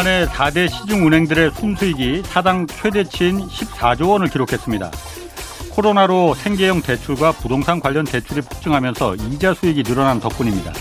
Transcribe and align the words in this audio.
지난해 0.00 0.24
4대 0.24 0.66
시중 0.70 1.06
은행들의 1.06 1.50
순수익이 1.50 2.22
사당 2.24 2.66
최대치인 2.66 3.46
14조 3.46 4.08
원을 4.08 4.28
기록했습니다. 4.28 4.90
코로나로 5.72 6.32
생계형 6.36 6.80
대출과 6.80 7.32
부동산 7.32 7.80
관련 7.80 8.06
대출이 8.06 8.40
폭증하면서 8.40 9.16
이자 9.16 9.52
수익이 9.52 9.82
늘어난 9.82 10.18
덕분입니다. 10.18 10.72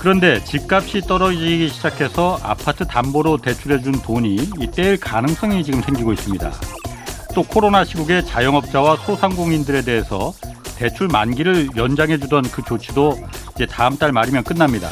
그런데 0.00 0.42
집값이 0.42 1.02
떨어지기 1.02 1.68
시작해서 1.68 2.40
아파트 2.42 2.84
담보로 2.84 3.36
대출해준 3.36 4.02
돈이 4.02 4.38
떼일 4.74 4.98
가능성이 4.98 5.62
지금 5.62 5.80
생기고 5.80 6.12
있습니다. 6.12 6.50
또 7.32 7.44
코로나 7.44 7.84
시국에 7.84 8.22
자영업자와 8.22 8.96
소상공인들에 8.96 9.82
대해서 9.82 10.32
대출 10.74 11.06
만기를 11.06 11.76
연장해주던 11.76 12.50
그 12.50 12.64
조치도 12.64 13.20
이제 13.54 13.66
다음 13.66 13.96
달 13.96 14.10
말이면 14.10 14.42
끝납니다. 14.42 14.90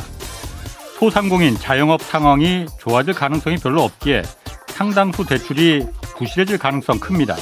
소상공인 1.05 1.59
자영업 1.59 2.01
상황이 2.01 2.65
좋아질 2.79 3.13
가능성이 3.13 3.59
별로 3.59 3.83
없기에 3.83 4.23
상당수 4.69 5.27
대출이 5.27 5.85
부실해질 6.17 6.57
가능성 6.57 6.99
큽니다. 6.99 7.37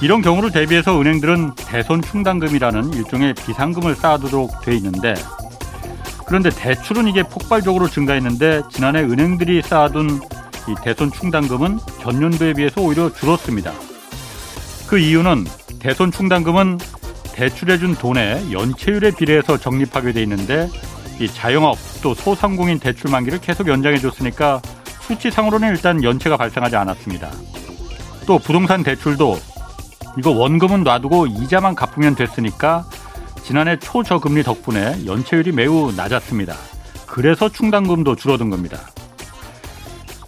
이런 0.00 0.22
경우를 0.22 0.50
대비해서 0.52 0.98
은행들은 0.98 1.54
대손 1.54 2.00
충당금이라는 2.00 2.94
일종의 2.94 3.34
비상금을 3.34 3.94
쌓아두도록 3.94 4.62
돼 4.62 4.74
있는데 4.76 5.12
그런데 6.26 6.48
대출은 6.48 7.08
이게 7.08 7.22
폭발적으로 7.24 7.90
증가했는데 7.90 8.62
지난해 8.72 9.02
은행들이 9.02 9.60
쌓아둔 9.60 10.18
이 10.66 10.74
대손 10.82 11.12
충당금은 11.12 11.78
전년도에 12.00 12.54
비해서 12.54 12.80
오히려 12.80 13.12
줄었습니다. 13.12 13.70
그 14.86 14.98
이유는 14.98 15.44
대손 15.78 16.10
충당금은 16.10 16.78
대출해준 17.34 17.96
돈의 17.96 18.50
연체율에 18.50 19.10
비례해서 19.10 19.58
적립하게 19.58 20.12
돼 20.12 20.22
있는데 20.22 20.70
이 21.18 21.28
자영업 21.28 21.78
또 22.02 22.14
소상공인 22.14 22.78
대출 22.78 23.10
만기를 23.10 23.40
계속 23.40 23.68
연장해 23.68 23.98
줬으니까 23.98 24.60
수치상으로는 25.00 25.70
일단 25.70 26.02
연체가 26.02 26.36
발생하지 26.36 26.76
않았습니다. 26.76 27.30
또 28.26 28.38
부동산 28.38 28.82
대출도 28.82 29.38
이거 30.18 30.30
원금은 30.30 30.82
놔두고 30.82 31.26
이자만 31.26 31.74
갚으면 31.74 32.14
됐으니까 32.14 32.84
지난해 33.42 33.78
초저금리 33.78 34.42
덕분에 34.42 35.06
연체율이 35.06 35.52
매우 35.52 35.92
낮았습니다. 35.92 36.54
그래서 37.06 37.48
충당금도 37.48 38.16
줄어든 38.16 38.50
겁니다. 38.50 38.78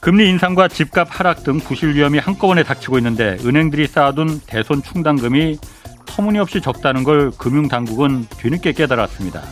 금리 0.01 0.29
인상과 0.29 0.69
집값 0.69 1.09
하락 1.11 1.43
등 1.43 1.59
부실 1.59 1.95
위험이 1.95 2.19
한꺼번에 2.19 2.63
닥치고 2.63 2.99
있는데 2.99 3.37
은행들이 3.45 3.89
쌓아둔 3.89 4.41
대손 4.47 4.83
충당금이 4.83 5.59
터무니없이 6.07 6.61
적다는 6.61 7.03
걸 7.03 7.33
금융당국은 7.33 8.27
뒤늦게 8.39 8.73
깨달았습니다. 8.73 9.43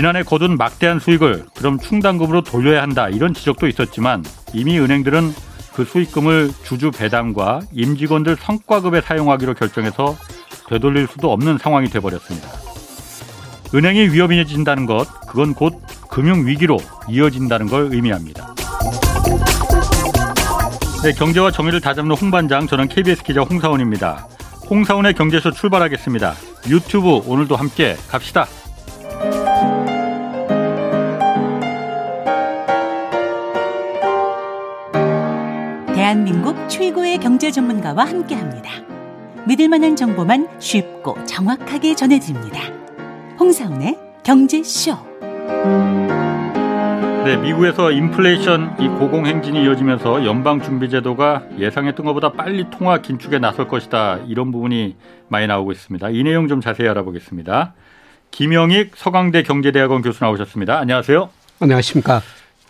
지난해 0.00 0.22
거둔 0.22 0.56
막대한 0.56 0.98
수익을 0.98 1.44
그럼 1.54 1.78
충당금으로 1.78 2.40
돌려야 2.40 2.80
한다 2.80 3.10
이런 3.10 3.34
지적도 3.34 3.68
있었지만 3.68 4.24
이미 4.54 4.80
은행들은 4.80 5.34
그 5.74 5.84
수익금을 5.84 6.52
주주 6.64 6.90
배당과 6.90 7.60
임직원들 7.70 8.38
성과급에 8.40 9.02
사용하기로 9.02 9.52
결정해서 9.52 10.16
되돌릴 10.70 11.06
수도 11.06 11.30
없는 11.30 11.58
상황이 11.58 11.90
돼버렸습니다. 11.90 12.48
은행이 13.74 14.08
위험해진다는 14.08 14.86
것, 14.86 15.06
그건 15.28 15.52
곧 15.52 15.74
금융위기로 16.08 16.78
이어진다는 17.10 17.66
걸 17.66 17.92
의미합니다. 17.92 18.54
네, 21.02 21.12
경제와 21.12 21.50
정의를 21.50 21.82
다잡는 21.82 22.16
홍반장, 22.16 22.66
저는 22.66 22.88
KBS 22.88 23.22
기자 23.22 23.42
홍사원입니다. 23.42 24.26
홍사원의 24.70 25.12
경제에서 25.12 25.50
출발하겠습니다. 25.50 26.32
유튜브 26.70 27.20
오늘도 27.26 27.54
함께 27.54 27.96
갑시다. 28.08 28.46
대한민국 36.00 36.56
최고의 36.70 37.18
경제 37.18 37.50
전문가와 37.50 38.06
함께 38.06 38.34
합니다. 38.34 38.70
믿을 39.46 39.68
만한 39.68 39.96
정보만 39.96 40.48
쉽고 40.58 41.22
정확하게 41.26 41.94
전해드립니다. 41.94 42.58
홍사운의 43.38 43.98
경제쇼. 44.22 44.96
네, 47.26 47.36
미국에서 47.36 47.92
인플레이션 47.92 48.76
이 48.80 48.88
고공 48.88 49.26
행진이 49.26 49.62
이어지면서 49.62 50.24
연방 50.24 50.62
준비 50.62 50.88
제도가 50.88 51.42
예상했던 51.58 52.06
것보다 52.06 52.32
빨리 52.32 52.70
통화 52.70 53.02
긴축에 53.02 53.38
나설 53.38 53.68
것이다. 53.68 54.20
이런 54.26 54.52
부분이 54.52 54.96
많이 55.28 55.46
나오고 55.46 55.70
있습니다. 55.70 56.08
이 56.08 56.22
내용 56.22 56.48
좀 56.48 56.62
자세히 56.62 56.88
알아보겠습니다. 56.88 57.74
김영익 58.30 58.92
서강대 58.96 59.42
경제대학원 59.42 60.00
교수 60.00 60.24
나오셨습니다. 60.24 60.78
안녕하세요. 60.78 61.28
안녕하십니까. 61.60 62.22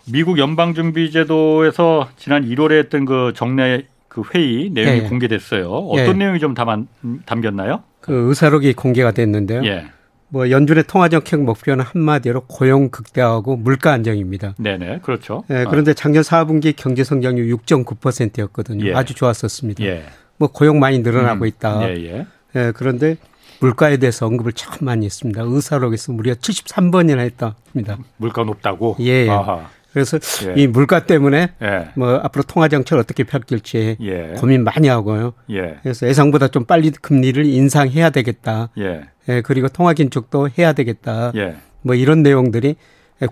미국 0.06 0.38
연방준비제도에서 0.38 2.08
지난 2.16 2.44
1월에 2.48 2.78
했던 2.78 3.04
그 3.04 3.32
정례 3.34 3.86
그 4.08 4.22
회의 4.34 4.70
내용이 4.70 5.00
예, 5.00 5.04
예. 5.04 5.08
공개됐어요. 5.08 5.70
어떤 5.70 6.08
예. 6.08 6.12
내용이 6.12 6.40
좀 6.40 6.54
담아, 6.54 6.82
담겼나요? 7.26 7.84
그 8.00 8.28
의사록이 8.28 8.72
공개가 8.74 9.12
됐는데요. 9.12 9.64
예. 9.64 9.86
뭐 10.28 10.50
연준의 10.50 10.84
통화 10.86 11.08
정책 11.08 11.42
목표는 11.42 11.84
한마디로 11.84 12.42
고용 12.42 12.88
극대화하고 12.90 13.56
물가 13.56 13.92
안정입니다. 13.92 14.54
네네, 14.58 15.00
그렇죠. 15.02 15.44
예, 15.50 15.64
그런데 15.68 15.92
작년 15.94 16.22
4분기 16.22 16.74
경제 16.76 17.04
성장률 17.04 17.46
6.9%였거든요. 17.56 18.86
예. 18.86 18.94
아주 18.94 19.14
좋았었습니다. 19.14 19.84
예. 19.84 20.04
뭐 20.38 20.48
고용 20.48 20.78
많이 20.78 21.00
늘어나고 21.00 21.44
음. 21.44 21.46
있다. 21.46 21.88
예, 21.88 21.96
예. 21.96 22.26
예, 22.56 22.72
그런데 22.74 23.16
물가에 23.60 23.98
대해서 23.98 24.26
언급을 24.26 24.52
참 24.54 24.72
많이 24.80 25.04
했습니다. 25.04 25.42
의사록에서 25.44 26.12
무려 26.12 26.34
73번이나 26.34 27.18
했답니다. 27.18 27.98
물가 28.16 28.42
높다고? 28.42 28.96
예. 29.00 29.28
아하. 29.28 29.68
그래서 29.92 30.18
예. 30.46 30.54
이 30.56 30.66
물가 30.66 31.04
때문에 31.04 31.52
예. 31.62 31.88
뭐 31.94 32.16
앞으로 32.16 32.44
통화 32.44 32.68
정책을 32.68 33.00
어떻게 33.00 33.24
펼칠지 33.24 33.96
예. 34.00 34.34
고민 34.38 34.64
많이 34.64 34.88
하고요. 34.88 35.34
예. 35.50 35.78
그래서 35.82 36.06
예상보다 36.06 36.48
좀 36.48 36.64
빨리 36.64 36.90
금리를 36.90 37.44
인상해야 37.44 38.10
되겠다. 38.10 38.70
예. 38.78 39.02
예 39.28 39.40
그리고 39.42 39.68
통화 39.68 39.92
긴축도 39.92 40.50
해야 40.58 40.72
되겠다. 40.72 41.32
예. 41.36 41.56
뭐 41.82 41.94
이런 41.94 42.22
내용들이 42.22 42.76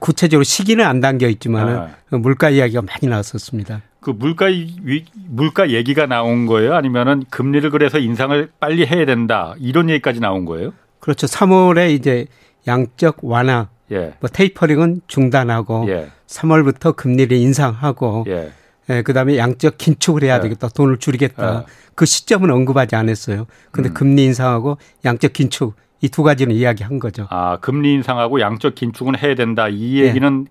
구체적으로 0.00 0.44
시기는 0.44 0.84
안 0.84 1.00
담겨 1.00 1.28
있지만 1.28 1.68
아. 1.68 2.16
물가 2.16 2.50
이야기가 2.50 2.82
많이 2.82 3.08
나왔었습니다. 3.08 3.82
그 4.00 4.10
물가 4.10 4.46
위, 4.46 5.04
물가 5.14 5.70
얘기가 5.70 6.06
나온 6.06 6.46
거예요? 6.46 6.74
아니면은 6.74 7.24
금리를 7.30 7.70
그래서 7.70 7.98
인상을 7.98 8.50
빨리 8.60 8.86
해야 8.86 9.04
된다 9.06 9.54
이런 9.58 9.90
얘기까지 9.90 10.20
나온 10.20 10.44
거예요? 10.44 10.72
그렇죠. 11.00 11.26
3월에 11.26 11.90
이제 11.90 12.26
양적 12.66 13.18
완화 13.22 13.68
예. 13.92 14.14
뭐 14.20 14.28
테이퍼링은 14.32 15.02
중단하고 15.06 15.86
예. 15.88 16.10
3월부터 16.26 16.94
금리를 16.96 17.36
인상하고 17.36 18.24
예. 18.28 18.52
예, 18.90 19.02
그다음에 19.02 19.36
양적 19.36 19.76
긴축을 19.78 20.22
해야 20.22 20.36
예. 20.36 20.40
되겠다. 20.40 20.68
돈을 20.68 20.98
줄이겠다. 20.98 21.56
예. 21.60 21.72
그 21.94 22.06
시점은 22.06 22.50
언급하지 22.50 22.96
않았어요. 22.96 23.46
근데 23.70 23.90
음. 23.90 23.94
금리 23.94 24.24
인상하고 24.24 24.78
양적 25.04 25.32
긴축 25.32 25.74
이 26.00 26.08
두 26.08 26.22
가지는 26.22 26.54
이야기한 26.54 27.00
거죠. 27.00 27.26
아, 27.30 27.58
금리 27.60 27.92
인상하고 27.94 28.40
양적 28.40 28.76
긴축은 28.76 29.18
해야 29.18 29.34
된다. 29.34 29.68
이 29.68 30.00
예. 30.00 30.06
얘기는 30.06 30.46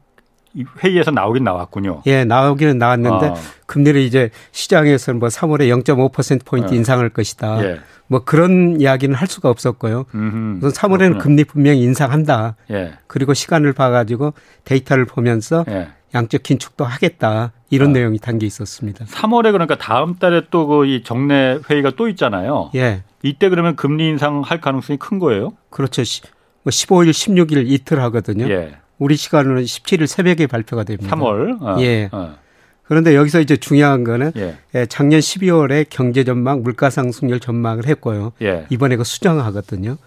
회의에서 0.84 1.12
나오긴 1.12 1.44
나왔군요. 1.44 2.02
예, 2.08 2.24
나오기는 2.24 2.78
나왔는데 2.78 3.28
아. 3.28 3.36
금리를 3.66 4.02
이제 4.02 4.30
시장에서는 4.52 5.20
뭐 5.20 5.30
3월에 5.30 5.68
0.5% 5.84 6.46
포인트 6.46 6.74
예. 6.74 6.78
인상할 6.78 7.10
것이다. 7.10 7.64
예. 7.64 7.80
뭐 8.08 8.24
그런 8.24 8.80
이야기는 8.80 9.14
할 9.16 9.28
수가 9.28 9.50
없었고요. 9.50 10.06
음흠, 10.16 10.66
우선 10.66 10.72
3월에는 10.72 10.98
그렇구나. 11.00 11.24
금리 11.24 11.44
분명히 11.44 11.82
인상한다. 11.82 12.56
예. 12.72 12.94
그리고 13.08 13.34
시간을 13.34 13.74
봐가지고 13.74 14.34
데이터를 14.64 15.06
보면서 15.06 15.66
예. 15.68 15.90
양적 16.16 16.42
긴축도 16.44 16.86
하겠다. 16.86 17.52
이런 17.70 17.90
아. 17.90 17.94
내용이 17.94 18.18
담겨 18.20 18.46
있었습니다. 18.46 19.06
3월에 19.06 19.52
그러니까 19.52 19.78
다음 19.78 20.16
달에 20.16 20.44
또 20.50 20.68
그 20.68 20.86
이 20.86 21.04
정례 21.04 21.60
회의가 21.70 21.92
또 21.98 22.08
있잖아요. 22.08 22.72
예. 22.76 23.04
이때 23.24 23.50
그러면 23.50 23.76
금리 23.76 24.08
인상할 24.08 24.62
가능성이 24.62 24.98
큰 24.98 25.20
거예요? 25.20 25.52
그렇죠. 25.70 26.02
뭐 26.64 26.72
15일, 26.72 27.10
16일 27.10 27.66
이틀 27.70 28.02
하거든요. 28.04 28.50
예. 28.50 28.78
우리 29.00 29.16
시간으로는 29.16 29.64
17일 29.64 30.08
새벽에 30.08 30.48
발표가 30.48 30.84
됩니다. 30.84 31.16
3월. 31.16 31.62
어. 31.62 31.82
예. 31.82 32.10
어. 32.12 32.36
그런데 32.84 33.16
여기서 33.16 33.42
이제 33.42 33.58
중요한 33.58 34.06
거는 34.06 34.32
예. 34.38 34.58
예 34.74 34.86
작년 34.86 35.20
12월에 35.20 35.86
경제 35.90 36.24
전망, 36.24 36.64
물가 36.64 36.90
상승률 36.90 37.42
전망을 37.42 37.86
했고요. 37.86 38.32
예. 38.42 38.66
이번에 38.70 38.96
그 38.96 39.04
수정하거든요. 39.04 39.98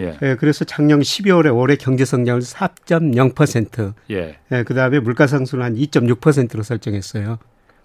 예. 0.00 0.18
예. 0.20 0.36
그래서 0.36 0.64
작년 0.64 1.00
12월에 1.00 1.56
올해 1.56 1.76
경제 1.76 2.04
성장률 2.04 2.42
4.0%. 2.42 3.94
예. 4.10 4.38
예. 4.50 4.62
그 4.64 4.74
다음에 4.74 4.98
물가 4.98 5.28
상승을 5.28 5.64
한 5.64 5.76
2.6%로 5.76 6.62
설정했어요. 6.64 7.38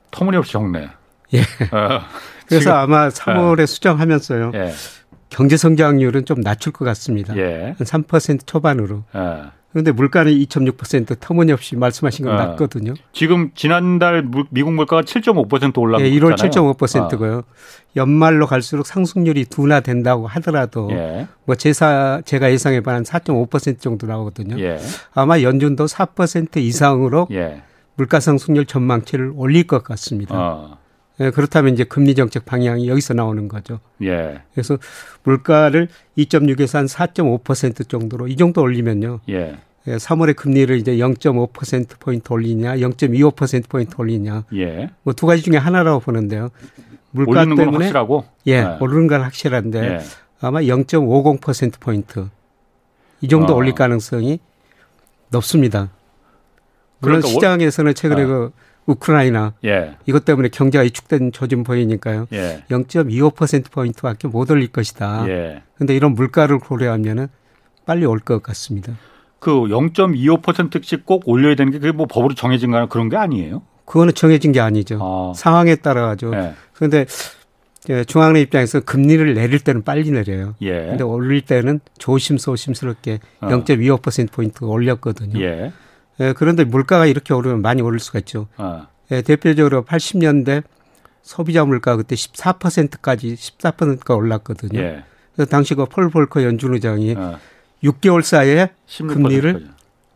터무니없이 0.10 0.52
적네. 0.54 0.90
예. 1.36 1.40
어. 1.42 2.02
그래서 2.48 2.60
지금, 2.60 2.74
아마 2.74 3.10
3월에 3.10 3.64
어. 3.64 3.66
수정하면서요. 3.68 4.52
예. 5.34 5.36
경제 5.36 5.58
성장률은 5.58 6.26
좀 6.26 6.42
낮출 6.42 6.72
것 6.72 6.86
같습니다. 6.86 7.36
예. 7.38 7.76
한3% 7.80 8.46
초반으로. 8.46 9.04
어. 9.14 9.52
그런데 9.72 9.92
물가는 9.92 10.32
2.6% 10.32 11.20
터무니없이 11.20 11.76
말씀하신 11.76 12.26
건 12.26 12.36
어. 12.36 12.38
낮거든요. 12.38 12.94
지금 13.12 13.50
지난달 13.56 14.24
미국 14.52 14.74
물가가 14.74 15.02
7.5% 15.02 15.80
올라갔잖아요. 15.80 16.14
예, 16.14 16.20
1월 16.20 16.36
7.5%고요. 16.36 17.38
어. 17.40 17.44
연말로 17.96 18.46
갈수록 18.46 18.86
상승률이 18.86 19.46
둔화된다고 19.46 20.28
하더라도 20.28 20.90
예. 20.92 21.28
뭐 21.46 21.56
제사 21.56 22.22
제가 22.24 22.52
예상해 22.52 22.82
봐한 22.82 23.02
4.5% 23.02 23.80
정도 23.80 24.06
나오거든요. 24.06 24.60
예. 24.60 24.78
아마 25.16 25.42
연준도 25.42 25.86
4% 25.86 26.58
이상으로 26.58 27.28
예. 27.32 27.64
물가 27.96 28.20
상승률 28.20 28.68
전망치를 28.68 29.34
올릴 29.36 29.66
것 29.66 29.84
같습니다. 29.84 30.36
어. 30.36 30.83
예, 31.20 31.30
그렇다면 31.30 31.74
이제 31.74 31.84
금리 31.84 32.16
정책 32.16 32.46
방향이 32.46 32.88
여기서 32.88 33.14
나오는 33.14 33.48
거죠. 33.48 33.80
예. 34.02 34.42
그래서 34.54 34.78
물가를 35.24 35.88
2.6에서 36.18 36.74
한 36.76 36.86
4.5% 36.88 37.88
정도로 37.88 38.28
이 38.28 38.36
정도 38.36 38.62
올리면요. 38.62 39.20
예. 39.30 39.58
예, 39.88 39.96
3월에 39.98 40.36
금리를 40.36 40.76
이제 40.78 40.96
0.5% 40.96 42.00
포인트 42.00 42.32
올리냐, 42.32 42.78
0.25% 42.78 43.70
포인트 43.70 43.96
올리냐. 43.98 44.46
예. 44.56 44.90
뭐 45.04 45.14
두 45.14 45.26
가지 45.28 45.44
중에 45.44 45.58
하나라고 45.58 46.00
보는데요. 46.00 46.50
물가 47.12 47.44
때문에 47.46 47.64
확실하고? 47.78 48.26
예, 48.48 48.64
네. 48.64 48.78
오르는 48.80 49.08
건 49.08 49.22
확실한데 49.22 49.80
예. 49.80 50.00
아마 50.42 50.62
0.50% 50.62 51.80
포인트 51.80 52.28
이 53.22 53.28
정도 53.28 53.54
어. 53.54 53.56
올릴 53.56 53.76
가능성이 53.76 54.40
높습니다. 55.30 55.90
물론 57.00 57.20
그러니까 57.22 57.28
시장에서는 57.28 57.94
최근에 57.94 58.24
어. 58.24 58.28
그 58.28 58.52
우크라이나 58.86 59.54
예. 59.66 59.96
이것 60.06 60.26
때문에 60.26 60.50
경제가 60.50 60.84
위축된 60.84 61.32
조짐 61.32 61.64
보이니까요. 61.64 62.28
예. 62.34 62.64
0.25% 62.70 63.72
포인트밖에 63.72 64.28
못 64.28 64.50
올릴 64.52 64.68
것이다. 64.68 65.26
예. 65.30 65.64
근데 65.78 65.96
이런 65.96 66.14
물가를 66.14 66.60
고려하면은 66.60 67.28
빨리 67.86 68.06
올 68.06 68.20
것 68.20 68.42
같습니다. 68.44 68.94
그 69.40 69.52
0.25%씩 69.52 71.06
꼭 71.06 71.24
올려야 71.28 71.56
되는 71.56 71.72
게 71.72 71.80
그게 71.80 71.92
뭐 71.92 72.06
법으로 72.06 72.34
정해진 72.36 72.72
거나 72.72 72.88
그런 72.88 73.10
게 73.10 73.18
아니에요? 73.18 73.62
그거는 73.86 74.14
정해진 74.14 74.52
게 74.54 74.60
아니죠. 74.62 75.00
아. 75.02 75.34
상황에 75.36 75.76
따라 75.76 76.06
가죠. 76.08 76.32
예. 76.34 76.54
그런데 76.74 77.06
중앙은행 78.08 78.44
입장에서 78.44 78.80
금리를 78.80 79.34
내릴 79.34 79.60
때는 79.60 79.84
빨리 79.84 80.10
내려요. 80.12 80.56
예. 80.62 80.72
근데 80.88 81.04
올릴 81.04 81.42
때는 81.42 81.82
조심조심스럽게 81.98 83.20
어. 83.42 83.48
0.25% 83.48 84.32
포인트 84.32 84.64
올렸거든요. 84.64 85.38
예. 86.24 86.28
예, 86.30 86.34
그런데 86.34 86.64
물가가 86.64 87.06
이렇게 87.06 87.34
오르면 87.34 87.62
많이 87.62 87.82
오를 87.82 88.00
수가 88.00 88.20
있죠. 88.20 88.48
어. 88.58 88.88
예, 89.12 89.22
대표적으로 89.22 89.84
80년대 89.84 90.64
소비자 91.22 91.66
물가 91.66 91.96
그때 91.96 92.16
14%까지 92.16 93.36
14%가 93.36 94.16
올랐거든요. 94.16 94.80
예. 94.80 95.04
그래서 95.36 95.50
당시 95.50 95.74
그폴 95.76 96.10
볼커 96.10 96.44
연준 96.44 96.74
의장이 96.74 97.16
어. 97.18 97.40
6개월 97.84 98.22
사이에 98.22 98.72
금리를 98.98 99.70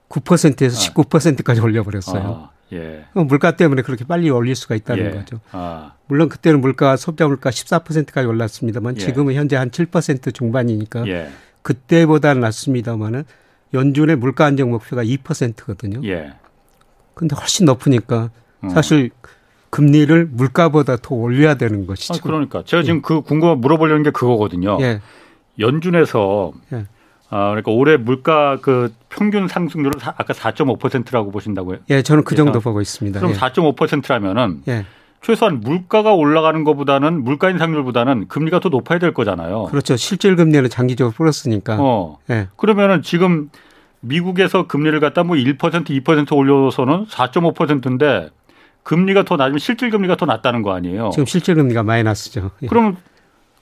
9%에서 0.10 0.78
어. 0.78 1.04
19%까지 1.04 1.62
올려버렸어요. 1.62 2.24
어. 2.24 2.50
예. 2.74 3.06
물가 3.14 3.56
때문에 3.56 3.82
그렇게 3.82 4.06
빨리 4.06 4.30
올릴 4.30 4.56
수가 4.56 4.76
있다는 4.76 5.06
예. 5.06 5.12
거죠. 5.12 5.40
아. 5.52 5.94
물론 6.08 6.30
그때는 6.30 6.62
물가 6.62 6.98
소비자 6.98 7.28
물가 7.28 7.50
14%까지 7.50 8.28
올랐습니다만 8.28 8.98
예. 8.98 9.00
지금은 9.00 9.36
현재 9.36 9.56
한 9.56 9.70
7% 9.70 10.34
중반이니까 10.34 11.08
예. 11.08 11.30
그때보다는 11.62 12.42
낮습니다만은 12.42 13.26
연준의 13.74 14.16
물가 14.18 14.46
안정 14.46 14.72
목표가 14.72 15.04
2%거든요. 15.04 16.02
예. 16.08 16.34
근데 17.14 17.36
훨씬 17.36 17.66
높으니까 17.66 18.30
음. 18.64 18.70
사실 18.70 19.12
금리를 19.70 20.28
물가보다 20.32 20.98
더 20.98 21.16
올려야 21.16 21.56
되는 21.56 21.86
것이죠. 21.86 22.14
아, 22.14 22.18
그러니까 22.24 22.64
제가 22.64 22.84
지금 22.84 22.98
예. 22.98 23.02
그 23.02 23.22
궁금 23.22 23.60
물어보려는 23.60 24.04
게 24.04 24.12
그거거든요. 24.12 24.78
예. 24.82 25.02
연준에서 25.60 26.54
예. 26.74 26.86
아, 27.30 27.50
그러니까 27.50 27.72
올해 27.72 27.98
물가 27.98 28.58
그 28.62 28.94
평균 29.10 29.48
상승률은 29.48 30.00
아까 30.02 30.34
4.5%라고 30.34 31.32
보신다고요? 31.32 31.80
예, 31.90 32.02
저는 32.02 32.24
그 32.24 32.36
정도 32.36 32.60
보고 32.60 32.80
있습니다. 32.80 33.20
그럼 33.20 33.34
예. 33.34 33.38
4.5%라면은 33.38 34.62
예. 34.70 34.86
최소한 35.22 35.60
물가가 35.60 36.14
올라가는 36.14 36.64
것보다는 36.64 37.24
물가 37.24 37.50
인상률보다는 37.50 38.28
금리가 38.28 38.60
더 38.60 38.70
높아야 38.70 39.00
될 39.00 39.14
거잖아요. 39.14 39.66
그렇죠. 39.66 39.98
실질 39.98 40.36
금리는 40.36 40.70
장기적으로 40.70 41.14
플러스니까. 41.14 41.78
어. 41.80 42.18
예. 42.30 42.48
그러면은 42.56 43.02
지금 43.02 43.50
미국에서 44.00 44.68
금리를 44.68 45.00
갖다 45.00 45.24
뭐 45.24 45.36
1% 45.36 45.58
2% 45.58 46.36
올려서는 46.36 47.06
4.5%인데 47.08 48.30
금리가 48.84 49.24
더 49.24 49.36
낮으면 49.36 49.60
실질 49.60 49.90
금리가 49.90 50.16
더 50.16 50.26
낮다는 50.26 50.62
거 50.62 50.74
아니에요. 50.74 51.10
지금 51.12 51.26
실질 51.26 51.56
금리가 51.56 51.84
마이너스죠. 51.84 52.52
예. 52.62 52.68
그러면 52.68 52.96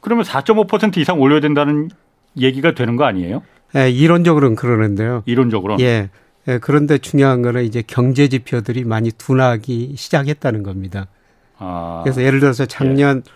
그러면 0.02 0.24
4.5% 0.24 0.98
이상 0.98 1.20
올려야 1.20 1.40
된다는 1.40 1.90
얘기가 2.38 2.76
되는 2.76 2.96
거 2.96 3.06
아니에요? 3.06 3.42
예, 3.76 3.90
이론적으로는 3.90 4.56
그러는데요. 4.56 5.24
이론적으로. 5.26 5.78
예. 5.80 6.10
예. 6.48 6.60
그런데 6.60 7.00
중요한 7.00 7.42
거는 7.42 7.64
이제 7.64 7.82
경제 7.86 8.28
지표들이 8.28 8.84
많이 8.84 9.12
둔하기 9.12 9.96
시작했다는 9.98 10.62
겁니다. 10.62 11.08
아. 11.58 12.02
그래서 12.04 12.22
예를 12.22 12.40
들어서 12.40 12.66
작년 12.66 13.24
예. 13.26 13.32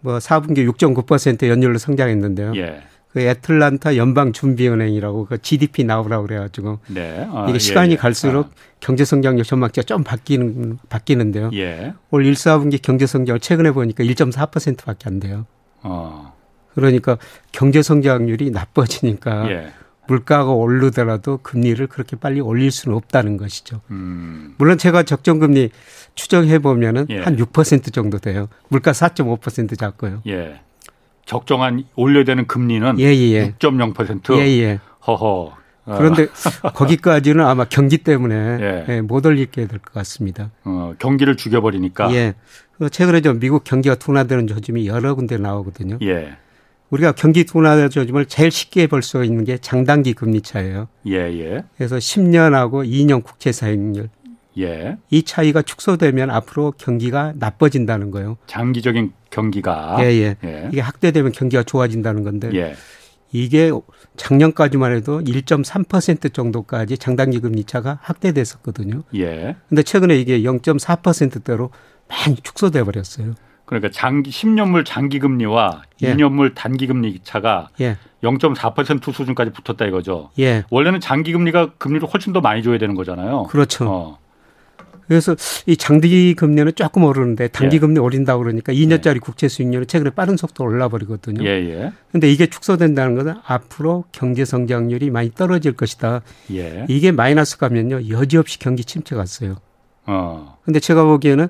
뭐 0.00 0.18
4분기 0.18 0.68
6.9% 0.70 1.48
연율로 1.48 1.78
성장했는데요. 1.78 2.52
예. 2.56 2.82
그 3.08 3.20
애틀란타 3.20 3.96
연방 3.96 4.32
준비은행이라고 4.32 5.26
그 5.26 5.40
GDP 5.40 5.84
나오라고 5.84 6.26
그래가지고 6.26 6.78
네. 6.88 7.26
아, 7.32 7.46
이게 7.48 7.58
시간이 7.58 7.90
예, 7.90 7.92
예. 7.92 7.96
갈수록 7.96 8.46
아. 8.46 8.50
경제 8.80 9.04
성장률 9.04 9.44
전망치가 9.44 9.84
좀 9.84 10.04
바뀌는 10.04 10.78
바뀌는데요. 10.88 11.50
예. 11.54 11.94
올 12.10 12.26
1, 12.26 12.34
4분기 12.34 12.80
경제 12.82 13.06
성장을 13.06 13.40
최근에 13.40 13.70
보니까 13.70 14.04
1.4%밖에 14.04 15.08
안 15.08 15.20
돼요. 15.20 15.46
어. 15.82 16.34
그러니까 16.74 17.16
경제 17.50 17.82
성장률이 17.82 18.50
나빠지니까 18.50 19.50
예. 19.50 19.72
물가가 20.08 20.50
오르더라도 20.50 21.38
금리를 21.42 21.86
그렇게 21.86 22.16
빨리 22.16 22.40
올릴 22.40 22.70
수는 22.72 22.96
없다는 22.96 23.36
것이죠. 23.36 23.80
음. 23.90 24.54
물론 24.58 24.78
제가 24.78 25.04
적정금리 25.04 25.70
추정해 26.16 26.58
보면은 26.58 27.06
예. 27.10 27.22
한6% 27.22 27.92
정도 27.92 28.18
돼요. 28.18 28.48
물가 28.68 28.90
4.5% 28.92 29.78
잡고요. 29.78 30.22
예. 30.26 30.60
적정한 31.26 31.84
올려야 31.94 32.24
되는 32.24 32.46
금리는 32.46 32.98
예, 32.98 33.04
예. 33.04 33.52
6.0%. 33.58 34.34
예. 34.38 34.40
예, 34.40 34.46
예. 34.62 34.80
허허. 35.06 35.52
어. 35.84 35.94
그런데 35.96 36.26
거기까지는 36.74 37.44
아마 37.44 37.64
경기 37.64 37.98
때문에 37.98 38.34
예. 38.34 38.84
예, 38.88 39.00
못 39.02 39.24
올리게 39.24 39.66
될 39.66 39.78
것 39.78 39.92
같습니다. 39.92 40.50
어, 40.64 40.94
경기를 40.98 41.36
죽여버리니까. 41.36 42.12
예. 42.14 42.34
최근에 42.90 43.20
좀 43.20 43.38
미국 43.40 43.64
경기가 43.64 43.94
둔화되는 43.96 44.46
조짐이 44.46 44.86
여러 44.86 45.14
군데 45.14 45.36
나오거든요. 45.36 45.98
예. 46.02 46.36
우리가 46.90 47.12
경기 47.12 47.44
둔화 47.44 47.88
조짐을 47.88 48.26
제일 48.26 48.50
쉽게 48.50 48.86
볼 48.86 49.02
수 49.02 49.24
있는 49.24 49.44
게 49.44 49.58
장단기 49.58 50.14
금리 50.14 50.40
차예요. 50.40 50.88
예, 51.06 51.14
예. 51.16 51.64
그래서 51.76 51.96
10년하고 51.96 52.86
2년 52.88 53.22
국채 53.22 53.52
사익률. 53.52 54.08
예. 54.58 54.96
이 55.10 55.22
차이가 55.22 55.62
축소되면 55.62 56.30
앞으로 56.30 56.72
경기가 56.76 57.32
나빠진다는 57.36 58.10
거예요. 58.10 58.38
장기적인 58.46 59.12
경기가. 59.30 59.98
예, 60.00 60.04
예. 60.06 60.36
예. 60.44 60.68
이게 60.72 60.80
확대되면 60.80 61.32
경기가 61.32 61.62
좋아진다는 61.62 62.24
건데. 62.24 62.50
예. 62.54 62.74
이게 63.30 63.70
작년까지만 64.16 64.92
해도 64.96 65.20
1.3% 65.20 66.32
정도까지 66.32 66.96
장단기 66.96 67.40
금리 67.40 67.64
차가 67.64 67.98
확대됐었거든요. 68.02 69.02
예. 69.16 69.54
근데 69.68 69.82
최근에 69.82 70.16
이게 70.16 70.40
0.4%대로 70.40 71.70
많이 72.08 72.36
축소돼 72.36 72.82
버렸어요. 72.84 73.34
그러니까 73.68 73.90
장기 73.90 74.30
10년물 74.30 74.82
장기 74.86 75.18
금리와 75.18 75.82
예. 76.02 76.14
2년물 76.14 76.54
단기 76.54 76.86
금리 76.86 77.20
차가 77.22 77.68
예. 77.82 77.98
0.4% 78.22 79.12
수준까지 79.12 79.52
붙었다 79.52 79.84
이거죠. 79.84 80.30
예. 80.38 80.64
원래는 80.70 81.00
장기 81.00 81.32
금리가 81.32 81.72
금리를 81.76 82.08
훨씬 82.08 82.32
더 82.32 82.40
많이 82.40 82.62
줘야 82.62 82.78
되는 82.78 82.94
거잖아요. 82.94 83.42
그렇죠. 83.44 83.84
어. 83.86 84.18
그래서 85.06 85.36
이 85.66 85.76
장기 85.76 86.32
금리는 86.34 86.72
조금 86.76 87.04
오르는데 87.04 87.48
단기 87.48 87.76
예. 87.76 87.80
금리 87.80 88.00
오린다고 88.00 88.42
그러니까 88.42 88.72
2년짜리 88.72 89.16
예. 89.16 89.18
국채 89.18 89.48
수익률은 89.48 89.86
최근에 89.86 90.10
빠른 90.10 90.38
속도로 90.38 90.70
올라 90.70 90.88
버리거든요. 90.88 91.44
예, 91.44 91.48
예. 91.48 91.92
근데 92.10 92.30
이게 92.30 92.46
축소된다는 92.46 93.16
것은 93.16 93.34
앞으로 93.46 94.04
경제 94.12 94.46
성장률이 94.46 95.10
많이 95.10 95.30
떨어질 95.30 95.74
것이다. 95.74 96.22
예. 96.52 96.86
이게 96.88 97.12
마이너스 97.12 97.58
가면요. 97.58 98.08
여지없이 98.08 98.58
경기 98.58 98.82
침체 98.82 99.14
갔어요. 99.14 99.56
어. 100.06 100.56
근데 100.64 100.80
제가 100.80 101.04
보기에는 101.04 101.48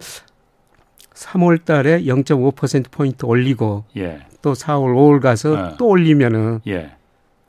3월 1.18 1.64
달에 1.64 2.02
0.5% 2.04 2.90
포인트 2.90 3.26
올리고 3.26 3.84
예. 3.96 4.20
또 4.40 4.52
4월, 4.52 4.94
5월 4.94 5.20
가서 5.20 5.52
어. 5.52 5.76
또 5.76 5.88
올리면은 5.88 6.60
예. 6.68 6.92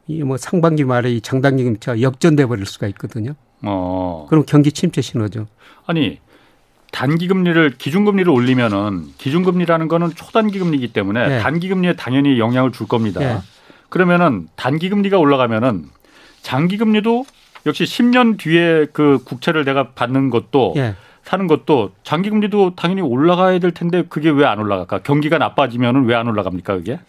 이뭐 0.08 0.38
상반기 0.38 0.84
말에 0.84 1.12
이 1.12 1.22
장단기 1.22 1.64
금리가 1.64 2.02
역전돼 2.02 2.48
버릴 2.48 2.66
수가 2.66 2.88
있거든요. 2.88 3.36
어. 3.62 4.26
그럼 4.30 4.44
경기 4.48 4.72
침체 4.72 5.02
신호죠. 5.02 5.48
아니 5.86 6.20
단기 6.92 7.28
금리를 7.28 7.76
기준 7.78 8.06
금리를 8.06 8.32
올리면은 8.32 9.10
기준 9.20 9.44
금리라는 9.44 9.88
거는 9.88 10.16
초단기 10.16 10.58
금리이기 10.58 10.92
때문에 10.92 11.28
네. 11.28 11.40
단기 11.40 11.70
금리에 11.70 11.94
당연히 11.94 12.40
영향을 12.40 12.72
줄 12.72 12.88
겁니다. 12.88 13.20
네. 13.20 13.38
그러면은 13.90 14.48
단기 14.56 14.90
금리가 14.90 15.20
올라가면은 15.20 15.86
장기 16.42 16.78
금리도 16.78 17.26
역시 17.68 17.84
10년 17.84 18.40
뒤에 18.40 18.88
그 18.92 19.20
국채를 19.24 19.66
내가 19.66 19.90
받는 19.90 20.32
것도 20.32 20.74
네. 20.76 20.96
사는 21.30 21.46
것도 21.46 21.92
장기 22.02 22.32
금리도 22.32 22.74
당연히 22.76 23.02
올라가야 23.02 23.60
될 23.60 23.70
텐데 23.72 24.02
그게 24.10 24.32
왜 24.32 24.46
안 24.46 24.58
올라갈까? 24.58 25.04
경기가 25.04 25.38
나빠지면은 25.38 26.06
왜 26.06 26.16
안 26.16 26.28
올라갑니까, 26.28 26.74
그게? 26.78 27.00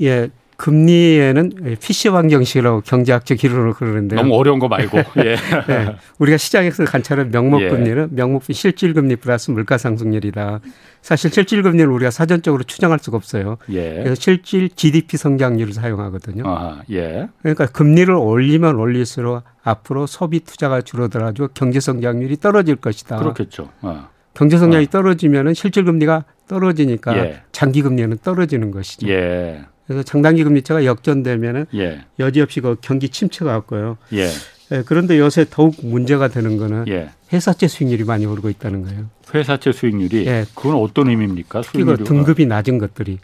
예. 0.00 0.28
금리에는 0.56 1.76
피시 1.80 2.10
방정식이라고 2.10 2.82
경제학적 2.82 3.42
이론으로 3.42 3.74
그러는데 3.74 4.16
너무 4.16 4.34
어려운 4.36 4.58
거 4.58 4.68
말고 4.68 4.98
예. 5.24 5.36
네. 5.66 5.96
우리가 6.18 6.36
시장에서 6.36 6.84
관찰한 6.84 7.30
명목금리는 7.30 8.08
예. 8.10 8.14
명목금 8.14 8.52
실질금리 8.52 9.16
플러스 9.16 9.50
물가상승률이다. 9.50 10.60
사실 11.02 11.30
실질금리를 11.30 11.90
우리가 11.90 12.10
사전적으로 12.10 12.62
추정할 12.62 12.98
수가 12.98 13.16
없어요. 13.16 13.58
예. 13.70 13.94
그래서 13.94 14.14
실질 14.14 14.70
GDP 14.70 15.16
성장률을 15.16 15.72
사용하거든요. 15.72 16.48
아하, 16.48 16.82
예. 16.90 17.28
그러니까 17.42 17.66
금리를 17.66 18.12
올리면 18.14 18.76
올릴수록 18.76 19.42
앞으로 19.62 20.06
소비 20.06 20.40
투자가 20.40 20.82
줄어들어가지고 20.82 21.48
경제 21.54 21.80
성장률이 21.80 22.38
떨어질 22.38 22.76
것이다. 22.76 23.18
그렇겠죠. 23.18 23.68
어. 23.82 24.08
경제 24.34 24.58
성장이 24.58 24.84
어. 24.86 24.90
떨어지면은 24.90 25.54
실질 25.54 25.84
금리가 25.84 26.24
떨어지니까 26.48 27.16
예. 27.18 27.42
장기 27.52 27.82
금리는 27.82 28.16
떨어지는 28.22 28.70
것이죠. 28.70 29.08
예. 29.08 29.64
그래서 29.86 30.02
장단기 30.02 30.44
금리차가 30.44 30.84
역전되면은 30.84 31.66
예. 31.74 32.04
여지없이 32.18 32.60
그 32.60 32.76
경기 32.80 33.08
침체가 33.08 33.52
왔고요. 33.52 33.98
예. 34.12 34.28
예. 34.72 34.82
그런데 34.86 35.18
요새 35.18 35.44
더욱 35.48 35.74
문제가 35.82 36.28
되는 36.28 36.56
거는 36.56 36.86
예. 36.88 37.10
회사채 37.32 37.68
수익률이 37.68 38.04
많이 38.04 38.24
오르고 38.26 38.48
있다는 38.48 38.82
거예요. 38.82 39.10
회사채 39.34 39.72
수익률이 39.72 40.26
예. 40.26 40.46
그건 40.54 40.76
어떤 40.76 41.08
의미입니까? 41.08 41.62
수익률 41.62 41.94
이거 41.96 42.04
등급이 42.04 42.46
낮은 42.46 42.78
것들이 42.78 43.18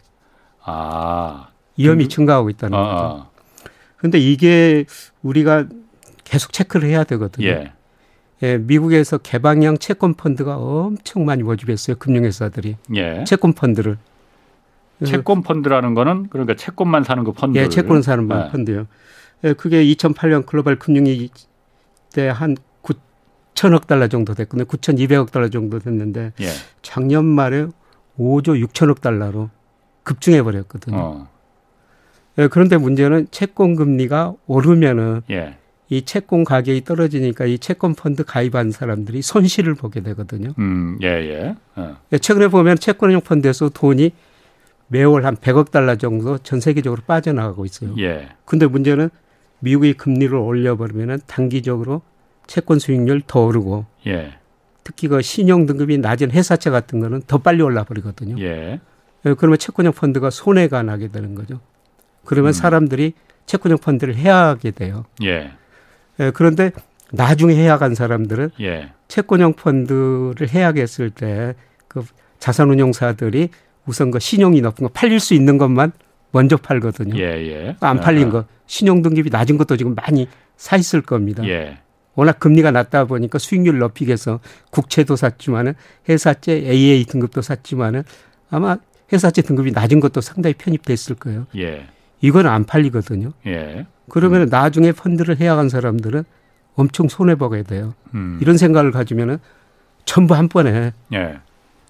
아 0.63 1.47
위험이 1.77 2.03
등급? 2.03 2.15
증가하고 2.15 2.49
있다는 2.51 2.77
아, 2.77 2.83
거죠. 2.83 3.27
그런데 3.97 4.19
이게 4.19 4.85
우리가 5.23 5.67
계속 6.23 6.53
체크를 6.53 6.87
해야 6.89 7.03
되거든요. 7.03 7.47
예. 7.47 7.71
예, 8.43 8.57
미국에서 8.57 9.19
개방형 9.19 9.77
채권 9.77 10.15
펀드가 10.15 10.57
엄청 10.57 11.25
많이 11.25 11.43
모집했어요. 11.43 11.97
금융회사들이 11.97 12.75
예. 12.95 13.23
채권 13.25 13.53
펀드를 13.53 13.97
채권 15.05 15.43
펀드라는 15.43 15.93
거는 15.93 16.27
그러니까 16.29 16.55
채권만 16.55 17.03
사는 17.03 17.23
그 17.23 17.31
펀드. 17.31 17.57
예, 17.57 17.69
채권 17.69 18.01
사는 18.01 18.27
네. 18.27 18.49
펀드요. 18.51 18.87
예, 19.43 19.53
그게 19.53 19.83
2008년 19.83 20.45
글로벌 20.45 20.77
금융위 20.77 21.29
때한 22.13 22.57
9천억 22.83 23.87
달러 23.87 24.07
정도 24.07 24.33
됐거든요. 24.33 24.65
9,200억 24.65 25.31
달러 25.31 25.49
정도 25.49 25.79
됐는데 25.79 26.33
예. 26.41 26.47
작년 26.81 27.25
말에 27.25 27.67
5조 28.19 28.65
6천억 28.67 29.01
달러로 29.01 29.49
급증해 30.03 30.43
버렸거든요. 30.43 30.97
어. 30.97 31.27
예, 32.37 32.47
그런데 32.47 32.77
문제는 32.77 33.27
채권 33.31 33.75
금리가 33.75 34.33
오르면은 34.47 35.21
예. 35.31 35.57
이 35.89 36.03
채권 36.03 36.45
가격이 36.45 36.85
떨어지니까 36.85 37.45
이 37.45 37.59
채권 37.59 37.95
펀드 37.95 38.23
가입한 38.23 38.71
사람들이 38.71 39.21
손실을 39.21 39.75
보게 39.75 40.01
되거든요. 40.01 40.53
음, 40.57 40.97
예, 41.01 41.07
예. 41.07 41.55
어. 41.75 41.97
예 42.13 42.17
최근에 42.17 42.47
보면 42.47 42.77
채권형 42.77 43.21
펀드에서 43.21 43.69
돈이 43.69 44.11
매월 44.91 45.25
한 45.25 45.35
100억 45.37 45.71
달러 45.71 45.95
정도 45.95 46.37
전 46.37 46.59
세계적으로 46.59 47.01
빠져나가고 47.07 47.65
있어요. 47.65 47.95
예. 47.99 48.29
근데 48.45 48.67
문제는 48.67 49.09
미국이 49.59 49.93
금리를 49.93 50.35
올려버리면 50.35 51.21
단기적으로 51.27 52.01
채권 52.45 52.79
수익률 52.79 53.21
더 53.25 53.45
오르고 53.45 53.85
예. 54.07 54.33
특히 54.83 55.07
그 55.07 55.21
신용 55.21 55.65
등급이 55.65 55.97
낮은 55.97 56.31
회사채 56.31 56.69
같은 56.69 56.99
거는 56.99 57.21
더 57.27 57.37
빨리 57.37 57.61
올라 57.61 57.83
버리거든요. 57.83 58.41
예. 58.43 58.79
예. 59.25 59.33
그러면 59.35 59.57
채권형 59.57 59.93
펀드가 59.93 60.29
손해가 60.29 60.83
나게 60.83 61.07
되는 61.07 61.35
거죠. 61.35 61.61
그러면 62.25 62.49
음. 62.49 62.53
사람들이 62.53 63.13
채권형 63.45 63.77
펀드를 63.77 64.15
해야 64.15 64.35
하게 64.47 64.71
돼요. 64.71 65.05
예. 65.23 65.51
예. 66.19 66.31
그런데 66.31 66.71
나중에 67.13 67.55
해약한 67.55 67.95
사람들은 67.95 68.51
예. 68.59 68.91
채권형 69.07 69.53
펀드를 69.53 70.49
해약했을 70.49 71.11
때 71.11 71.55
그 71.91 72.05
자산운용사들이 72.39 73.49
우선 73.91 74.09
그 74.09 74.19
신용이 74.19 74.61
높은 74.61 74.87
거 74.87 74.89
팔릴 74.93 75.19
수 75.19 75.33
있는 75.33 75.57
것만 75.57 75.91
먼저 76.31 76.55
팔거든요. 76.55 77.17
예, 77.17 77.23
예. 77.23 77.75
안 77.81 77.99
팔린 77.99 78.29
거 78.29 78.45
신용 78.65 79.01
등급이 79.01 79.29
낮은 79.29 79.57
것도 79.57 79.75
지금 79.75 79.95
많이 79.95 80.29
사 80.55 80.77
있을 80.77 81.01
겁니다. 81.01 81.45
예. 81.45 81.77
워낙 82.15 82.39
금리가 82.39 82.71
낮다 82.71 83.03
보니까 83.03 83.37
수익률 83.37 83.79
높이기 83.79 84.07
위해서 84.07 84.39
국채도 84.69 85.17
샀지만은 85.17 85.73
회사채 86.07 86.53
AA 86.53 87.03
등급도 87.03 87.41
샀지만은 87.41 88.03
아마 88.49 88.77
회사채 89.11 89.41
등급이 89.41 89.71
낮은 89.71 89.99
것도 89.99 90.21
상당히 90.21 90.53
편입됐을 90.53 91.15
거예요. 91.15 91.47
예. 91.57 91.85
이건 92.21 92.47
안 92.47 92.63
팔리거든요. 92.63 93.33
예. 93.47 93.85
그러면 94.07 94.43
음. 94.43 94.47
나중에 94.49 94.93
펀드를 94.93 95.37
해약한 95.37 95.67
사람들은 95.67 96.23
엄청 96.75 97.09
손해 97.09 97.35
보게 97.35 97.63
돼요. 97.63 97.93
음. 98.13 98.39
이런 98.41 98.55
생각을 98.57 98.91
가지면은 98.91 99.37
전부 100.05 100.33
한 100.33 100.47
번에 100.47 100.93
예. 101.13 101.39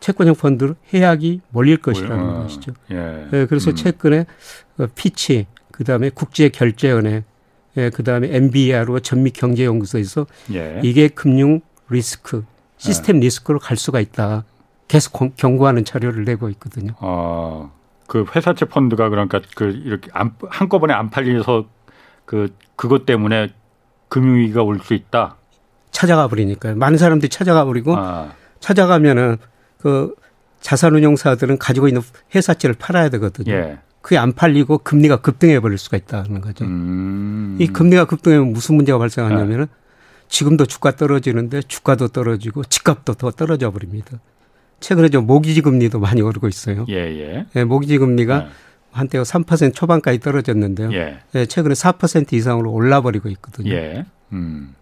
채권형 0.02 0.36
펀드로 0.36 0.76
해약이 0.94 1.42
몰릴 1.50 1.78
것이라는 1.78 2.20
어, 2.30 2.44
것이죠. 2.44 2.74
예. 2.92 3.28
네, 3.32 3.46
그래서 3.46 3.70
음. 3.70 3.76
최근에 3.76 4.26
어, 4.80 4.88
피치, 4.96 5.46
그 5.72 5.86
다음에 5.86 6.10
국제결제은행, 6.10 7.24
예, 7.78 7.90
그 7.92 8.04
다음에 8.04 8.28
MBR로 8.36 9.00
전미경제연구소에서 9.00 10.26
예. 10.54 10.82
이게 10.84 11.08
금융 11.08 11.62
리스크, 11.90 12.44
시스템 12.78 13.18
예. 13.18 13.22
리스크로 13.22 13.60
갈 13.60 13.78
수가 13.78 14.00
있다. 14.02 14.44
계속 14.88 15.14
경고하는 15.38 15.86
자료를 15.86 16.26
내고 16.26 16.50
있거든요. 16.50 16.94
어, 17.00 17.72
그 18.08 18.26
회사채 18.36 18.66
펀드가 18.66 19.08
그러니까 19.08 19.40
그 19.56 19.70
이렇게 19.86 20.10
안, 20.14 20.36
한꺼번에 20.50 20.94
안 20.94 21.10
팔려서 21.10 21.68
그 22.26 22.54
그것 22.76 23.06
때문에 23.06 23.54
금융위기가 24.10 24.64
올 24.64 24.80
수 24.80 24.94
있다. 24.96 25.38
찾아가 25.92 26.28
버리니까요. 26.28 26.76
많은 26.76 26.98
사람들이 26.98 27.30
찾아가 27.30 27.64
버리고 27.66 27.96
아. 27.96 28.34
찾아가면은 28.60 29.38
그 29.82 30.14
자산운용사들은 30.62 31.58
가지고 31.58 31.88
있는 31.88 32.02
회사채를 32.34 32.76
팔아야 32.78 33.10
되거든요. 33.10 33.54
예. 33.54 33.80
그게 34.02 34.18
안 34.18 34.34
팔리고 34.34 34.80
금리가 34.80 35.18
급등해 35.18 35.60
버릴 35.60 35.78
수가 35.78 35.98
있다는 35.98 36.42
거죠. 36.42 36.66
음. 36.66 37.58
이 37.60 37.68
금리가 37.68 38.06
급등하면 38.06 38.54
무슨 38.54 38.76
문제가 38.76 38.98
발생하냐면은 38.98 39.68
지금도 40.28 40.66
주가 40.66 40.96
떨어지는데 40.96 41.62
주가도 41.64 42.08
떨어지고 42.08 42.64
집값도 42.64 43.16
더 43.16 43.32
떨어져 43.32 43.70
버립니다. 43.70 44.20
최근에 44.80 45.10
좀 45.10 45.28
모기지 45.28 45.62
금리도 45.62 46.00
많이 46.00 46.22
오르고 46.22 46.48
있어요. 46.48 46.86
예, 46.90 46.96
예. 46.96 47.46
예 47.56 47.64
모기지 47.64 48.00
금리가 48.00 48.38
예. 48.38 48.48
한때 48.92 49.20
3% 49.20 49.74
초반까지 49.76 50.20
떨어졌는데요. 50.20 50.92
예. 50.94 51.20
예 51.36 51.46
최근에 51.46 51.74
4% 51.74 52.34
이상으로 52.34 52.72
올라버리고 52.72 53.30
있거든요. 53.30 53.72
예. 53.72 54.06
음. 54.34 54.74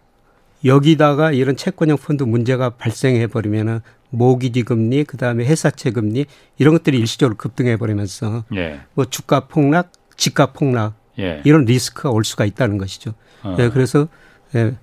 여기다가 0.64 1.32
이런 1.32 1.56
채권형 1.56 1.96
펀드 1.98 2.22
문제가 2.22 2.70
발생해 2.70 3.26
버리면은 3.26 3.80
모기지 4.10 4.62
금리, 4.62 5.04
그다음에 5.04 5.44
회사채 5.44 5.92
금리 5.92 6.26
이런 6.58 6.74
것들이 6.74 6.98
일시적으로 6.98 7.36
급등해 7.36 7.76
버리면서 7.76 8.44
예. 8.54 8.80
뭐 8.94 9.04
주가 9.04 9.40
폭락, 9.46 9.92
집값 10.16 10.52
폭락 10.52 10.94
예. 11.18 11.40
이런 11.44 11.64
리스크가 11.64 12.10
올 12.10 12.24
수가 12.24 12.44
있다는 12.44 12.78
것이죠. 12.78 13.14
어. 13.42 13.56
예, 13.58 13.70
그래서 13.70 14.08
예, 14.54 14.74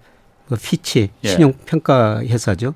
뭐 0.48 0.58
피치 0.62 1.10
예. 1.24 1.28
신용 1.28 1.54
평가 1.66 2.22
회사죠. 2.22 2.74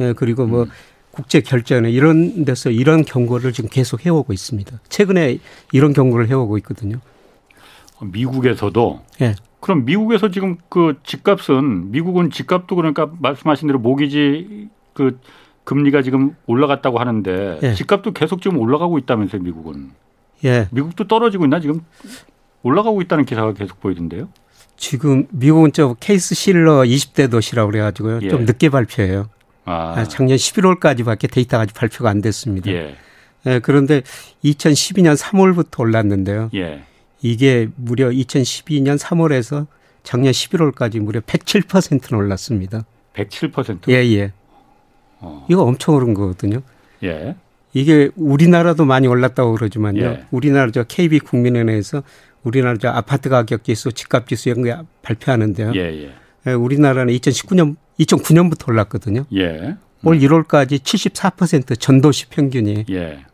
예, 0.00 0.12
그리고 0.12 0.46
뭐 0.46 0.64
음. 0.64 0.70
국제 1.12 1.40
결제는 1.40 1.90
이런 1.90 2.44
데서 2.44 2.70
이런 2.70 3.04
경고를 3.04 3.52
지금 3.52 3.68
계속 3.70 4.04
해오고 4.04 4.32
있습니다. 4.32 4.80
최근에 4.88 5.38
이런 5.70 5.92
경고를 5.92 6.28
해오고 6.28 6.58
있거든요. 6.58 6.98
미국에서도 8.00 9.00
예. 9.20 9.34
그럼 9.62 9.84
미국에서 9.84 10.28
지금 10.28 10.56
그 10.68 10.98
집값은 11.04 11.92
미국은 11.92 12.30
집값도 12.30 12.74
그러니까 12.74 13.08
말씀하신 13.20 13.68
대로 13.68 13.78
모기지 13.78 14.68
그 14.92 15.20
금리가 15.62 16.02
지금 16.02 16.34
올라갔다고 16.46 16.98
하는데 16.98 17.60
예. 17.62 17.72
집값도 17.74 18.10
계속 18.10 18.42
지금 18.42 18.58
올라가고 18.58 18.98
있다면서요, 18.98 19.40
미국은. 19.40 19.92
예. 20.44 20.66
미국도 20.72 21.06
떨어지고 21.06 21.44
있나 21.44 21.60
지금 21.60 21.80
올라가고 22.64 23.02
있다는 23.02 23.24
기사가 23.24 23.54
계속 23.54 23.78
보이던데요. 23.78 24.28
지금 24.76 25.28
미국은 25.30 25.72
좀 25.72 25.94
케이스 26.00 26.34
실러 26.34 26.80
20대 26.80 27.30
도시라고 27.30 27.70
그래 27.70 27.82
가지고요. 27.82 28.18
예. 28.22 28.28
좀 28.30 28.44
늦게 28.44 28.68
발표해요. 28.68 29.28
아. 29.64 29.94
아. 29.96 30.04
작년 30.08 30.38
11월까지밖에 30.38 31.30
데이터가 31.30 31.62
아직 31.62 31.74
발표가 31.74 32.10
안 32.10 32.20
됐습니다. 32.20 32.68
예. 32.72 32.96
예. 33.46 33.60
그런데 33.60 34.02
2012년 34.42 35.16
3월부터 35.16 35.78
올랐는데요. 35.78 36.50
예. 36.54 36.82
이게 37.22 37.68
무려 37.76 38.10
2012년 38.10 38.98
3월에서 38.98 39.66
작년 40.02 40.32
11월까지 40.32 41.00
무려 41.00 41.20
107%는 41.20 42.18
올랐습니다. 42.18 42.84
107%? 43.14 43.88
예, 43.88 43.94
예. 43.94 44.32
어. 45.20 45.46
이거 45.48 45.62
엄청 45.62 45.94
오른 45.94 46.14
거거든요. 46.14 46.60
예. 47.04 47.36
이게 47.72 48.10
우리나라도 48.16 48.84
많이 48.84 49.06
올랐다고 49.06 49.54
그러지만요. 49.54 50.02
예. 50.02 50.24
우리나라 50.30 50.70
저 50.72 50.82
KB 50.82 51.20
국민은행에서 51.20 52.02
우리나라 52.42 52.76
저 52.76 52.88
아파트 52.88 53.28
가격 53.28 53.64
지수, 53.64 53.92
집값 53.92 54.26
지수 54.26 54.48
이런 54.48 54.64
거 54.64 54.84
발표하는데요. 55.02 55.72
예, 55.76 55.80
예. 55.80 56.14
예, 56.48 56.52
우리나라는 56.52 57.14
2019년 57.14 57.76
2009년부터 58.00 58.68
올랐거든요. 58.68 59.24
예. 59.32 59.46
음. 59.46 59.78
올 60.04 60.18
1월까지 60.18 60.80
74% 60.80 61.78
전도시 61.78 62.26
평균이 62.26 62.86
예. 62.90 63.24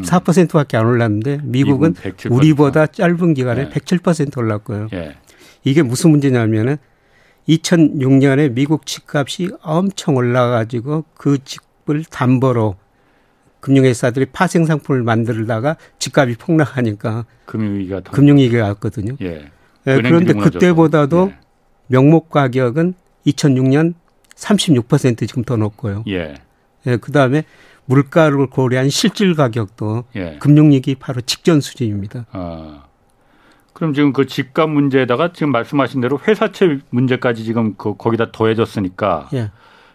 14%밖에 0.00 0.76
안 0.76 0.86
올랐는데 0.86 1.40
미국은 1.42 1.94
우리보다 2.30 2.86
짧은 2.86 3.34
기간에 3.34 3.62
예. 3.62 3.68
107% 3.68 4.36
올랐고요. 4.38 4.88
예. 4.92 5.16
이게 5.64 5.82
무슨 5.82 6.10
문제냐면은 6.10 6.76
2006년에 7.48 8.52
미국 8.52 8.86
집값이 8.86 9.50
엄청 9.62 10.16
올라가지고 10.16 11.04
그 11.14 11.38
집을 11.44 12.04
담보로 12.04 12.76
금융회사들이 13.60 14.26
파생 14.26 14.64
상품을 14.64 15.02
만들다가 15.02 15.76
집값이 15.98 16.36
폭락하니까 16.36 17.26
금융위기가 17.46 18.00
금융위기가 18.00 18.64
왔거든요. 18.68 19.16
예. 19.22 19.50
예 19.86 19.96
그런데 19.96 20.32
그때보다도 20.32 21.32
예. 21.32 21.38
명목 21.88 22.30
가격은 22.30 22.94
2006년 23.26 23.94
36% 24.34 25.28
지금 25.28 25.44
더 25.44 25.56
높고요. 25.56 26.04
예. 26.08 26.34
예 26.86 26.96
그다음에 26.96 27.44
물가를 27.86 28.46
고려한 28.46 28.90
실질 28.90 29.34
가격도 29.34 30.04
예. 30.16 30.36
금융위기 30.38 30.94
바로 30.96 31.20
직전 31.20 31.60
수준입니다. 31.60 32.26
아. 32.32 32.84
그럼 33.72 33.94
지금 33.94 34.12
그 34.12 34.26
집값 34.26 34.70
문제에다가 34.70 35.32
지금 35.32 35.50
말씀하신 35.50 36.00
대로 36.00 36.18
회사채 36.26 36.78
문제까지 36.90 37.42
지금 37.44 37.74
그 37.76 37.96
거기다 37.96 38.30
더해졌으니까 38.30 39.28
예. 39.34 39.50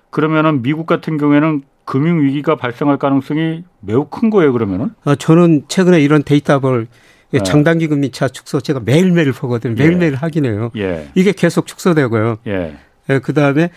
그러면은 0.09 0.61
미국 0.61 0.85
같은 0.85 1.17
경우에는 1.17 1.61
금융 1.85 2.21
위기가 2.21 2.55
발생할 2.55 2.97
가능성이 2.97 3.63
매우 3.79 4.05
큰 4.05 4.29
거예요. 4.29 4.51
그러면은? 4.51 4.89
어, 5.05 5.15
저는 5.15 5.63
최근에 5.69 6.01
이런 6.01 6.23
데이터를 6.23 6.87
네. 7.31 7.39
장단기 7.39 7.87
금리 7.87 8.11
차 8.11 8.27
축소 8.27 8.59
제가 8.59 8.81
매일매일 8.81 9.31
보거든요. 9.31 9.75
매일매일 9.75 10.13
예. 10.13 10.17
확인해요. 10.17 10.71
예. 10.75 11.09
이게 11.15 11.31
계속 11.31 11.65
축소되고요. 11.65 12.39
예. 12.47 12.77
예 13.09 13.19
그다음에 13.19 13.69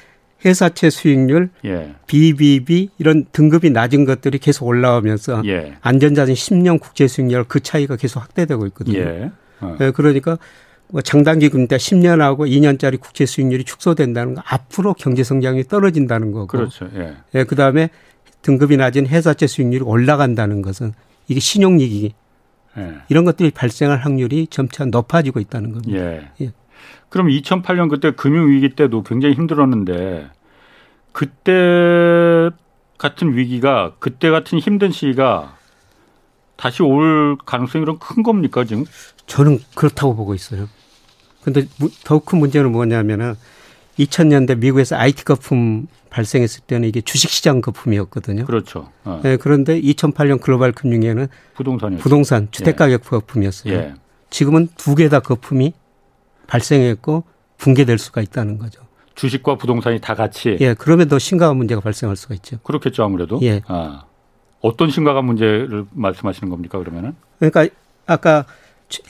회사채 0.45 0.91
수익률, 0.91 1.51
예. 1.65 1.95
BBB 2.07 2.91
이런 2.99 3.27
등급이 3.33 3.71
낮은 3.71 4.05
것들이 4.05 4.39
계속 4.39 4.67
올라오면서 4.67 5.43
예. 5.47 5.75
안전자산 5.81 6.35
10년 6.35 6.81
국제 6.81 7.07
수익률 7.07 7.45
그 7.45 7.61
차이가 7.61 7.97
계속 7.97 8.21
확대되고 8.21 8.67
있거든요. 8.69 8.99
예. 8.99 9.31
어. 9.61 9.77
예, 9.81 9.91
그러니까 9.91 10.39
뭐 10.89 11.03
장단기 11.03 11.51
금리 11.51 11.67
10년하고 11.67 12.49
2년짜리 12.49 12.99
국채 12.99 13.27
수익률이 13.27 13.65
축소된다는 13.65 14.35
거 14.35 14.43
앞으로 14.45 14.95
경제 14.95 15.23
성장이 15.23 15.65
떨어진다는 15.65 16.33
거고. 16.33 16.47
그렇죠. 16.47 16.89
예. 16.97 17.15
예 17.35 17.45
그다음에 17.45 17.91
등급이 18.43 18.77
낮은 18.77 19.07
회사채 19.07 19.47
수익률이 19.47 19.85
올라간다는 19.85 20.63
것은 20.63 20.93
이게 21.29 21.41
신용위기 21.41 22.15
예. 22.79 22.95
이런 23.09 23.25
것들이 23.25 23.51
발생할 23.51 23.99
확률이 23.99 24.47
점차 24.49 24.85
높아지고 24.85 25.41
있다는 25.41 25.73
겁니다. 25.73 25.99
예. 25.99 26.31
예. 26.41 26.53
그럼 27.09 27.29
2008년 27.29 27.89
그때 27.91 28.11
금융위기 28.13 28.71
때도 28.77 29.03
굉장히 29.03 29.35
힘들었는데 29.35 30.31
그때 31.13 32.51
같은 32.99 33.37
위기가 33.37 33.93
그때 33.99 34.31
같은 34.31 34.59
힘든 34.59 34.93
시기가 34.93 35.57
다시 36.57 36.83
올 36.83 37.37
가능성이 37.47 37.85
그럼 37.85 37.99
큰 37.99 38.23
겁니까 38.23 38.65
지금? 38.65 38.85
저는 39.27 39.59
그렇다고 39.75 40.15
보고 40.15 40.35
있어요. 40.35 40.69
근데 41.43 41.65
더욱 42.05 42.27
큰 42.27 42.39
문제는 42.39 42.71
뭐냐면은 42.71 43.35
2000년대 43.99 44.59
미국에서 44.59 44.97
IT 44.97 45.25
거품 45.25 45.87
발생했을 46.11 46.63
때는 46.67 46.89
이게 46.89 47.01
주식시장 47.01 47.61
거품이었거든요. 47.61 48.45
그렇죠. 48.45 48.91
어. 49.05 49.21
네, 49.23 49.37
그런데 49.37 49.81
2008년 49.81 50.41
글로벌 50.41 50.73
금융위기는 50.73 51.29
부동산 51.55 51.97
부동산 51.99 52.49
주택가격 52.51 53.01
예. 53.05 53.09
거품이었어요. 53.09 53.73
예. 53.75 53.95
지금은 54.29 54.69
두 54.77 54.95
개 54.97 55.09
다 55.09 55.21
거품이 55.21 55.73
발생했고 56.51 57.25
붕괴될 57.59 57.99
수가 57.99 58.21
있다는 58.21 58.59
거죠. 58.59 58.83
주식과 59.15 59.57
부동산이 59.57 60.01
다 60.01 60.15
같이. 60.15 60.57
예, 60.61 60.75
그러면 60.75 61.09
더 61.09 61.19
심각한 61.19 61.57
문제가 61.57 61.81
발생할 61.81 62.17
수가 62.17 62.35
있죠. 62.37 62.59
그렇겠죠, 62.63 63.05
아무래도. 63.05 63.39
예. 63.43 63.63
아. 63.67 64.05
어떤 64.61 64.91
심각한 64.91 65.25
문제를 65.25 65.85
말씀하시는 65.93 66.51
겁니까, 66.51 66.79
그러면은? 66.79 67.15
그러니까 67.39 67.67
아까 68.07 68.45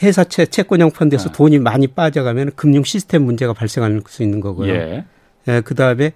회사채 0.02 0.46
채권형 0.46 0.90
펀드에서 0.90 1.28
네. 1.28 1.32
돈이 1.32 1.58
많이 1.58 1.86
빠져가면 1.86 2.52
금융 2.54 2.84
시스템 2.84 3.24
문제가 3.24 3.52
발생할 3.52 4.02
수 4.06 4.22
있는 4.22 4.40
거고요. 4.40 4.72
예. 4.72 5.04
예 5.48 5.60
그다음에 5.62 6.12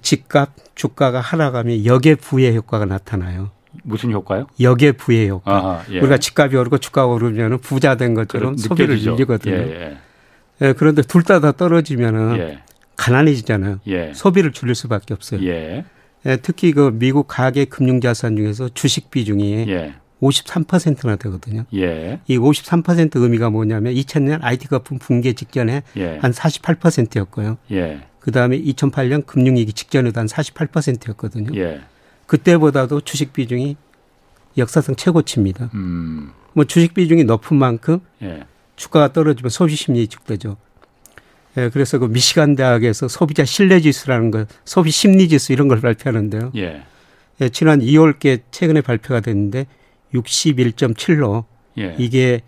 집값 0.00 0.50
주가가 0.74 1.20
하락하면 1.20 1.84
역의 1.84 2.16
부의 2.16 2.54
효과가 2.56 2.84
나타나요. 2.84 3.50
무슨 3.82 4.12
효과요? 4.12 4.46
역의 4.60 4.92
부의 4.92 5.30
효과. 5.30 5.56
아하, 5.56 5.82
예. 5.90 5.98
우리가 5.98 6.18
집값이 6.18 6.56
오르고 6.56 6.78
주가가 6.78 7.08
오르면 7.08 7.58
부자 7.58 7.96
된 7.96 8.14
것처럼 8.14 8.56
소비를 8.56 9.00
늘리거든요. 9.02 9.54
예, 9.54 9.58
예. 9.58 9.98
예, 10.60 10.72
그런데 10.72 11.02
둘 11.02 11.22
다 11.24 11.40
다 11.40 11.52
떨어지면은 11.52 12.36
예. 12.38 12.58
가난해지잖아요. 12.96 13.80
예. 13.88 14.12
소비를 14.14 14.52
줄일 14.52 14.74
수밖에 14.74 15.14
없어요. 15.14 15.42
예. 15.46 15.84
예, 16.26 16.36
특히 16.36 16.72
그 16.72 16.90
미국 16.94 17.26
가계 17.26 17.64
금융자산 17.64 18.36
중에서 18.36 18.68
주식 18.68 19.10
비중이 19.10 19.66
예. 19.68 19.94
53%나 20.20 21.16
되거든요. 21.16 21.64
예. 21.74 22.20
이 22.28 22.38
53% 22.38 23.16
의미가 23.16 23.50
뭐냐면 23.50 23.92
2000년 23.94 24.38
IT 24.42 24.68
거품 24.68 24.98
붕괴 24.98 25.32
직전에 25.32 25.82
예. 25.96 26.18
한 26.18 26.30
48%였고요. 26.30 27.58
예. 27.72 28.02
그 28.20 28.30
다음에 28.30 28.56
2008년 28.60 29.26
금융위기 29.26 29.72
직전에도 29.72 30.20
한 30.20 30.28
48%였거든요. 30.28 31.58
예. 31.58 31.80
그때보다도 32.26 33.00
주식 33.00 33.32
비중이 33.32 33.76
역사상 34.58 34.94
최고치입니다. 34.94 35.70
음. 35.74 36.30
뭐 36.52 36.64
주식 36.66 36.94
비중이 36.94 37.24
높은 37.24 37.56
만큼 37.56 37.98
예. 38.22 38.44
주가가 38.76 39.12
떨어지면 39.12 39.50
소비 39.50 39.74
심리 39.76 40.00
위축되죠. 40.00 40.56
예, 41.58 41.68
그래서 41.70 41.98
그 41.98 42.06
미시간 42.06 42.56
대학에서 42.56 43.08
소비자 43.08 43.44
신뢰 43.44 43.80
지수라는 43.80 44.30
거, 44.30 44.46
소비 44.64 44.90
심리 44.90 45.28
지수 45.28 45.52
이런 45.52 45.68
걸 45.68 45.80
발표하는데요. 45.80 46.52
예. 46.56 46.82
예, 47.40 47.48
지난 47.48 47.80
2월께 47.80 48.42
최근에 48.50 48.80
발표가 48.80 49.20
됐는데 49.20 49.66
61.7로 50.14 51.44
예. 51.78 51.94
이게 51.98 52.40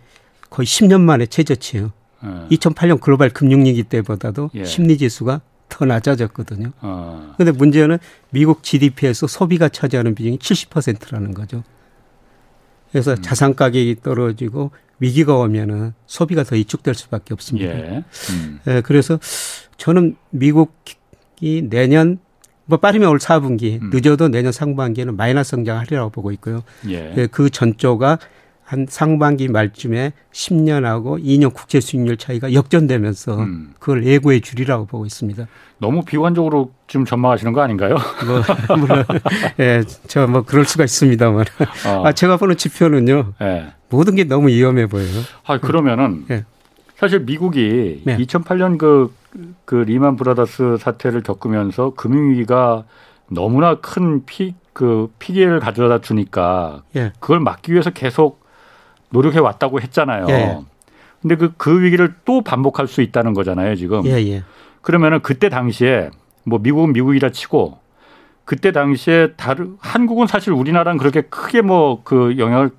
거의 0.49 0.65
10년 0.65 1.01
만에 1.01 1.27
최저치예요. 1.27 1.91
예. 2.23 2.55
2008년 2.55 2.99
글로벌 2.99 3.29
금융위기 3.29 3.83
때보다도 3.83 4.49
예. 4.55 4.65
심리 4.65 4.97
지수가 4.97 5.41
더 5.67 5.85
낮아졌거든요. 5.85 6.71
그런데 6.79 7.49
어. 7.49 7.53
문제는 7.53 7.97
미국 8.29 8.63
GDP에서 8.63 9.27
소비가 9.27 9.67
차지하는 9.67 10.15
비중이 10.15 10.37
70%라는 10.37 11.33
거죠. 11.33 11.63
그래서 12.95 13.11
음. 13.11 13.21
자산 13.21 13.55
가격이 13.55 13.97
떨어지고 14.01 14.71
위기가 14.99 15.35
오면은 15.35 15.91
소비가 16.05 16.43
더 16.43 16.55
이축될 16.55 16.95
수밖에 16.95 17.33
없습니다. 17.33 17.77
예. 17.77 18.03
음. 18.29 18.61
예, 18.67 18.79
그래서 18.79 19.19
저는 19.75 20.15
미국이 20.29 21.67
내년 21.69 22.19
뭐 22.63 22.77
빠르면 22.79 23.09
올 23.09 23.17
4분기, 23.19 23.81
음. 23.81 23.89
늦어도 23.91 24.29
내년 24.29 24.53
상반기에는 24.53 25.17
마이너스 25.17 25.51
성장하리라고 25.51 26.09
보고 26.09 26.31
있고요. 26.31 26.63
예. 26.87 27.13
예. 27.17 27.27
그 27.27 27.49
전조가 27.49 28.17
한 28.65 28.87
상반기 28.89 29.47
말쯤에 29.47 30.11
10년하고 30.31 31.23
2년 31.23 31.53
국채 31.53 31.79
수익률 31.79 32.17
차이가 32.17 32.51
역전되면서 32.51 33.37
음. 33.39 33.73
그걸 33.77 34.03
예고해 34.05 34.39
주리라고 34.39 34.85
보고 34.85 35.05
있습니다. 35.05 35.45
너무 35.77 36.03
비관적으로 36.03 36.71
지금 36.87 37.05
전망하시는 37.05 37.53
거 37.53 37.61
아닌가요? 37.61 37.95
뭐, 38.25 38.41
물론, 38.77 39.05
예, 39.59 39.83
저 40.07 40.25
뭐 40.25 40.41
그럴 40.41 40.65
수가 40.65 40.83
있습니다만. 40.83 41.45
어. 41.87 42.07
아, 42.07 42.11
제가 42.11 42.37
보는 42.37 42.57
지표는요. 42.57 43.33
예. 43.41 43.67
모든 43.89 44.15
게 44.15 44.23
너무 44.23 44.47
위험해 44.47 44.87
보여요. 44.87 45.21
아, 45.45 45.59
그러면은 45.59 46.25
예. 46.31 46.45
사실 46.97 47.19
미국이 47.19 48.01
네. 48.03 48.17
2008년 48.17 48.79
그, 48.79 49.13
그 49.65 49.75
리만 49.75 50.15
브라더스 50.15 50.77
사태를 50.79 51.21
겪으면서 51.21 51.91
금융위기가 51.95 52.85
너무나 53.29 53.75
큰 53.75 54.25
피, 54.25 54.55
그 54.73 55.11
피해를 55.19 55.59
가져다 55.59 56.01
주니까 56.01 56.81
예. 56.95 57.11
그걸 57.19 57.41
막기 57.41 57.71
위해서 57.73 57.91
계속 57.91 58.43
노력해 59.09 59.39
왔다고 59.39 59.81
했잖아요. 59.81 60.25
예. 60.29 60.57
근데 61.21 61.35
그, 61.35 61.53
그 61.57 61.81
위기를 61.81 62.15
또 62.25 62.41
반복할 62.41 62.87
수 62.87 63.01
있다는 63.01 63.33
거잖아요, 63.33 63.75
지금. 63.75 64.05
예, 64.05 64.11
예. 64.27 64.43
그러면은 64.81 65.21
그때 65.21 65.49
당시에 65.49 66.11
뭐 66.43 66.59
미국은 66.59 66.93
미국이라 66.93 67.29
치고 67.31 67.79
그때 68.43 68.71
당시에 68.71 69.33
다른 69.35 69.75
한국은 69.79 70.27
사실 70.27 70.53
우리나라는 70.53 70.99
그렇게 70.99 71.21
크게 71.21 71.61
뭐 71.61 72.01
그 72.03 72.35
영향을 72.37 72.69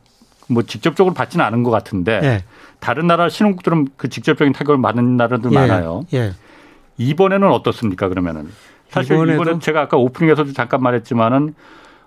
뭐 0.48 0.62
직접적으로 0.62 1.12
받지는 1.14 1.44
않은 1.44 1.64
것 1.64 1.70
같은데 1.70 2.20
예. 2.22 2.44
다른 2.78 3.06
나라 3.08 3.28
신흥국들은 3.28 3.88
그 3.96 4.08
직접적인 4.08 4.52
타격을 4.52 4.80
받는 4.80 5.16
나라들 5.16 5.50
예. 5.50 5.54
많아요. 5.56 6.04
예. 6.14 6.32
이번에는 6.98 7.48
어떻습니까? 7.50 8.08
그러면은 8.08 8.48
사실 8.88 9.16
이번에는 9.16 9.58
제가 9.60 9.80
아까 9.82 9.96
오프닝에서도 9.96 10.52
잠깐 10.52 10.82
말했지만은 10.82 11.54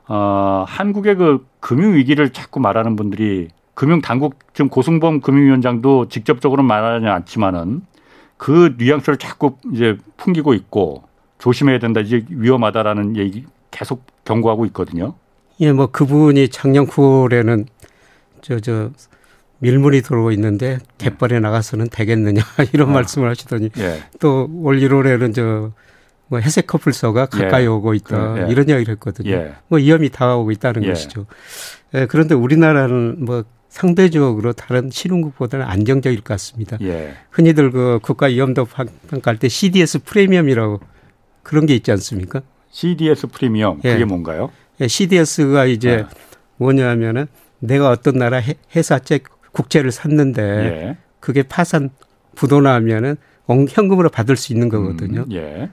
어 0.08 0.64
한국의 0.68 1.16
그 1.16 1.46
금융 1.60 1.94
위기를 1.96 2.30
자꾸 2.32 2.60
말하는 2.62 2.96
분들이 2.96 3.50
금융 3.80 4.02
당국 4.02 4.36
지금 4.54 4.68
고승범 4.68 5.22
금융위원장도 5.22 6.10
직접적으로 6.10 6.64
말하지 6.64 7.06
않지만은 7.06 7.80
그 8.36 8.76
뉘앙스를 8.78 9.16
자꾸 9.16 9.56
이제 9.74 9.98
풍기고 10.18 10.54
있고 10.54 11.04
조심해야 11.38 11.80
된다 11.80 12.02
이제 12.02 12.26
위험하다라는 12.28 13.16
얘기 13.16 13.46
계속 13.72 14.04
경고하고 14.26 14.66
있거든요. 14.66 15.14
예, 15.62 15.72
뭐 15.72 15.88
그분이 15.88 16.50
작년 16.50 16.88
9월에는 16.88 17.68
저 18.42 18.60
저 18.60 18.92
밀물이 19.60 20.02
들어오고 20.02 20.32
있는데 20.34 20.80
갯벌에 20.98 21.40
나가서는 21.40 21.88
되겠느냐 21.90 22.42
이런 22.74 22.90
아. 22.90 22.94
말씀을 22.94 23.30
하시더니 23.30 23.70
예. 23.78 24.04
또올 24.20 24.82
1월에는 24.82 25.34
저 25.34 25.72
뭐 26.30 26.40
회색 26.40 26.68
커플서가 26.68 27.26
가까이 27.26 27.64
예. 27.64 27.68
오고 27.68 27.96
있다 27.96 28.34
그, 28.34 28.42
예. 28.42 28.52
이런 28.52 28.70
이야기를 28.70 28.94
했거든요. 28.94 29.32
예. 29.32 29.56
뭐 29.68 29.80
위험이 29.80 30.10
다가오고 30.10 30.52
있다는 30.52 30.84
예. 30.84 30.90
것이죠. 30.90 31.26
예, 31.94 32.06
그런데 32.06 32.36
우리나라는 32.36 33.26
뭐 33.26 33.44
상대적으로 33.70 34.54
다른 34.54 34.90
신흥국보다는 34.92 35.66
안정적일 35.66 36.22
것 36.22 36.34
같습니다. 36.34 36.78
예. 36.82 37.14
흔히들 37.30 37.72
그 37.72 38.00
국가 38.02 38.26
위험도 38.28 38.68
평가할 39.10 39.38
때 39.38 39.48
CDS 39.48 40.00
프리미엄이라고 40.00 40.80
그런 41.44 41.66
게 41.66 41.76
있지 41.76 41.92
않습니까? 41.92 42.42
CDS 42.72 43.28
프리미엄 43.28 43.80
예. 43.84 43.94
그게 43.94 44.06
뭔가요? 44.06 44.52
예, 44.82 44.88
CDS가 44.88 45.66
이제 45.66 45.98
네. 45.98 46.06
뭐냐면은 46.58 47.28
내가 47.60 47.90
어떤 47.90 48.18
나라 48.18 48.42
회사채 48.76 49.20
국채를 49.52 49.92
샀는데 49.92 50.42
예. 50.42 50.98
그게 51.20 51.44
파산 51.44 51.90
부도나면은 52.36 53.18
현금으로 53.48 54.10
받을 54.10 54.36
수 54.36 54.54
있는 54.54 54.70
거거든요. 54.70 55.26
음, 55.28 55.32
예. 55.34 55.70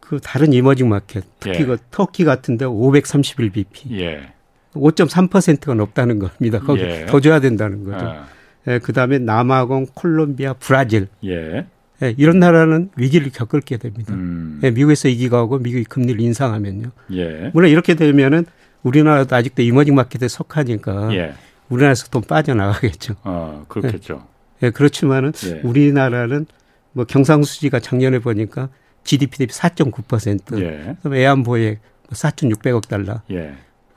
그 0.00 0.18
다른 0.18 0.52
이머징 0.52 0.88
마켓 0.88 1.22
특히 1.38 1.60
예. 1.60 1.66
그 1.66 1.76
터키 1.92 2.24
같은데 2.24 2.64
531 2.64 3.50
BP. 3.50 4.00
예. 4.00 4.32
5.3%가 4.72 5.74
높다는 5.74 6.18
겁니다. 6.18 6.58
거기 6.58 6.80
예. 6.80 7.06
더 7.06 7.20
줘야 7.20 7.38
된다는 7.38 7.84
거죠. 7.84 8.06
아. 8.06 8.26
예, 8.66 8.80
그다음에 8.80 9.18
남아공, 9.20 9.86
콜롬비아, 9.94 10.52
브라질. 10.54 11.06
예. 11.24 11.64
예, 12.02 12.14
이런 12.16 12.38
나라는 12.38 12.90
위기를 12.96 13.30
겪을게 13.30 13.76
됩니다. 13.76 14.14
음. 14.14 14.60
예, 14.62 14.70
미국에서 14.70 15.08
이기가 15.08 15.42
오고 15.42 15.58
미국이 15.58 15.84
금리를 15.84 16.20
인상하면요. 16.20 16.90
예. 17.12 17.50
물론 17.52 17.70
이렇게 17.70 17.94
되면은 17.94 18.46
우리나라도 18.82 19.34
아직도 19.34 19.62
이머징 19.62 19.94
마켓에 19.94 20.28
속하니까 20.28 21.14
예. 21.14 21.34
우리나라에서 21.68 22.08
돈 22.08 22.22
빠져나가겠죠. 22.22 23.16
아, 23.24 23.64
그렇겠죠. 23.68 24.26
예, 24.62 24.66
예 24.66 24.70
그렇지만은 24.70 25.32
예. 25.46 25.60
우리나라는 25.64 26.46
뭐 26.92 27.04
경상수지가 27.04 27.80
작년에 27.80 28.20
보니까 28.20 28.68
GDP 29.02 29.38
대비 29.38 29.52
4.9%. 29.52 30.60
예. 30.60 30.96
외환보액 31.02 31.80
4,600억 32.10 32.72
뭐 32.72 32.80
달러. 32.80 33.20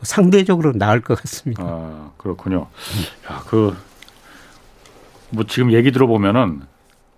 상대적으로 0.02 0.74
나을 0.74 1.02
것 1.02 1.20
같습니다. 1.22 1.64
아, 1.64 2.12
그렇군요. 2.18 2.68
야, 3.30 3.44
그, 3.48 3.76
뭐 5.30 5.46
지금 5.46 5.72
얘기 5.72 5.92
들어보면은 5.92 6.62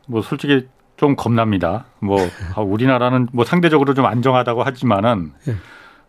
뭐 0.06 0.22
솔직히 0.22 0.68
좀 0.98 1.16
겁납니다. 1.16 1.86
뭐 2.00 2.20
아, 2.56 2.62
우리나라는 2.62 3.28
뭐 3.34 3.46
상대적으로 3.46 3.94
좀 3.94 4.06
안정하다고 4.06 4.64
하지만은 4.64 5.32
예. 5.48 5.56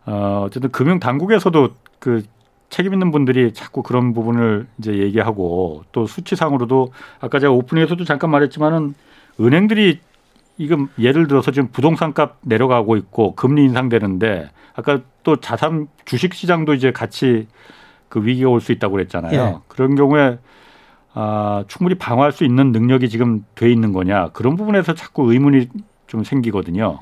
어, 0.05 0.43
어쨌든 0.45 0.71
금융 0.71 0.99
당국에서도 0.99 1.69
그 1.99 2.23
책임 2.69 2.93
있는 2.93 3.11
분들이 3.11 3.53
자꾸 3.53 3.83
그런 3.83 4.13
부분을 4.13 4.67
이제 4.79 4.97
얘기하고 4.97 5.83
또 5.91 6.07
수치상으로도 6.07 6.91
아까 7.19 7.39
제가 7.39 7.51
오프닝에서도 7.53 8.03
잠깐 8.05 8.29
말했지만은 8.31 8.93
은행들이 9.39 9.99
이금 10.57 10.87
예를 10.99 11.27
들어서 11.27 11.51
지금 11.51 11.69
부동산 11.71 12.13
값 12.13 12.37
내려가고 12.41 12.95
있고 12.97 13.35
금리 13.35 13.63
인상되는데 13.65 14.49
아까 14.75 14.99
또 15.23 15.37
자산 15.37 15.87
주식 16.05 16.33
시장도 16.33 16.73
이제 16.73 16.91
같이 16.91 17.47
그 18.09 18.23
위기가 18.23 18.49
올 18.49 18.61
수 18.61 18.71
있다고 18.71 18.93
그랬잖아요. 18.93 19.33
예. 19.33 19.55
그런 19.67 19.95
경우에 19.95 20.37
아, 21.17 21.63
충분히 21.69 21.95
방어할 21.95 22.33
수 22.33 22.43
있는 22.43 22.73
능력이 22.73 23.09
지금 23.09 23.45
돼 23.55 23.71
있는 23.71 23.93
거냐 23.93 24.29
그런 24.33 24.57
부분에서 24.57 24.93
자꾸 24.93 25.31
의문이 25.31 25.69
좀 26.07 26.23
생기거든요. 26.23 26.99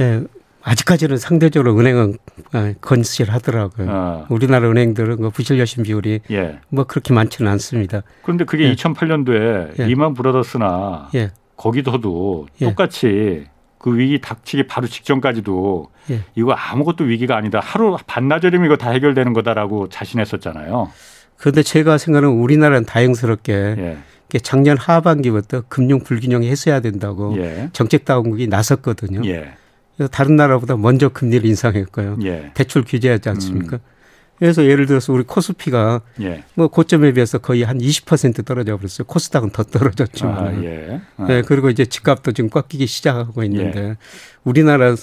예, 0.00 0.22
아직까지는 0.62 1.16
상대적으로 1.18 1.76
은행은 1.78 2.16
아, 2.52 2.72
건실하더라고요. 2.80 3.90
아. 3.90 4.26
우리나라 4.28 4.70
은행들은 4.70 5.16
그 5.16 5.30
부실 5.30 5.58
여신 5.58 5.82
비율이 5.82 6.20
예. 6.30 6.60
뭐 6.68 6.84
그렇게 6.84 7.12
많지는 7.12 7.50
않습니다. 7.52 8.02
그런데 8.22 8.44
그게 8.44 8.68
예. 8.68 8.74
2008년도에 8.74 9.80
예. 9.80 9.86
리만 9.86 10.14
브라더스나 10.14 11.10
예. 11.16 11.32
거기서도 11.56 12.46
예. 12.60 12.66
똑같이 12.66 13.46
그 13.78 13.98
위기 13.98 14.20
닥치기 14.20 14.68
바로 14.68 14.86
직전까지도 14.86 15.90
예. 16.12 16.20
이거 16.36 16.52
아무것도 16.52 17.04
위기가 17.04 17.36
아니다. 17.36 17.60
하루 17.60 17.96
반나절이면 18.06 18.66
이거 18.66 18.76
다 18.76 18.90
해결되는 18.90 19.32
거다라고 19.32 19.88
자신했었잖아요. 19.88 20.90
그런데 21.36 21.62
제가 21.62 21.98
생각하는 21.98 22.36
우리나라는 22.36 22.84
다행스럽게 22.84 23.52
예. 23.52 23.98
작년 24.42 24.76
하반기부터 24.76 25.62
금융 25.68 26.00
불균형이 26.00 26.48
해소해야 26.50 26.80
된다고 26.80 27.36
예. 27.38 27.70
정책 27.72 28.04
당국이 28.04 28.48
나섰거든요. 28.48 29.22
예. 29.28 29.54
그래서 29.96 30.10
다른 30.10 30.36
나라보다 30.36 30.76
먼저 30.76 31.08
금리를 31.08 31.46
인상했고요. 31.46 32.18
예. 32.24 32.50
대출 32.54 32.84
규제하지 32.84 33.28
않습니까? 33.28 33.76
음. 33.76 33.94
그래서 34.38 34.64
예를 34.64 34.86
들어서 34.86 35.12
우리 35.12 35.22
코스피가 35.22 36.00
예. 36.22 36.42
뭐 36.54 36.68
고점에 36.68 37.12
비해서 37.12 37.38
거의 37.38 37.62
한 37.62 37.78
20% 37.78 38.44
떨어져 38.44 38.76
버렸어요. 38.76 39.06
코스닥은 39.06 39.50
더 39.50 39.62
떨어졌지만. 39.62 40.36
아, 40.36 40.64
예. 40.64 41.00
아. 41.16 41.26
네, 41.26 41.42
그리고 41.42 41.70
이제 41.70 41.86
집값도 41.86 42.32
지금 42.32 42.50
꺾이기 42.50 42.86
시작하고 42.86 43.44
있는데 43.44 43.80
예. 43.80 43.96
우리나라는 44.42 44.96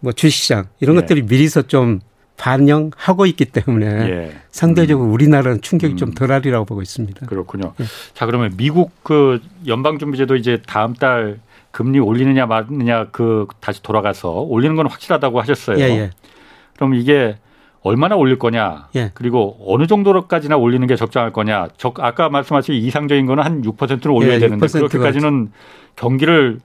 뭐 0.00 0.12
주식시장 0.12 0.68
이런 0.80 0.96
예. 0.96 1.00
것들이 1.00 1.22
미리서 1.22 1.62
좀 1.62 2.00
반영하고 2.42 3.26
있기 3.26 3.44
때문에 3.44 3.86
예. 3.86 4.32
상대적으로 4.50 5.08
음. 5.08 5.12
우리나라는 5.12 5.60
충격이 5.60 5.94
음. 5.94 5.96
좀 5.96 6.12
덜하리라고 6.12 6.64
보고 6.64 6.82
있습니다. 6.82 7.26
그렇군요. 7.26 7.72
예. 7.80 7.84
자 8.14 8.26
그러면 8.26 8.52
미국 8.56 8.90
그 9.04 9.40
연방준비제도 9.68 10.34
이제 10.34 10.60
다음 10.66 10.92
달 10.92 11.38
금리 11.70 12.00
올리느냐 12.00 12.46
마느냐 12.46 13.06
그 13.12 13.46
다시 13.60 13.80
돌아가서 13.80 14.40
올리는 14.40 14.74
건 14.74 14.88
확실하다고 14.88 15.40
하셨어요. 15.40 15.78
예, 15.78 15.82
예. 15.82 16.10
그럼 16.74 16.94
이게 16.94 17.36
얼마나 17.82 18.16
올릴 18.16 18.40
거냐, 18.40 18.88
예. 18.96 19.12
그리고 19.14 19.56
어느 19.64 19.86
정도까지나 19.86 20.56
올리는 20.56 20.84
게 20.88 20.96
적정할 20.96 21.32
거냐. 21.32 21.68
적 21.76 22.00
아까 22.00 22.28
말씀하신 22.28 22.74
이상적인 22.74 23.24
거는 23.26 23.44
한 23.44 23.62
6%를 23.62 24.10
올려야 24.10 24.34
예, 24.34 24.38
되는데 24.40 24.66
그렇게까지는 24.66 25.52
경기를 25.94 26.58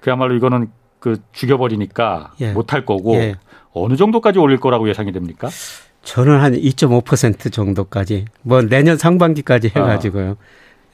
그야말로 0.00 0.34
이거는 0.34 0.70
그 0.98 1.18
죽여버리니까 1.32 2.32
예. 2.40 2.52
못할 2.52 2.84
거고 2.84 3.14
예. 3.14 3.36
어느 3.72 3.96
정도까지 3.96 4.38
올릴 4.38 4.58
거라고 4.58 4.88
예상이 4.88 5.12
됩니까? 5.12 5.48
저는 6.02 6.40
한 6.40 6.54
2.5% 6.54 7.52
정도까지 7.52 8.24
뭐 8.42 8.62
내년 8.62 8.96
상반기까지 8.96 9.68
해가지고요. 9.68 10.36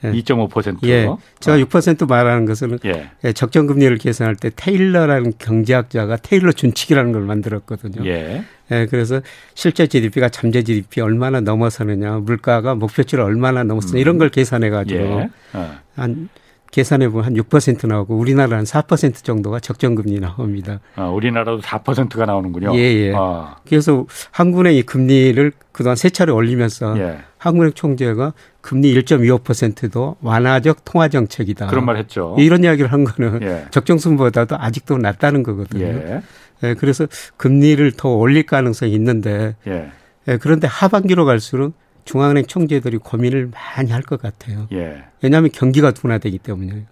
아, 0.03 0.11
2.5%. 0.11 0.77
예. 0.83 1.07
제가 1.39 1.57
아. 1.57 1.59
6% 1.59 2.07
말하는 2.07 2.45
것은 2.45 2.77
예. 2.85 3.09
예. 3.23 3.33
적정 3.33 3.65
금리를 3.65 3.97
계산할 3.97 4.35
때 4.35 4.51
테일러라는 4.55 5.33
경제학자가 5.39 6.17
테일러 6.17 6.51
준칙이라는 6.51 7.13
걸 7.13 7.23
만들었거든요. 7.23 8.05
예. 8.05 8.43
예. 8.71 8.85
그래서 8.85 9.21
실제 9.55 9.87
GDP가 9.87 10.29
잠재 10.29 10.63
GDP 10.63 11.01
얼마나 11.01 11.39
넘어서느냐, 11.39 12.19
물가가 12.19 12.75
목표치를 12.75 13.23
얼마나 13.23 13.63
넘어서느냐 13.63 13.97
음. 13.97 14.01
이런 14.01 14.17
걸 14.17 14.29
계산해 14.29 14.69
가지고 14.69 14.99
예. 14.99 15.29
아. 15.53 15.79
한 15.95 16.29
계산해 16.77 17.09
보면 17.09 17.25
한 17.25 17.33
6% 17.33 17.87
나오고 17.87 18.15
우리나라는 18.15 18.63
4% 18.63 19.23
정도가 19.23 19.59
적정금리 19.59 20.19
나옵니다. 20.19 20.79
아, 20.95 21.07
우리나라도 21.07 21.59
4%가 21.59 22.27
나오는군요. 22.27 22.75
예, 22.75 22.79
예. 22.79 23.13
아. 23.15 23.55
그래서 23.67 24.05
한국은행이 24.29 24.83
금리를 24.83 25.53
그동안 25.71 25.95
세 25.95 26.11
차례 26.11 26.31
올리면서 26.31 26.99
예. 26.99 27.17
한국은행 27.39 27.73
총재가 27.73 28.33
금리 28.61 28.93
1.25%도 28.93 30.17
완화적 30.21 30.85
통화 30.85 31.07
정책이다. 31.07 31.65
그런 31.65 31.83
말 31.83 31.97
했죠. 31.97 32.35
이런 32.37 32.63
이야기를 32.63 32.91
한 32.91 33.05
거는 33.05 33.41
예. 33.41 33.65
적정수보다도 33.71 34.57
아직도 34.59 34.99
낮다는 34.99 35.41
거거든요. 35.41 35.83
예. 35.83 36.21
예. 36.61 36.73
그래서 36.75 37.07
금리를 37.37 37.91
더 37.93 38.09
올릴 38.09 38.45
가능성이 38.45 38.93
있는데 38.93 39.55
예. 39.65 39.89
예. 40.27 40.37
그런데 40.37 40.67
하반기로 40.67 41.25
갈수록 41.25 41.73
중앙은행 42.07 42.45
총재들이 42.47 42.97
고민을 42.97 43.51
많이 43.53 43.91
할 43.91 44.01
것 44.01 44.21
같아요. 44.21 44.67
예. 44.71 45.03
왜냐하면 45.21 45.51
경기가 45.51 45.91
둔화되기 45.91 46.39
때문이에요. 46.39 46.83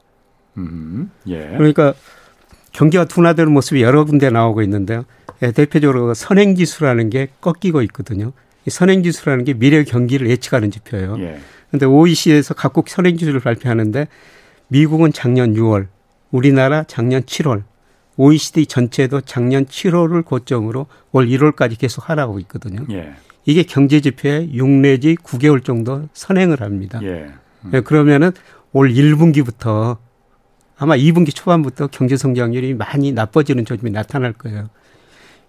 음, 0.58 1.10
예. 1.28 1.48
그러니까 1.58 1.94
경기가 2.74 3.06
둔화되는 3.06 3.52
모습이 3.52 3.82
여러 3.82 4.04
군데 4.04 4.30
나오고 4.30 4.62
있는데요. 4.64 5.06
예, 5.42 5.52
대표적으로 5.52 6.14
선행지수라는 6.14 7.10
게 7.10 7.30
꺾이고 7.42 7.82
있거든요. 7.84 8.34
이 8.66 8.70
선행지수라는 8.70 9.46
게 9.46 9.54
미래 9.54 9.84
경기를 9.84 10.30
예측하는 10.30 10.72
지표예요. 10.72 11.16
그런데 11.70 11.86
예. 11.86 11.90
OECD에서 11.90 12.54
각국 12.54 12.90
선행지수를 12.90 13.40
발표하는데 13.40 14.08
미국은 14.68 15.14
작년 15.14 15.54
6월, 15.54 15.88
우리나라 16.32 16.84
작년 16.84 17.22
7월, 17.24 17.64
OECD 18.18 18.66
전체도 18.66 19.22
작년 19.22 19.66
7월을 19.66 20.26
고점으로 20.26 20.88
올 21.12 21.28
1월까지 21.28 21.78
계속 21.80 22.10
하락하고 22.10 22.40
있거든요. 22.40 22.86
예. 23.48 23.52
이게 23.52 23.64
경제 23.64 24.02
지표에 24.02 24.50
6 24.54 24.68
내지 24.68 25.16
9개월 25.16 25.64
정도 25.64 26.08
선행을 26.14 26.62
합니다. 26.62 27.00
예. 27.04 27.32
음. 27.64 27.72
네, 27.72 27.82
그러면은 27.82 28.32
올 28.74 28.90
1분기부터 28.90 29.98
아마 30.78 30.98
2분기 30.98 31.34
초반부터 31.34 31.88
경제 31.88 32.18
성장률이 32.18 32.74
많이 32.74 33.12
나빠지는 33.14 33.66
조짐이 33.66 33.92
나타날 33.92 34.34
거예요. 34.34 34.70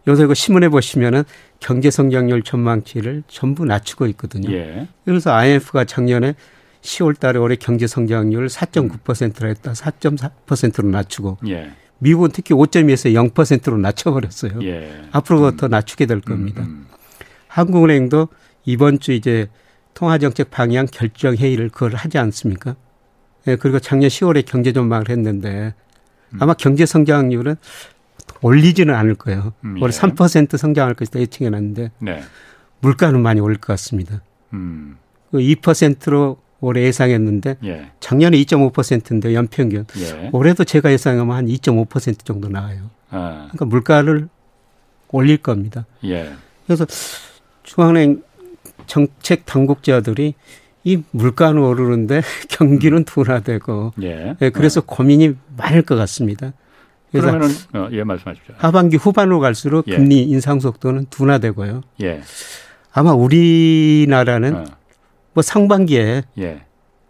요새 0.09 0.27
그 0.27 0.35
신문에 0.35 0.69
보시면은 0.69 1.25
경제 1.59 1.91
성장률 1.91 2.43
전망치를 2.43 3.25
전부 3.27 3.65
낮추고 3.65 4.07
있거든요. 4.09 4.53
예. 4.53 4.87
그래서 5.05 5.33
IMF가 5.33 5.85
작년에 5.85 6.35
10월 6.83 7.19
달에 7.19 7.39
올해 7.39 7.57
경제 7.57 7.89
성장률 7.89 8.47
4.9%로 8.47 9.49
했다 9.49 9.73
4.4%로 9.73 10.91
낮추고 10.91 11.39
예. 11.49 11.73
미국은 11.99 12.31
특히 12.33 12.55
5.2에서 12.55 13.33
0%로 13.33 13.79
낮춰버렸어요. 13.79 14.63
예. 14.63 15.03
앞으로 15.11 15.49
음. 15.49 15.57
더 15.57 15.67
낮추게 15.67 16.07
될 16.07 16.21
겁니다. 16.21 16.63
음, 16.63 16.87
음. 16.91 16.96
한국은행도 17.57 18.29
이번 18.67 18.99
주 18.99 19.13
이제 19.13 19.49
통화정책 19.95 20.51
방향 20.51 20.87
결정 20.87 21.35
회의를 21.35 21.71
그걸 21.71 21.95
하지 21.95 22.19
않습니까? 22.19 22.77
예, 23.47 23.57
그리고 23.57 23.79
작년 23.79 24.11
10월에 24.11 24.45
경제 24.45 24.75
전망을 24.75 25.09
했는데 25.09 25.73
음. 26.35 26.39
아마 26.43 26.53
경제 26.53 26.85
성장률은 26.85 27.57
올리지는 28.43 28.95
않을 28.95 29.15
거예요. 29.15 29.55
음, 29.65 29.79
예. 29.79 29.83
올해 29.83 29.91
3% 29.91 30.59
성장할 30.59 30.95
것이다 30.95 31.19
예측해 31.21 31.49
놨는데 31.49 31.93
네. 32.01 32.23
물가는 32.81 33.19
많이 33.19 33.41
올릴 33.41 33.57
것 33.57 33.69
같습니다. 33.73 34.21
음. 34.53 34.99
2%로 35.33 36.35
그 36.35 36.41
올해 36.61 36.83
예상했는데 36.83 37.57
예. 37.65 37.91
작년에 38.01 38.37
2.5%인데 38.39 39.35
연평균 39.35 39.87
예. 39.99 40.31
올해도 40.33 40.65
제가 40.65 40.93
예상하면 40.93 41.35
한 41.35 41.47
2.5% 41.47 42.25
정도 42.25 42.49
나와요. 42.49 42.91
아. 43.09 43.49
그러니까 43.51 43.65
물가를 43.65 44.29
올릴 45.11 45.39
겁니다. 45.39 45.87
예. 46.05 46.35
그래서 46.67 46.85
중앙은행 47.67 48.23
정책 48.87 49.45
당국자들이 49.45 50.35
이 50.85 51.03
물가는 51.11 51.61
오르는데 51.61 52.23
경기는 52.49 53.05
둔화되고 53.05 53.93
예. 54.03 54.37
예 54.41 54.51
그래서 54.51 54.81
어. 54.81 54.85
고민이 54.87 55.35
많을 55.57 55.83
것 55.83 55.97
같습니다. 55.97 56.53
그러면은 57.13 57.49
어, 57.75 57.89
예 57.93 58.05
말씀하십시오. 58.05 58.55
하반기 58.59 58.97
후반으로 58.97 59.41
갈수록 59.41 59.87
예. 59.89 59.97
금리 59.97 60.23
인상 60.23 60.61
속도는 60.61 61.07
둔화되고요. 61.11 61.83
예. 62.03 62.23
아마 62.93 63.13
우리나라는 63.13 64.55
어. 64.55 64.65
뭐 65.35 65.43
상반기에 65.43 66.23
예. 66.39 66.63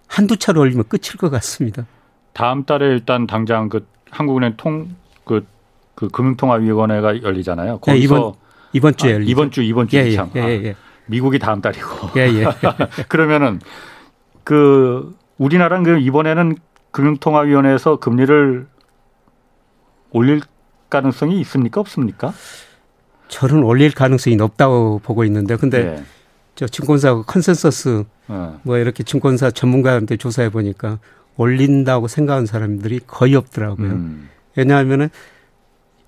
한두 0.09 0.37
차로 0.37 0.61
올리면 0.61 0.85
끝일 0.89 1.17
것 1.19 1.31
같습니다. 1.31 1.87
다음 2.33 2.65
달에 2.65 2.87
일단 2.87 3.27
당장 3.27 3.69
그 3.69 3.87
한국은행 4.11 4.55
통그 4.57 5.47
그 5.95 6.09
금융통화위원회가 6.09 7.23
열리잖아요. 7.23 7.79
거기서 7.79 8.35
네, 8.35 8.46
이번 8.77 8.95
주에 8.97 9.15
아. 9.15 9.19
이번 9.23 9.51
주 9.51 9.63
이번 9.63 9.89
주 9.89 9.97
예, 9.97 10.11
참. 10.13 10.31
예, 10.37 10.41
예, 10.41 10.63
예. 10.65 10.71
아, 10.73 10.75
미국이 11.07 11.39
다음 11.39 11.61
달이고. 11.61 12.11
예, 12.17 12.29
예. 12.29 12.45
그러면은 13.09 13.61
그 14.45 15.17
우리나라는 15.39 15.85
그 15.85 15.99
이번에는 15.99 16.57
금융통화위원회에서 16.91 17.97
금리를 17.97 18.67
올릴 20.11 20.41
가능성이 20.91 21.41
있습니까 21.41 21.81
없습니까? 21.81 22.33
저는 23.29 23.63
올릴 23.65 23.93
가능성이 23.93 24.37
높다고 24.37 25.01
보고 25.03 25.25
있는데 25.25 25.57
근데 25.57 25.85
네. 25.85 26.05
저 26.55 26.67
증권사 26.67 27.23
컨센서스 27.23 28.05
어. 28.29 28.61
뭐 28.63 28.79
이렇게 28.79 29.03
증권사 29.03 29.51
전문가한테 29.51 30.17
조사해 30.17 30.51
보니까 30.51 30.99
올린다고 31.37 32.09
생각하는 32.09 32.47
사람들이 32.47 33.01
거의 33.07 33.35
없더라고요. 33.35 33.89
음. 33.89 34.29
왜냐하면은 34.57 35.11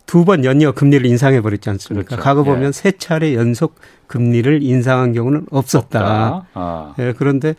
두 0.08 0.24
번 0.24 0.44
연이어 0.44 0.72
금리를 0.72 1.04
인상해 1.06 1.40
버렸지 1.42 1.68
않습니까? 1.70 2.06
그렇죠. 2.08 2.22
과거 2.22 2.42
보면 2.42 2.68
예. 2.68 2.72
세 2.72 2.92
차례 2.92 3.34
연속 3.34 3.76
금리를 4.06 4.62
인상한 4.62 5.12
경우는 5.12 5.46
없었다. 5.50 6.46
아. 6.54 6.94
예, 6.98 7.12
그런데 7.16 7.54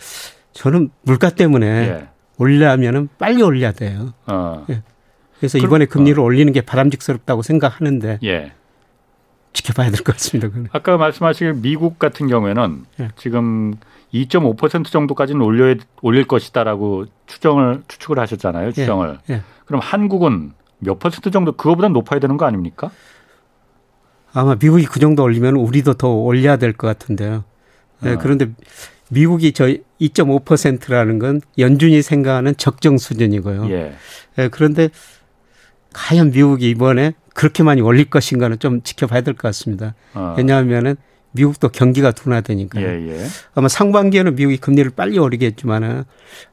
저는 0.53 0.89
물가 1.03 1.29
때문에 1.29 1.67
예. 1.67 2.07
올려면은 2.39 3.07
빨리 3.19 3.41
올려야 3.43 3.71
돼요. 3.71 4.13
어. 4.25 4.65
예. 4.71 4.81
그래서 5.37 5.57
이번에 5.59 5.85
금리를 5.85 6.19
어. 6.19 6.23
올리는 6.23 6.51
게 6.51 6.61
바람직스럽다고 6.61 7.43
생각하는데 7.43 8.17
예. 8.23 8.51
지켜봐야 9.53 9.91
될 9.91 10.03
것 10.03 10.13
같습니다. 10.13 10.47
그건. 10.49 10.69
아까 10.71 10.97
말씀하신 10.97 11.61
미국 11.61 11.99
같은 11.99 12.27
경우에는 12.27 12.85
예. 12.99 13.09
지금 13.15 13.75
2.5% 14.13 14.85
정도까지는 14.85 15.39
올려 15.41 15.75
올릴 16.01 16.25
것이다라고 16.25 17.05
추정을 17.27 17.83
추측을 17.87 18.17
하셨잖아요. 18.17 18.67
예. 18.69 18.71
추정을. 18.71 19.19
예. 19.29 19.41
그럼 19.65 19.81
한국은 19.83 20.53
몇 20.79 20.99
퍼센트 20.99 21.31
정도 21.31 21.51
그거보다 21.53 21.87
높아야 21.89 22.19
되는 22.19 22.37
거 22.37 22.45
아닙니까? 22.45 22.91
아마 24.33 24.55
미국이 24.55 24.85
그 24.85 24.99
정도 24.99 25.23
올리면 25.23 25.55
우리도 25.55 25.95
더 25.95 26.09
올려야 26.09 26.57
될 26.57 26.73
것 26.73 26.87
같은데요. 26.87 27.43
예, 28.05 28.11
어. 28.13 28.17
그런데 28.19 28.47
미국이 29.09 29.53
저 29.53 29.65
2.5%라는 29.99 31.19
건 31.19 31.41
연준이 31.57 32.01
생각하는 32.01 32.55
적정 32.57 32.97
수준이고요. 32.97 33.69
예. 33.71 33.93
예, 34.37 34.47
그런데 34.49 34.89
과연 35.93 36.31
미국이 36.31 36.69
이번에 36.69 37.13
그렇게 37.33 37.63
많이 37.63 37.81
올릴 37.81 38.09
것인가는 38.09 38.59
좀 38.59 38.81
지켜봐야 38.83 39.21
될 39.21 39.33
것 39.33 39.41
같습니다. 39.43 39.95
어. 40.13 40.35
왜냐하면은 40.37 40.95
미국도 41.31 41.69
경기가 41.69 42.11
둔화되니까 42.11 42.81
예, 42.81 42.85
예. 43.09 43.25
아마 43.55 43.67
상반기에는 43.67 44.35
미국이 44.35 44.57
금리를 44.57 44.91
빨리 44.91 45.17
올리겠지만은 45.19 46.03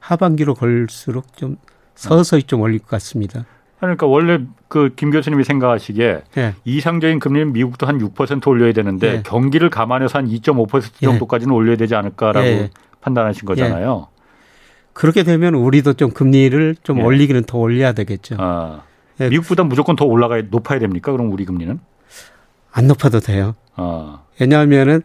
하반기로 0.01 0.55
걸수록 0.55 1.37
좀 1.37 1.57
서서히 1.95 2.43
좀 2.43 2.61
올릴 2.61 2.79
것 2.79 2.89
같습니다. 2.89 3.45
그러니까 3.81 4.07
원래 4.07 4.41
그 4.69 4.91
김 4.97 5.11
교수님이 5.11 5.45
생각하시기에 5.45 6.23
예. 6.39 6.55
이상적인 6.65 7.19
금리는 7.19 7.53
미국도 7.53 7.87
한 7.87 7.99
6% 7.99 8.47
올려야 8.49 8.73
되는데 8.73 9.17
예. 9.17 9.23
경기를 9.23 9.71
감안해서 9.71 10.19
한 10.19 10.27
2.5% 10.29 10.83
예. 11.03 11.07
정도까지는 11.07 11.55
올려야 11.55 11.77
되지 11.77 11.95
않을까라고 11.95 12.47
예. 12.47 12.71
판단하신 13.03 13.45
거잖아요. 13.47 14.09
그렇게 14.93 15.23
되면 15.25 15.55
우리도 15.55 15.93
좀 15.95 16.11
금리를 16.11 16.77
좀 16.83 17.01
올리기는 17.01 17.45
더 17.45 17.59
올려야 17.59 17.93
되겠죠. 17.93 18.37
아. 18.39 18.83
예. 19.21 19.29
미국보다 19.29 19.65
무조건 19.65 19.95
더 19.97 20.05
올라가야 20.07 20.45
높아야 20.51 20.79
됩니까? 20.79 21.13
그럼 21.13 21.31
우리 21.33 21.45
금리는? 21.45 21.79
안 22.73 22.87
높아도 22.87 23.21
돼요. 23.21 23.55
어. 23.77 24.25
왜냐하면은 24.41 25.03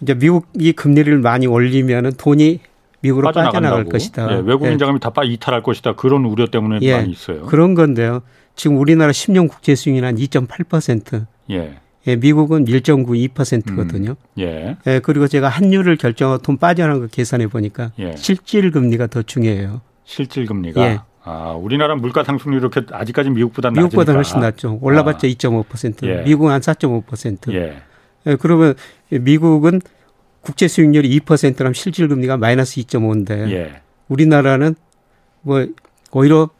이제 0.00 0.14
미국이 0.14 0.72
금리를 0.72 1.16
많이 1.18 1.46
올리면은 1.46 2.12
돈이 2.18 2.60
미국으로. 3.02 3.32
빠져나갈 3.32 3.84
것이다. 3.84 4.32
예, 4.32 4.36
외국인 4.36 4.72
예. 4.72 4.76
자금이 4.78 5.00
다 5.00 5.10
이탈할 5.22 5.62
것이다. 5.62 5.94
그런 5.94 6.24
우려 6.24 6.46
때문에 6.46 6.78
예, 6.82 6.96
많이 6.96 7.10
있어요. 7.10 7.42
그런 7.46 7.74
건데요. 7.74 8.22
지금 8.54 8.78
우리나라 8.78 9.12
10년 9.12 9.48
국채 9.48 9.74
수익률 9.74 10.04
한 10.04 10.16
2.8%. 10.16 11.26
예. 11.50 11.78
예, 12.06 12.16
미국은 12.16 12.64
1.92%거든요. 12.64 14.10
음, 14.10 14.16
예. 14.38 14.76
예. 14.86 15.00
그리고 15.00 15.28
제가 15.28 15.48
환율을 15.48 15.96
결정하고 15.96 16.42
돈 16.42 16.56
빠져나간 16.58 17.02
거 17.02 17.06
계산해 17.08 17.46
보니까 17.48 17.92
예. 17.98 18.14
실질 18.16 18.70
금리가 18.70 19.06
더 19.08 19.22
중요해요. 19.22 19.80
실질 20.04 20.46
금리가. 20.46 20.80
예. 20.82 20.98
아, 21.24 21.52
우리나라 21.52 21.94
물가 21.94 22.24
상승률 22.24 22.60
이렇게 22.60 22.82
아직까지 22.90 23.30
미국보다 23.30 23.68
낮으니까. 23.70 23.86
미국보다 23.86 24.12
훨씬 24.14 24.40
낮죠. 24.40 24.78
올라봤자 24.82 25.26
아. 25.26 25.30
2.5%. 25.30 26.08
예. 26.08 26.22
미국은 26.22 26.52
한 26.52 26.60
4.5%. 26.60 27.52
예. 27.54 27.82
예. 28.26 28.36
그러면 28.36 28.74
미국은 29.08 29.80
국채 30.42 30.68
수익률이 30.68 31.18
2%라면 31.20 31.72
실질 31.72 32.08
금리가 32.08 32.36
마이너스 32.36 32.80
2.5인데 32.82 33.50
예. 33.52 33.80
우리나라는 34.08 34.74
뭐 35.40 35.66
오히려 36.10 36.50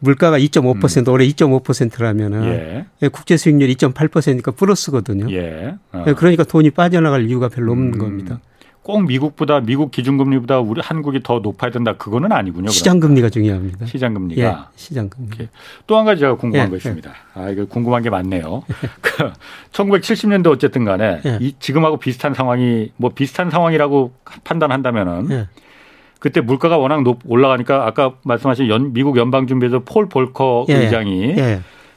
물가가 0.00 0.38
2.5% 0.38 1.08
음. 1.08 1.12
올해 1.12 1.26
2.5%라면은 1.28 2.44
예. 2.44 2.86
예. 3.02 3.08
국제 3.08 3.36
수익률 3.36 3.68
2.8%니까 3.70 4.50
플러스거든요. 4.50 5.30
예. 5.32 5.76
어. 5.92 6.04
예. 6.06 6.12
그러니까 6.12 6.44
돈이 6.44 6.70
빠져나갈 6.70 7.26
이유가 7.26 7.48
별로 7.48 7.72
없는 7.72 7.94
음. 7.94 7.98
겁니다. 7.98 8.40
꼭 8.84 9.02
미국보다 9.06 9.60
미국 9.60 9.90
기준금리보다 9.90 10.60
우리 10.60 10.82
한국이 10.82 11.22
더 11.22 11.38
높아야 11.38 11.70
된다 11.70 11.94
그거는 11.94 12.32
아니군요. 12.32 12.68
시장 12.68 13.00
금리가 13.00 13.30
중요합니다. 13.30 13.86
시장 13.86 14.12
금리가. 14.12 14.42
예, 14.42 14.54
시장 14.76 15.08
금리. 15.08 15.48
또한 15.86 16.04
가지 16.04 16.20
제가 16.20 16.36
궁금한 16.36 16.66
예, 16.66 16.70
거 16.70 16.76
있습니다. 16.76 17.10
예. 17.10 17.40
아 17.40 17.48
이거 17.48 17.64
궁금한 17.64 18.02
게 18.02 18.10
많네요. 18.10 18.62
1970년대 19.72 20.44
그 20.44 20.50
어쨌든 20.50 20.84
간에 20.84 21.22
예. 21.24 21.38
이 21.40 21.54
지금하고 21.58 21.96
비슷한 21.96 22.34
상황이 22.34 22.92
뭐 22.98 23.10
비슷한 23.14 23.48
상황이라고 23.48 24.12
판단한다면은 24.44 25.30
예. 25.30 25.48
그때 26.18 26.42
물가가 26.42 26.76
워낙 26.76 27.02
높 27.04 27.20
올라가니까 27.26 27.86
아까 27.86 28.12
말씀하신 28.22 28.68
연, 28.68 28.92
미국 28.92 29.16
연방준비에서 29.16 29.84
폴 29.86 30.10
볼커 30.10 30.66
예, 30.68 30.74
의장이 30.74 31.36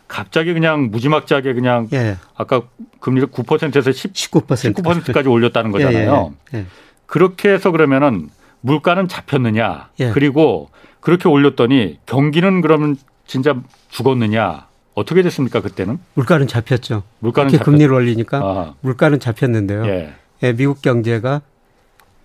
갑자기 0.07 0.53
그냥 0.53 0.89
무지막지하게 0.91 1.53
그냥 1.53 1.87
예. 1.93 2.17
아까 2.35 2.61
금리를 2.99 3.27
9%에서 3.29 3.91
10, 3.91 4.13
19%. 4.13 4.73
19%까지 4.73 5.27
올렸다는 5.27 5.71
거잖아요. 5.71 6.33
예, 6.53 6.57
예, 6.57 6.61
예. 6.61 6.65
그렇게 7.05 7.49
해서 7.49 7.71
그러면은 7.71 8.29
물가는 8.61 9.07
잡혔느냐 9.07 9.89
예. 9.99 10.11
그리고 10.11 10.69
그렇게 10.99 11.29
올렸더니 11.29 11.99
경기는 12.05 12.61
그러면 12.61 12.97
진짜 13.25 13.55
죽었느냐 13.89 14.67
어떻게 14.93 15.21
됐습니까 15.21 15.61
그때는? 15.61 15.99
물가는 16.15 16.47
잡혔죠. 16.47 17.03
물가는 17.19 17.51
잡혔... 17.51 17.65
금리를 17.65 17.93
올리니까 17.93 18.37
아. 18.39 18.73
물가는 18.81 19.19
잡혔는데요. 19.19 19.85
예. 19.85 20.53
미국 20.53 20.81
경제가 20.81 21.41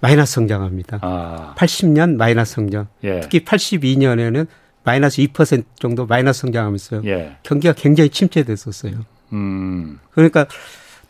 마이너스 0.00 0.32
성장합니다. 0.34 0.98
아. 1.02 1.54
80년 1.56 2.16
마이너스 2.16 2.54
성장. 2.54 2.88
특히 3.00 3.44
82년에는 3.44 4.46
마이너스 4.84 5.22
2% 5.22 5.64
정도 5.78 6.06
마이너스 6.06 6.40
성장하면서 6.40 7.02
예. 7.04 7.36
경기가 7.42 7.72
굉장히 7.74 8.10
침체됐었어요. 8.10 8.94
음. 9.32 9.98
그러니까 10.12 10.46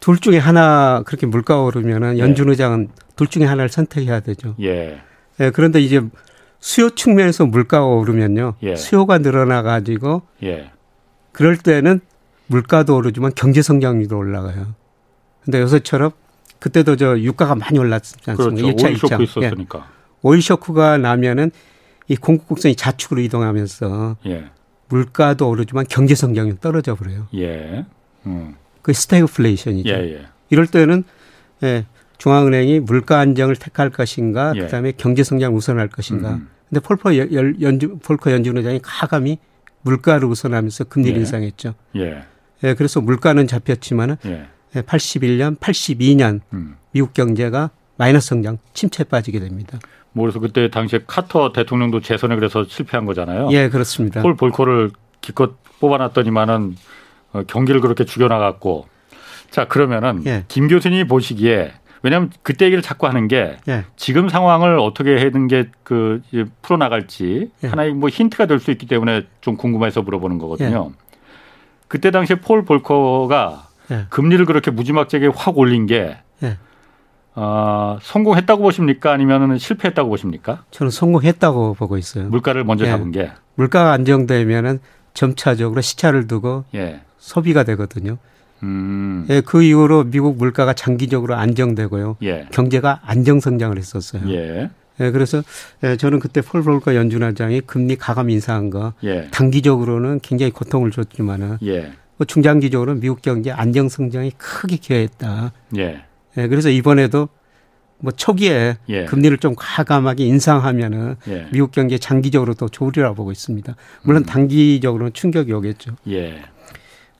둘 0.00 0.18
중에 0.18 0.38
하나 0.38 1.02
그렇게 1.06 1.26
물가 1.26 1.60
오르면은 1.60 2.18
연준 2.18 2.46
예. 2.48 2.50
의장은 2.50 2.88
둘 3.16 3.28
중에 3.28 3.44
하나를 3.44 3.68
선택해야 3.68 4.20
되죠. 4.20 4.54
예. 4.60 5.00
예. 5.40 5.50
그런데 5.50 5.80
이제 5.80 6.02
수요 6.60 6.90
측면에서 6.90 7.46
물가가 7.46 7.86
오르면요. 7.86 8.54
예. 8.62 8.76
수요가 8.76 9.18
늘어나 9.18 9.62
가지고 9.62 10.22
예. 10.42 10.70
그럴 11.32 11.56
때는 11.56 12.00
물가도 12.46 12.96
오르지만 12.96 13.32
경제 13.34 13.62
성장률도 13.62 14.16
올라가요. 14.16 14.74
근데 15.44 15.60
요새처럼 15.60 16.10
그때도 16.58 16.96
저 16.96 17.18
유가가 17.18 17.54
많이 17.54 17.78
올랐지 17.78 18.14
않습니까? 18.26 18.72
그렇죠. 18.72 18.76
1차, 18.76 19.18
2차. 19.18 19.20
있었으니까. 19.22 19.78
예. 19.78 19.82
오일 20.22 20.42
쇼크가 20.42 20.98
나면은 20.98 21.50
이 22.08 22.16
공급 22.16 22.48
곡선이 22.48 22.74
좌측으로 22.76 23.20
이동하면서 23.20 24.16
예. 24.26 24.44
물가도 24.88 25.48
오르지만 25.48 25.86
경제 25.88 26.14
성장이 26.14 26.60
떨어져 26.60 26.94
버려요. 26.94 27.28
예. 27.34 27.84
음. 28.26 28.56
그 28.82 28.92
스태그플레이션이죠. 28.92 29.88
예, 29.88 29.94
예. 29.94 30.26
이럴 30.50 30.66
때는 30.66 31.04
예, 31.62 31.86
중앙은행이 32.18 32.80
물가 32.80 33.20
안정을 33.20 33.56
택할 33.56 33.90
것인가, 33.90 34.52
예. 34.56 34.60
그다음에 34.60 34.92
경제 34.96 35.22
성장 35.22 35.56
우선할 35.56 35.88
것인가. 35.88 36.34
음. 36.34 36.48
근데 36.68 36.80
폴 36.80 37.16
볼커 37.16 38.32
연준 38.32 38.39
폴 38.39 38.42
볼커 38.42 38.49
연준 38.49 38.56
의장이 38.56 38.80
과감히 38.82 39.38
물가를 39.82 40.26
우선하면서 40.28 40.84
금리를 40.84 41.16
예. 41.16 41.20
인상했죠. 41.20 41.74
예. 41.96 42.22
예. 42.64 42.74
그래서 42.74 43.00
물가는 43.00 43.46
잡혔지만은 43.46 44.16
예. 44.26 44.48
81년, 44.74 45.58
82년 45.58 46.40
음. 46.52 46.76
미국 46.92 47.12
경제가 47.12 47.70
마이너스 47.96 48.28
성장 48.28 48.58
침체 48.72 49.04
빠지게 49.04 49.38
됩니다. 49.38 49.78
뭐 50.12 50.24
그래서 50.24 50.38
그때 50.40 50.68
당시에 50.70 51.00
카터 51.06 51.52
대통령도 51.52 52.00
재선에 52.00 52.34
그래서 52.36 52.64
실패한 52.64 53.06
거잖아요. 53.06 53.48
예, 53.52 53.68
그렇습니다. 53.68 54.22
폴 54.22 54.36
볼커를 54.36 54.90
기껏 55.20 55.52
뽑아놨더니만은 55.80 56.76
어, 57.32 57.42
경기를 57.46 57.80
그렇게 57.80 58.04
죽여나갔고. 58.04 58.86
자 59.50 59.66
그러면은 59.66 60.22
예. 60.26 60.44
김 60.48 60.66
교수님이 60.68 61.04
보시기에 61.04 61.72
왜냐하면 62.02 62.30
그때 62.42 62.64
얘기를 62.64 62.82
자꾸 62.82 63.06
하는 63.06 63.28
게 63.28 63.56
예. 63.68 63.84
지금 63.96 64.28
상황을 64.28 64.78
어떻게 64.78 65.18
해는 65.18 65.46
게그 65.46 66.22
풀어 66.62 66.76
나갈지 66.78 67.50
예. 67.62 67.68
하나의 67.68 67.92
뭐 67.92 68.08
힌트가 68.08 68.46
될 68.46 68.60
수 68.60 68.70
있기 68.70 68.86
때문에 68.86 69.26
좀 69.40 69.56
궁금해서 69.56 70.02
물어보는 70.02 70.38
거거든요. 70.38 70.90
예. 70.90 71.02
그때 71.88 72.10
당시에 72.10 72.36
폴 72.36 72.64
볼커가 72.64 73.68
예. 73.90 74.06
금리를 74.08 74.44
그렇게 74.46 74.70
무지막지하게 74.70 75.30
확 75.34 75.58
올린 75.58 75.86
게 75.86 76.16
예. 76.42 76.56
어, 77.34 77.98
성공했다고 78.02 78.62
보십니까? 78.62 79.12
아니면 79.12 79.58
실패했다고 79.58 80.08
보십니까? 80.08 80.64
저는 80.70 80.90
성공했다고 80.90 81.74
보고 81.74 81.96
있어요. 81.96 82.28
물가를 82.28 82.64
먼저 82.64 82.84
예. 82.84 82.90
잡은 82.90 83.10
게. 83.10 83.30
물가가 83.54 83.92
안정되면은 83.92 84.80
점차적으로 85.14 85.80
시차를 85.80 86.26
두고 86.26 86.64
예. 86.74 87.00
소비가 87.18 87.64
되거든요. 87.64 88.18
음. 88.62 89.26
예, 89.30 89.40
그 89.40 89.62
이후로 89.62 90.04
미국 90.04 90.36
물가가 90.36 90.72
장기적으로 90.72 91.34
안정되고요. 91.34 92.16
예. 92.22 92.46
경제가 92.52 93.00
안정 93.04 93.40
성장을 93.40 93.76
했었어요. 93.76 94.22
예. 94.30 94.70
예, 95.00 95.10
그래서 95.10 95.42
예, 95.82 95.96
저는 95.96 96.20
그때 96.20 96.40
폴 96.42 96.62
볼커 96.62 96.94
연준화장이 96.94 97.62
금리 97.62 97.96
가감 97.96 98.30
인상한 98.30 98.70
거 98.70 98.92
예. 99.04 99.28
단기적으로는 99.30 100.20
굉장히 100.20 100.52
고통을 100.52 100.90
줬지만은 100.90 101.58
예. 101.64 101.92
뭐 102.18 102.26
중장기적으로 102.26 102.94
미국 102.94 103.22
경제 103.22 103.50
안정 103.50 103.88
성장이 103.88 104.32
크게 104.36 104.76
기여했다. 104.76 105.52
예. 105.78 106.04
예, 106.36 106.48
그래서 106.48 106.70
이번에도 106.70 107.28
뭐 107.98 108.10
초기에 108.10 108.76
예. 108.88 109.04
금리를 109.04 109.38
좀 109.38 109.54
과감하게 109.56 110.24
인상하면은 110.24 111.16
예. 111.28 111.46
미국 111.52 111.70
경제 111.70 111.98
장기적으로 111.98 112.54
도 112.54 112.68
좋으리라 112.68 113.14
보고 113.14 113.30
있습니다. 113.30 113.76
물론 114.02 114.22
음. 114.22 114.26
단기적으로는 114.26 115.12
충격이 115.12 115.52
오겠죠. 115.52 115.96
예. 116.08 116.42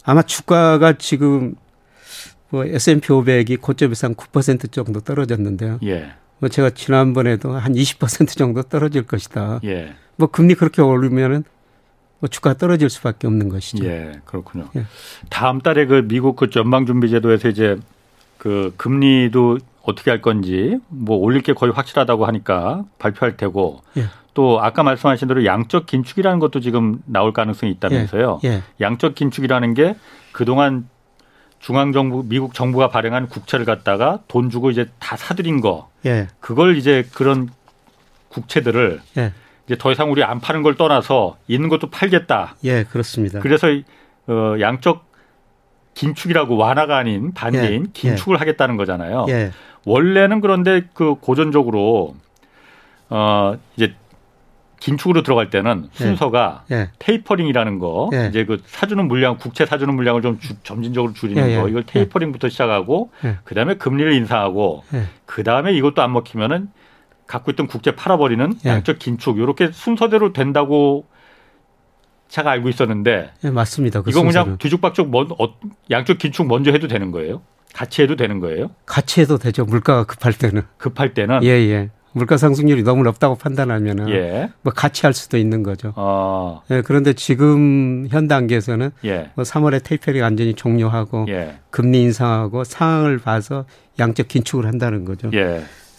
아마 0.05 0.23
주가가 0.23 0.95
지금 0.99 1.55
뭐 2.51 2.65
S&P 2.65 3.09
500이 3.09 3.61
고점에서 3.61 4.09
한 4.09 4.15
9% 4.15 4.73
정도 4.73 5.01
떨어졌는데요. 5.01 5.79
예. 5.85 6.13
뭐 6.39 6.49
제가 6.49 6.71
지난번에도 6.71 7.53
한 7.53 7.75
20% 7.75 8.37
정도 8.37 8.63
떨어질 8.63 9.05
것이다. 9.05 9.61
예. 9.65 9.95
뭐 10.17 10.29
금리 10.29 10.55
그렇게 10.57 10.83
오르면은 10.83 11.45
뭐 12.19 12.29
주가 12.29 12.55
떨어질 12.55 12.91
수밖에 12.91 13.27
없는 13.27 13.49
것이죠. 13.49 13.85
예, 13.85 14.13
그렇군요. 14.25 14.69
예. 14.77 14.85
다음 15.29 15.61
달에 15.61 15.87
그 15.87 16.07
미국 16.07 16.37
그 16.37 16.51
전방준비 16.51 17.11
제도에서 17.11 17.49
이제 17.49 17.77
그 18.43 18.75
금리도 18.77 19.59
어떻게 19.85 20.11
할 20.11 20.21
건지 20.21 20.77
뭐 20.89 21.17
올릴 21.17 21.43
게 21.43 21.53
거의 21.53 21.73
확실하다고 21.73 22.27
하니까 22.27 22.85
발표할 22.99 23.37
테고 23.37 23.85
예. 23.97 24.07
또 24.35 24.61
아까 24.61 24.83
말씀하신 24.83 25.29
대로 25.29 25.45
양적 25.45 25.87
긴축이라는 25.87 26.41
것도 26.41 26.59
지금 26.59 27.01
나올 27.07 27.33
가능성이 27.33 27.71
있다면서요. 27.71 28.41
예. 28.43 28.49
예. 28.49 28.63
양적 28.81 29.15
긴축이라는 29.15 29.75
게 29.75 29.95
그동안 30.33 30.89
중앙 31.61 31.93
정부 31.93 32.25
미국 32.27 32.53
정부가 32.53 32.89
발행한 32.89 33.29
국채를 33.29 33.65
갖다가 33.65 34.19
돈 34.27 34.51
주고 34.51 34.73
이제 34.73 34.89
다 34.99 35.17
사들인 35.17 35.61
거. 35.61 35.89
예. 36.05 36.27
그걸 36.41 36.77
이제 36.77 37.07
그런 37.15 37.49
국채들을 38.29 39.03
예. 39.19 39.33
이제 39.69 39.77
더 39.79 39.93
이상 39.93 40.11
우리 40.11 40.25
안 40.25 40.41
파는 40.41 40.63
걸 40.63 40.75
떠나서 40.75 41.37
있는 41.47 41.69
것도 41.69 41.91
팔겠다. 41.91 42.57
예, 42.65 42.83
그렇습니다. 42.83 43.39
그래서 43.39 43.69
어 44.27 44.57
양적 44.59 45.12
긴축이라고 45.95 46.57
완화가 46.57 46.97
아닌 46.97 47.33
반대인 47.33 47.87
예. 47.87 47.91
긴축을 47.93 48.37
예. 48.37 48.39
하겠다는 48.39 48.77
거잖아요. 48.77 49.27
예. 49.29 49.51
원래는 49.85 50.41
그런데 50.41 50.83
그 50.95 51.17
고전적으로 51.17 52.15
어 53.11 53.59
이제 53.77 53.95
긴축으로 54.81 55.23
들어갈 55.23 55.51
때는 55.51 55.89
예. 55.93 56.05
순서가 56.05 56.65
예. 56.71 56.91
테이퍼링이라는 56.99 57.79
거 57.79 58.11
예. 58.13 58.27
이제 58.29 58.45
그 58.45 58.61
사주는 58.65 59.07
물량 59.07 59.37
국채 59.39 59.67
사주는 59.67 59.95
물량을 59.95 60.23
좀 60.23 60.39
주, 60.39 60.61
점진적으로 60.63 61.13
줄이는 61.13 61.61
거 61.61 61.69
이걸 61.69 61.85
테이퍼링부터 61.85 62.49
시작하고 62.49 63.11
그다음에 63.45 63.75
금리를 63.75 64.13
인상하고 64.13 64.83
그다음에 65.27 65.73
이것도 65.73 66.03
안 66.03 66.13
먹히면은 66.13 66.69
갖고 67.27 67.51
있던 67.53 67.67
국채 67.67 67.95
팔아버리는 67.95 68.59
양적 68.65 68.99
긴축 68.99 69.39
이렇게 69.39 69.71
순서대로 69.73 70.33
된다고 70.33 71.07
제가 72.33 72.51
알고 72.51 72.71
있었는데. 72.71 73.31
네, 73.43 73.51
맞습니다. 73.51 74.01
그 74.01 74.09
이거 74.09 74.23
그냥 74.23 74.57
뒤죽박죽 74.57 75.11
먼, 75.11 75.29
어, 75.39 75.55
양쪽 75.91 76.17
긴축 76.17 76.47
먼저 76.47 76.73
해도 76.73 76.89
되는 76.89 77.11
거예요? 77.11 77.43
같이 77.75 78.01
해도 78.01 78.17
되는 78.17 78.41
거예요? 78.41 78.71
같이 78.87 79.21
해도 79.21 79.37
되죠. 79.37 79.67
물가가 79.67 80.05
급할 80.05 80.33
때는. 80.33 80.63
급할 80.79 81.13
때는? 81.13 81.45
예, 81.45 81.49
예. 81.49 81.91
물가 82.13 82.39
상승률이 82.39 82.85
너무 82.85 83.03
높다고 83.03 83.35
판단하면은 83.35 84.09
예. 84.11 84.51
뭐 84.63 84.73
같이 84.73 85.05
할 85.05 85.13
수도 85.13 85.37
있는 85.37 85.63
거죠. 85.63 85.93
아. 85.97 86.61
예, 86.71 86.81
그런데 86.81 87.13
지금 87.13 88.07
현 88.11 88.29
단계에서는 88.29 88.91
예. 89.05 89.31
뭐 89.35 89.45
3월에 89.45 89.85
테이퍼링 89.85 90.23
완전히 90.23 90.55
종료하고 90.55 91.27
예. 91.29 91.59
금리 91.69 92.01
인상하고 92.03 92.65
상황을 92.65 93.19
봐서 93.19 93.67
양적 93.99 94.29
긴축을 94.29 94.67
한다는 94.67 95.05
거죠. 95.05 95.31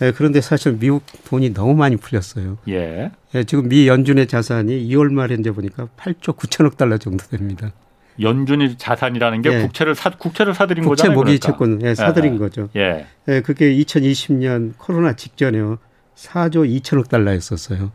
예. 0.02 0.08
예, 0.08 0.12
그런데 0.12 0.42
사실 0.42 0.78
미국 0.80 1.04
돈이 1.26 1.54
너무 1.54 1.76
많이 1.76 1.98
풀렸어요. 1.98 2.58
예. 2.70 3.12
예, 3.36 3.44
지금 3.44 3.70
미 3.70 3.88
연준의 3.88 4.28
자산이 4.28 4.88
2월 4.90 5.12
말 5.12 5.32
현재 5.32 5.52
보니까 5.52 5.88
8조 5.98 6.36
9천억 6.38 6.78
달러 6.78 6.98
정도 6.98 7.26
됩니다. 7.26 7.72
연준이 8.20 8.78
자산이라는 8.78 9.42
게 9.42 9.52
예. 9.52 9.62
국채를 9.62 9.96
사 9.96 10.10
국채를 10.12 10.54
사들인 10.54 10.84
국채 10.84 11.08
거잖아요. 11.08 11.18
국채 11.18 11.32
모기 11.32 11.40
채권 11.40 11.82
예, 11.82 11.96
사들인 11.96 12.36
예. 12.36 12.38
거죠. 12.38 12.70
예. 12.76 13.08
예, 13.28 13.42
그게 13.42 13.74
2020년 13.76 14.74
코로나 14.78 15.14
직전에요. 15.16 15.80
4조 16.16 16.82
2천억 16.82 17.10
달러였었어요. 17.10 17.92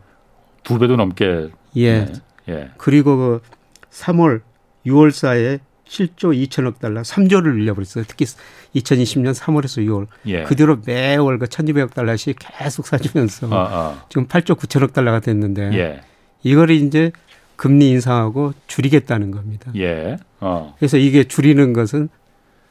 두 0.63 0.77
배도 0.77 0.97
넘게. 0.97 1.49
예. 1.77 2.05
네. 2.05 2.13
예. 2.49 2.71
그리고 2.77 3.17
그 3.17 3.41
3월 3.91 4.41
6월 4.85 5.11
사이에 5.11 5.59
7조 5.89 6.47
2천억 6.47 6.79
달러, 6.79 7.01
3조를 7.01 7.55
늘려버렸어요. 7.55 8.05
특히 8.07 8.25
2020년 8.75 9.33
3월에서 9.33 9.85
6월. 9.85 10.07
예. 10.27 10.43
그 10.43 10.55
뒤로 10.55 10.77
매월 10.85 11.39
그 11.39 11.47
1,200억 11.47 11.93
달러씩 11.93 12.37
계속 12.39 12.85
사주면서 12.85 13.47
어, 13.47 13.67
어. 13.71 14.01
지금 14.09 14.27
8조 14.27 14.55
9천억 14.55 14.93
달러가 14.93 15.19
됐는데 15.19 15.71
예. 15.73 16.01
이걸 16.43 16.69
이제 16.69 17.11
금리 17.55 17.89
인상하고 17.89 18.53
줄이겠다는 18.67 19.31
겁니다. 19.31 19.71
예. 19.75 20.17
어. 20.39 20.75
그래서 20.79 20.97
이게 20.97 21.25
줄이는 21.25 21.73
것은 21.73 22.07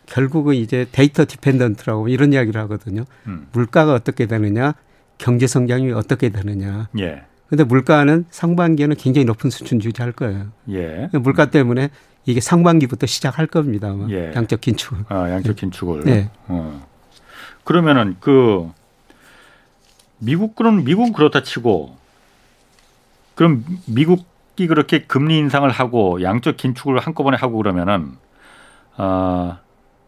결국은 0.07 0.54
이제 0.54 0.87
data 0.90 1.26
dependent라고 1.26 2.09
이런 2.09 2.33
이야기를 2.33 2.59
하거든요. 2.62 3.04
음. 3.26 3.46
물가가 3.52 3.92
어떻게 3.92 4.24
되느냐, 4.24 4.74
경제 5.18 5.46
성장이 5.46 5.92
어떻게 5.92 6.31
되느냐. 6.31 6.88
예. 6.98 7.22
근데 7.48 7.64
물가는 7.64 8.24
상반기에는 8.31 8.96
굉장히 8.96 9.24
높은 9.24 9.50
수준 9.50 9.83
유지할 9.83 10.12
거예요. 10.12 10.48
예. 10.70 11.09
물가 11.12 11.50
때문에 11.50 11.90
이게 12.28 12.42
상반기부터 12.42 13.06
시작할 13.06 13.46
겁니다. 13.46 13.88
아마. 13.88 14.06
예. 14.10 14.32
양적 14.34 14.60
긴축. 14.60 15.10
아, 15.10 15.30
양적 15.30 15.56
긴축을. 15.56 16.04
네. 16.04 16.30
어. 16.46 16.86
그러면은 17.64 18.16
그 18.20 18.70
미국은 20.18 20.84
미국 20.84 21.14
그렇다 21.14 21.42
치고 21.42 21.96
그럼 23.34 23.64
미국이 23.86 24.66
그렇게 24.66 25.04
금리 25.04 25.38
인상을 25.38 25.70
하고 25.70 26.22
양적 26.22 26.58
긴축을 26.58 26.98
한꺼번에 26.98 27.38
하고 27.38 27.56
그러면은 27.56 28.12
어, 28.98 29.56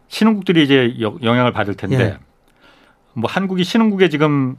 신흥국들이 0.09 0.63
이제 0.63 0.97
영향을 0.99 1.51
받을 1.51 1.73
텐데 1.73 1.97
예. 1.97 2.17
뭐 3.13 3.31
한국이 3.31 3.63
신흥국에 3.63 4.09
지금 4.09 4.57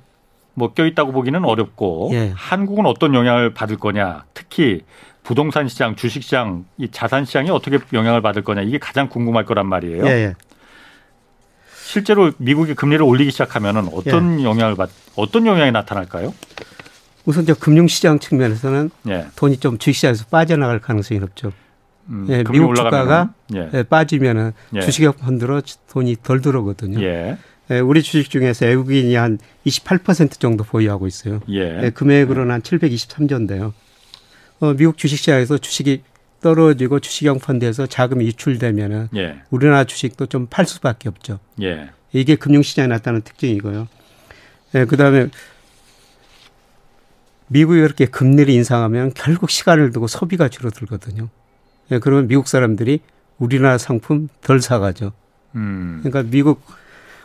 뭐 0.54 0.72
껴있다고 0.72 1.12
보기는 1.12 1.44
어렵고 1.44 2.10
예. 2.12 2.32
한국은 2.34 2.86
어떤 2.86 3.14
영향을 3.14 3.54
받을 3.54 3.76
거냐 3.76 4.24
특히 4.34 4.82
부동산 5.22 5.68
시장, 5.68 5.94
주식 5.94 6.22
시장, 6.22 6.64
이 6.78 6.88
자산 6.90 7.24
시장이 7.24 7.50
어떻게 7.50 7.78
영향을 7.92 8.22
받을 8.22 8.42
거냐 8.42 8.62
이게 8.62 8.78
가장 8.78 9.08
궁금할 9.08 9.44
거란 9.44 9.66
말이에요. 9.66 10.04
예, 10.06 10.10
예. 10.10 10.34
실제로 11.84 12.32
미국이 12.38 12.74
금리를 12.74 13.04
올리기 13.04 13.30
시작하면은 13.30 13.88
어떤 13.92 14.40
예. 14.40 14.44
영향을 14.44 14.76
받 14.76 14.90
어떤 15.14 15.46
영향이 15.46 15.72
나타날까요? 15.72 16.34
우선 17.24 17.46
저 17.46 17.54
금융 17.54 17.86
시장 17.86 18.18
측면에서는 18.18 18.90
예. 19.08 19.26
돈이 19.36 19.58
좀 19.58 19.78
주식 19.78 19.98
시장에서 19.98 20.24
빠져나갈 20.30 20.80
가능성이 20.80 21.20
높죠. 21.20 21.52
음, 22.08 22.26
예, 22.30 22.42
미국 22.50 22.74
주가가 22.74 23.32
예. 23.54 23.70
예. 23.72 23.82
빠지면은 23.84 24.52
예. 24.74 24.80
주식 24.80 25.08
펀드로 25.18 25.62
돈이 25.90 26.16
덜 26.22 26.40
들어오거든요. 26.40 27.00
예. 27.02 27.38
예, 27.70 27.78
우리 27.78 28.02
주식 28.02 28.28
중에서 28.30 28.66
외국인이 28.66 29.14
한 29.14 29.38
28% 29.66 30.40
정도 30.40 30.64
보유하고 30.64 31.06
있어요. 31.06 31.40
예. 31.48 31.84
예 31.84 31.90
금액으로는 31.90 32.52
한 32.52 32.62
723조인데요. 32.62 33.72
어, 34.62 34.74
미국 34.74 34.96
주식시장에서 34.96 35.58
주식이 35.58 36.02
떨어지고 36.40 37.00
주식형 37.00 37.40
펀드에서 37.40 37.86
자금이 37.86 38.24
유출되면은 38.26 39.08
예. 39.16 39.42
우리나라 39.50 39.82
주식도 39.82 40.26
좀 40.26 40.46
팔 40.48 40.66
수밖에 40.66 41.08
없죠. 41.08 41.40
예. 41.60 41.90
이게 42.12 42.36
금융시장에 42.36 42.86
나타나는 42.86 43.22
특징이고요. 43.22 43.88
예, 44.76 44.84
그다음에 44.84 45.28
미국이 47.48 47.80
그렇게 47.80 48.06
금리를 48.06 48.52
인상하면 48.54 49.12
결국 49.14 49.50
시간을 49.50 49.90
두고 49.90 50.06
소비가 50.06 50.48
줄어들거든요. 50.48 51.28
예, 51.90 51.98
그러면 51.98 52.28
미국 52.28 52.46
사람들이 52.46 53.00
우리나라 53.38 53.78
상품 53.78 54.28
덜 54.42 54.60
사가죠. 54.60 55.12
음. 55.56 56.00
그러니까 56.04 56.30
미국 56.30 56.62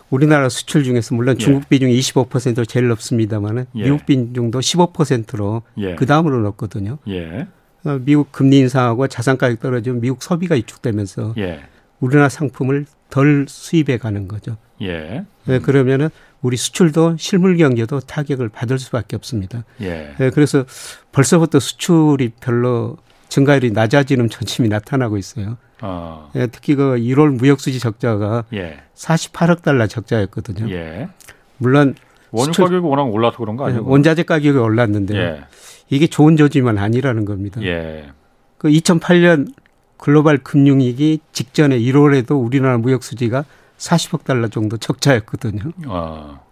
우리나라 0.09 0.49
수출 0.49 0.83
중에서 0.83 1.15
물론 1.15 1.35
예. 1.39 1.43
중국 1.43 1.69
비중이 1.69 1.97
25%로 1.99 2.65
제일 2.65 2.87
높습니다만은 2.87 3.65
예. 3.75 3.83
미국 3.83 4.05
비중도 4.05 4.59
15%로 4.59 5.63
예. 5.77 5.95
그 5.95 6.05
다음으로 6.05 6.39
높거든요. 6.39 6.97
예. 7.07 7.47
어, 7.83 7.99
미국 8.03 8.31
금리 8.31 8.59
인상하고 8.59 9.07
자산 9.07 9.37
가격 9.37 9.59
떨어지면 9.59 10.01
미국 10.01 10.23
소비가 10.23 10.55
위축되면서 10.55 11.33
예. 11.37 11.61
우리나라 11.99 12.29
상품을 12.29 12.85
덜 13.09 13.45
수입해 13.47 13.97
가는 13.97 14.27
거죠. 14.27 14.57
예. 14.81 15.25
음. 15.49 15.61
그러면은 15.61 16.09
우리 16.41 16.55
수출도 16.55 17.17
실물 17.17 17.57
경제도 17.57 17.99
타격을 17.99 18.49
받을 18.49 18.77
수밖에 18.79 19.15
없습니다. 19.15 19.63
예. 19.81 20.13
그래서 20.33 20.65
벌써부터 21.11 21.59
수출이 21.59 22.33
별로 22.39 22.97
증가율이 23.29 23.71
낮아지는 23.71 24.29
전침이 24.29 24.69
나타나고 24.69 25.17
있어요. 25.17 25.57
어. 25.81 26.31
예, 26.35 26.47
특히 26.47 26.75
그 26.75 26.95
1월 26.95 27.35
무역수지 27.35 27.79
적자가 27.79 28.45
예. 28.53 28.79
48억 28.95 29.61
달러 29.61 29.87
적자였거든요. 29.87 30.71
예. 30.73 31.09
물론 31.57 31.95
원유 32.31 32.51
가격이 32.51 32.85
워낙 32.85 33.03
올라서 33.03 33.37
그런 33.37 33.55
거 33.57 33.65
아니에요? 33.65 33.81
예, 33.81 33.85
원자재 33.87 34.23
가격이 34.23 34.57
올랐는데 34.57 35.15
예. 35.15 35.43
이게 35.89 36.07
좋은 36.07 36.35
조짐은 36.35 36.77
아니라는 36.77 37.25
겁니다. 37.25 37.61
예. 37.63 38.11
그 38.57 38.67
2008년 38.69 39.53
글로벌 39.97 40.37
금융위기 40.37 41.19
직전에 41.31 41.79
1월에도 41.79 42.43
우리나라 42.43 42.77
무역수지가 42.77 43.45
40억 43.77 44.23
달러 44.23 44.47
정도 44.47 44.77
적자였거든요. 44.77 45.71
어. 45.87 46.46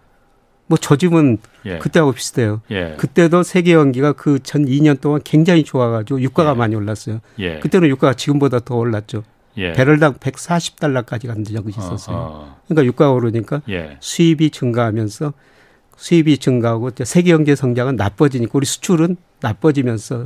뭐 0.68 0.78
저 0.82 0.96
집은 0.96 1.38
예. 1.66 1.78
그때하고 1.78 2.12
비슷해요. 2.12 2.62
예. 2.72 2.96
그때도 2.98 3.44
세계 3.44 3.74
연기가 3.74 4.14
그 4.14 4.40
전 4.40 4.66
2년 4.66 5.00
동안 5.00 5.22
굉장히 5.24 5.64
좋아가지고 5.64 6.22
유가가 6.22 6.52
예. 6.52 6.54
많이 6.56 6.76
올랐어요. 6.76 7.20
예. 7.40 7.60
그때는 7.60 7.88
유가가 7.90 8.14
지금보다 8.14 8.60
더 8.60 8.76
올랐죠. 8.76 9.24
예. 9.58 9.74
배럴당 9.74 10.16
140달러까지 10.16 11.28
간 11.28 11.44
적이 11.44 11.70
있었어요. 11.70 12.18
어, 12.18 12.58
그러니까 12.68 12.86
유가가 12.86 13.12
오르니까 13.14 13.62
예. 13.70 13.98
수입이 14.00 14.50
증가하면서 14.50 15.34
수입이 15.98 16.40
증가하고 16.40 16.90
세계 17.04 17.32
경제 17.32 17.56
성장은 17.56 17.96
나빠지니까 17.96 18.52
우리 18.54 18.66
수출은 18.66 19.16
나빠지면서 19.40 20.26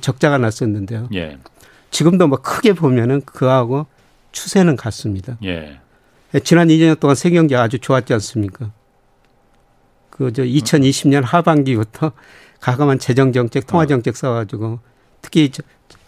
적자가 0.00 0.36
났었는데요. 0.38 1.08
지금도 1.90 2.26
뭐 2.26 2.38
크게 2.38 2.74
보면은 2.74 3.22
그하고 3.24 3.86
추세는 4.32 4.76
같습니다. 4.76 5.38
지난 6.44 6.68
2년 6.68 7.00
동안 7.00 7.16
세계 7.16 7.36
경제가 7.36 7.62
아주 7.62 7.78
좋았지 7.78 8.12
않습니까? 8.12 8.72
그 10.16 10.30
저 10.32 10.42
2020년 10.42 11.22
하반기부터 11.22 12.12
가감한 12.60 12.98
재정 12.98 13.32
정책, 13.32 13.66
통화 13.66 13.86
정책 13.86 14.16
써가지고 14.16 14.80
특히 15.22 15.50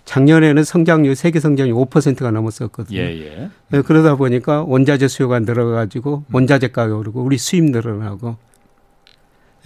작년에는 0.05 0.65
성장률 0.65 1.15
세계 1.15 1.39
성장률 1.41 1.75
5%가 1.75 2.31
넘었었거든요. 2.31 2.99
예, 2.99 3.05
예. 3.05 3.51
네, 3.69 3.83
그러다 3.83 4.17
보니까 4.17 4.63
원자재 4.63 5.07
수요가 5.09 5.39
늘어가지고 5.41 6.25
원자재 6.33 6.69
가격 6.69 6.99
오르고 6.99 7.23
우리 7.23 7.37
수입 7.37 7.65
늘어나고 7.65 8.37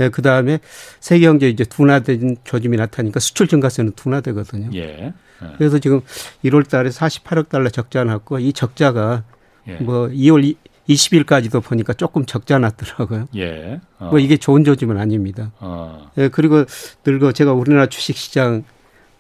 예, 0.01 0.09
그 0.09 0.23
다음에 0.23 0.59
세계 0.99 1.27
경제 1.27 1.49
이제 1.49 1.65
둔화된 1.65 2.39
조짐이 2.43 2.77
나타나니까 2.77 3.21
수출 3.21 3.47
증가세는 3.47 3.93
둔화되거든요. 3.93 4.71
예. 4.75 4.81
예. 4.81 5.13
그래서 5.59 5.79
지금 5.79 6.01
1월 6.45 6.69
달에 6.69 6.91
48억 6.91 7.49
달러 7.49 7.69
적자 7.69 8.03
났고 8.03 8.41
이 8.41 8.53
적자가 8.53 9.23
예. 9.69 9.75
뭐 9.75 10.09
2월 10.09 10.57
20일까지도 10.89 11.63
보니까 11.63 11.93
조금 11.93 12.27
적자 12.27 12.59
났더라고요. 12.59 13.27
예. 13.37 13.81
어. 13.99 14.09
뭐 14.11 14.19
이게 14.19 14.37
좋은 14.37 14.65
조짐은 14.65 14.99
아닙니다. 14.99 15.53
어. 15.61 16.11
예, 16.19 16.29
그리고 16.29 16.65
늘고 17.05 17.33
제가 17.33 17.53
우리나라 17.53 17.87
주식 17.87 18.17
시장 18.17 18.65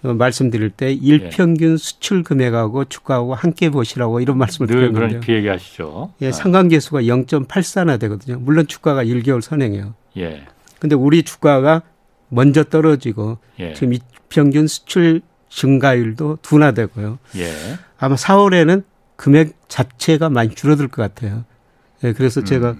어, 0.02 0.12
말씀드릴 0.14 0.70
때 0.70 0.92
일평균 0.92 1.72
예. 1.72 1.76
수출 1.76 2.24
금액하고 2.24 2.86
주가하고 2.86 3.34
함께 3.34 3.70
보시라고 3.70 4.20
이런 4.20 4.38
말씀을 4.38 4.66
드렸는데요. 4.66 5.08
그런 5.08 5.20
그 5.20 5.32
얘기하시죠. 5.32 6.14
예, 6.22 6.28
어. 6.28 6.32
상관계수가 6.32 7.02
0.84나 7.02 8.00
되거든요. 8.00 8.38
물론 8.40 8.66
주가가 8.66 9.04
1개월 9.04 9.40
선행해요. 9.40 9.94
예. 10.16 10.44
근데 10.80 10.96
우리 10.96 11.22
주가가 11.22 11.82
먼저 12.28 12.64
떨어지고 12.64 13.38
예. 13.60 13.74
지금 13.74 13.92
일평균 13.92 14.66
수출 14.66 15.20
증가율도 15.48 16.38
둔화되고요. 16.42 17.18
예. 17.36 17.52
아마 17.98 18.16
4월에는 18.16 18.82
금액 19.16 19.54
자체가 19.68 20.30
많이 20.30 20.54
줄어들 20.54 20.88
것 20.88 21.02
같아요. 21.02 21.44
예, 22.04 22.12
그래서 22.12 22.40
음. 22.40 22.44
제가 22.44 22.74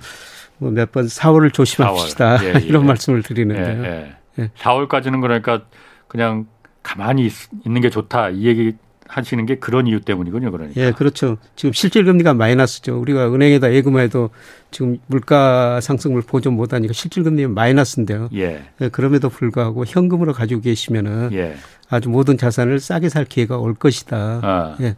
뭐 0.59 0.71
몇 0.71 0.93
번 0.93 1.07
4월을 1.07 1.53
조심합시다 1.53 2.37
4월. 2.39 2.45
예, 2.45 2.55
예. 2.63 2.67
이런 2.67 2.87
말씀을 2.87 3.23
드리는데요. 3.23 3.85
예, 3.85 4.15
예. 4.39 4.49
4월까지는 4.59 5.21
그러니까 5.21 5.63
그냥 6.09 6.47
가만히 6.83 7.27
있, 7.27 7.33
있는 7.67 7.81
게 7.81 7.91
좋다 7.91 8.31
이 8.31 8.47
얘기 8.47 8.73
하시는 9.09 9.45
게 9.45 9.57
그런 9.57 9.87
이유 9.87 10.01
때문이군요, 10.01 10.51
그러니까. 10.51 10.81
예, 10.81 10.91
그렇죠. 10.93 11.37
지금 11.55 11.75
실질 11.75 12.05
금리가 12.07 12.33
마이너스죠. 12.33 12.99
우리가 12.99 13.27
은행에다 13.35 13.75
예금해도 13.75 14.31
지금 14.71 14.99
물가 15.07 15.81
상승을 15.83 16.23
보존 16.23 16.55
못하니까 16.55 16.95
실질 16.95 17.23
금리는 17.23 17.53
마이너스인데요. 17.53 18.31
예. 18.35 18.65
예. 18.81 18.89
그럼에도 18.89 19.29
불구하고 19.29 19.85
현금으로 19.87 20.33
가지고 20.33 20.63
계시면은 20.63 21.31
예. 21.35 21.57
아주 21.91 22.09
모든 22.09 22.39
자산을 22.39 22.79
싸게 22.81 23.11
살 23.11 23.27
기회가 23.27 23.59
올 23.59 23.75
것이다. 23.75 24.41
아. 24.43 24.77
예. 24.81 24.97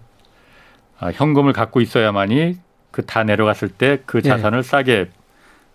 아, 1.00 1.10
현금을 1.10 1.52
갖고 1.52 1.80
있어야만이 1.80 2.58
그 2.94 3.02
다 3.02 3.24
내려갔을 3.24 3.68
때그 3.68 4.18
예. 4.24 4.28
자산을 4.28 4.58
예. 4.60 4.62
싸게 4.62 5.10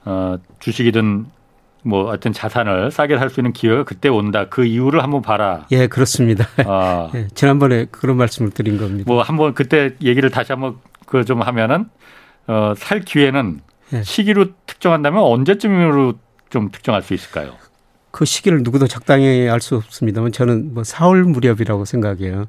어, 0.06 0.38
주식이든 0.60 1.26
뭐 1.84 2.10
어떤 2.12 2.32
자산을 2.34 2.92
싸게 2.92 3.18
살 3.18 3.30
수 3.30 3.40
있는 3.42 3.52
기회가 3.54 3.84
그때 3.84 4.08
온다. 4.10 4.48
그 4.50 4.66
이유를 4.66 5.04
한번 5.04 5.22
봐라. 5.22 5.66
예, 5.72 5.88
그렇습니다. 5.88 6.48
아. 6.66 7.10
예, 7.16 7.28
지난번에 7.36 7.86
그런 7.92 8.16
말씀을 8.18 8.52
드린 8.52 8.78
겁니다. 8.78 9.04
뭐 9.12 9.22
한번 9.22 9.54
그때 9.54 9.92
얘기를 10.02 10.30
다시 10.30 10.52
한번 10.54 10.78
그 11.06 11.24
좀 11.26 11.42
하면은 11.42 11.86
어, 12.48 12.74
살 12.78 13.02
기회는 13.02 13.60
예. 13.94 14.04
시기로 14.04 14.48
특정한다면 14.66 15.22
언제쯤으로 15.22 16.14
좀 16.50 16.70
특정할 16.72 17.02
수 17.02 17.14
있을까요? 17.14 17.54
그 18.12 18.26
시기를 18.26 18.64
누구도 18.64 18.88
적당히 18.88 19.48
알 19.50 19.60
수 19.62 19.76
없습니다만 19.76 20.32
저는 20.32 20.74
뭐 20.74 20.84
4월 20.84 21.24
무렵이라고 21.24 21.86
생각해요. 21.86 22.46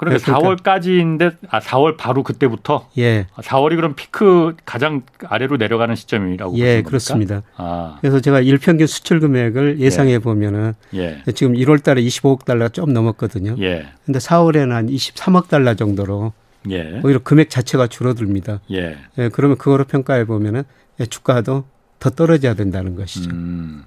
그러니까, 0.00 0.24
그러니까 0.24 0.80
4월까지인데 0.80 1.36
아 1.50 1.60
4월 1.60 1.98
바로 1.98 2.22
그때부터 2.22 2.88
예. 2.96 3.26
4월이 3.36 3.76
그럼 3.76 3.94
피크 3.94 4.56
가장 4.64 5.02
아래로 5.26 5.58
내려가는 5.58 5.94
시점이라고 5.94 6.56
예, 6.56 6.80
그렇습니다. 6.80 7.42
아. 7.56 7.98
그래서 8.00 8.18
제가 8.20 8.40
일평균 8.40 8.86
수출 8.86 9.20
금액을 9.20 9.78
예. 9.78 9.84
예상해 9.84 10.18
보면은 10.18 10.72
예. 10.94 11.22
지금 11.34 11.52
1월 11.52 11.82
달에 11.82 12.00
25억 12.00 12.46
달러가 12.46 12.70
좀 12.70 12.94
넘었거든요. 12.94 13.56
예. 13.60 13.88
근데 14.06 14.18
4월에는 14.18 14.70
한 14.70 14.86
23억 14.88 15.48
달러 15.48 15.74
정도로 15.74 16.32
예. 16.70 17.02
오히려 17.04 17.18
금액 17.18 17.50
자체가 17.50 17.86
줄어듭니다. 17.88 18.60
예. 18.72 18.96
예 19.18 19.28
그러면 19.28 19.58
그거로 19.58 19.84
평가해 19.84 20.24
보면은 20.24 20.62
예, 20.98 21.04
주가도 21.04 21.64
더 21.98 22.10
떨어져야 22.10 22.54
된다는 22.54 22.96
것이죠. 22.96 23.28
음. 23.30 23.84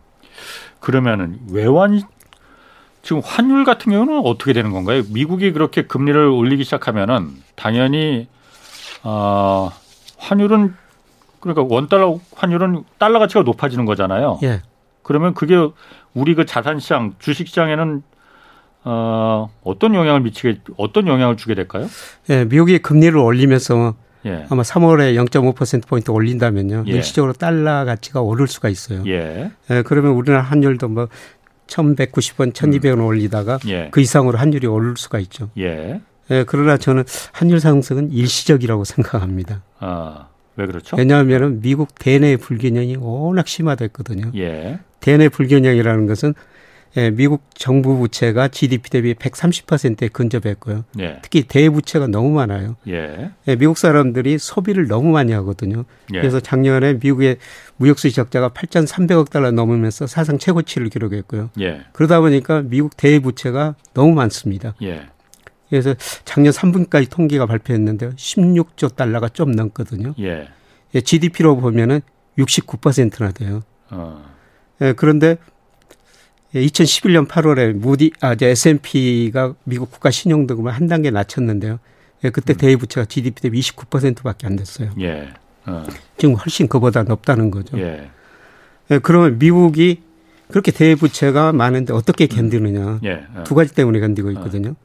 그러면은 0.80 1.40
외환 1.50 2.02
지금 3.04 3.22
환율 3.24 3.66
같은 3.66 3.92
경우는 3.92 4.22
어떻게 4.24 4.54
되는 4.54 4.72
건가요? 4.72 5.04
미국이 5.10 5.52
그렇게 5.52 5.84
금리를 5.84 6.20
올리기 6.20 6.64
시작하면은 6.64 7.32
당연히 7.56 8.28
어 9.04 9.70
환율은 10.18 10.74
그러니까 11.42 11.64
원 11.64 11.90
달러 11.90 12.20
환율은 12.34 12.86
달러 12.98 13.20
가치가 13.20 13.42
높아지는 13.42 13.86
거잖아요. 13.86 14.40
예. 14.44 14.62
그러면 15.04 15.34
그게 15.34 15.56
우리 16.14 16.34
그 16.34 16.46
자산 16.46 16.80
시장, 16.80 17.14
주식 17.20 17.50
시장에는 17.50 18.02
어 18.86 19.50
어떤 19.66 19.96
영향을 19.96 20.22
미치게 20.22 20.62
어떤 20.78 21.08
영향을 21.08 21.36
주게 21.36 21.56
될까요? 21.56 21.88
예, 22.30 22.46
미국이 22.46 22.80
금리를 22.80 23.18
올리면서 23.18 23.96
예. 24.26 24.46
아마 24.50 24.62
3월에 24.62 25.16
0.5% 25.28 25.88
포인트 25.90 26.10
올린다면요. 26.10 26.86
예. 26.88 26.92
일시적으로 26.92 27.34
달러 27.34 27.84
가치가 27.84 28.22
오를 28.22 28.48
수가 28.48 28.70
있어요. 28.70 29.04
예. 29.08 29.52
예 29.70 29.82
그러면 29.82 30.14
우리나라 30.14 30.42
환율도 30.44 30.88
뭐 30.88 31.10
1,190원, 31.68 32.54
1,200원 32.54 33.00
음. 33.00 33.06
올리다가 33.06 33.60
예. 33.68 33.90
그 33.92 34.02
이상으로 34.02 34.38
환율이 34.38 34.68
오를 34.68 34.96
수가 34.98 35.20
있죠. 35.20 35.50
예. 35.58 36.02
예. 36.32 36.44
그러나 36.48 36.78
저는 36.78 37.04
환율 37.32 37.60
상승은 37.60 38.12
일시적이라고 38.12 38.84
생각합니다. 38.84 39.64
아, 39.80 40.28
왜 40.56 40.66
그렇죠? 40.66 40.96
왜냐하면 40.98 41.62
미국 41.62 41.96
대내 42.00 42.38
불균형이 42.38 42.98
워낙 42.98 43.48
심화됐거든요. 43.48 44.32
예. 44.36 44.80
대내 45.00 45.30
불균형이라는 45.30 46.08
것은 46.08 46.34
예, 46.96 47.10
미국 47.10 47.44
정부 47.56 47.98
부채가 47.98 48.50
GDP 48.50 48.90
대비 48.90 49.14
130%에 49.16 50.10
근접했고요. 50.10 50.86
예. 51.00 51.20
특히 51.24 51.44
대부채가 51.44 52.08
너무 52.08 52.30
많아요. 52.32 52.76
예. 52.88 53.32
예, 53.48 53.56
미국 53.56 53.78
사람들이 53.78 54.38
소비를 54.38 54.88
너무 54.88 55.12
많이 55.12 55.32
하거든요. 55.34 55.86
예. 56.14 56.20
그래서 56.20 56.40
작년에 56.40 56.94
미국의 56.94 57.38
무역수지 57.78 58.14
적자가 58.14 58.50
8,300억 58.50 59.32
달러 59.32 59.52
넘으면서 59.52 60.06
사상 60.06 60.38
최고치를 60.38 60.90
기록했고요. 60.90 61.50
예. 61.62 61.82
그러다 61.94 62.20
보니까 62.20 62.62
미국 62.62 62.96
대부채가 62.96 63.76
너무 63.96 64.14
많습니다. 64.14 64.76
예. 64.84 65.08
그래서 65.70 65.96
작년 66.26 66.54
3분까지 66.54 67.10
통계가 67.10 67.48
발표했는데요. 67.48 68.12
16조 68.12 68.96
달러가 68.96 69.30
좀 69.30 69.52
넘거든요. 69.52 70.14
예. 70.20 70.48
예, 70.94 71.02
GDP로 71.02 71.58
보면은 71.58 72.02
69%나 72.38 73.32
돼요. 73.32 73.62
어. 73.90 74.24
예, 74.82 74.94
그런데 74.94 75.38
2011년 76.62 77.28
8월에 77.28 77.74
무디 77.74 78.12
아 78.22 78.34
이제 78.34 78.48
S&P가 78.48 79.56
미국 79.64 79.92
국가 79.92 80.12
신용 80.12 80.46
등급을 80.48 80.72
한 80.72 80.88
단계 80.88 81.10
낮췄는데요. 81.10 81.80
예, 82.24 82.30
그때 82.30 82.54
음. 82.54 82.58
대외 82.58 82.76
부채가 82.76 83.06
GDP 83.06 83.42
대비 83.42 83.60
29%밖에 83.60 84.48
안 84.48 84.56
됐어요. 84.56 84.92
예. 85.00 85.30
어. 85.66 85.84
지금 86.18 86.36
훨씬 86.36 86.68
그보다 86.68 87.04
높다는 87.04 87.52
거죠. 87.52 87.78
예. 87.80 88.10
예, 88.92 89.00
그러면 89.00 89.40
미국이 89.40 90.02
그렇게 90.50 90.72
대외 90.72 90.96
부채가 90.96 91.52
많은데 91.54 91.94
어떻게 91.94 92.28
견디느냐? 92.28 92.80
음. 92.80 93.00
예. 93.04 93.26
어. 93.36 93.44
두 93.44 93.56
가지 93.56 93.74
때문에 93.74 94.00
견디고 94.00 94.32
있거든요. 94.32 94.70
어. 94.70 94.76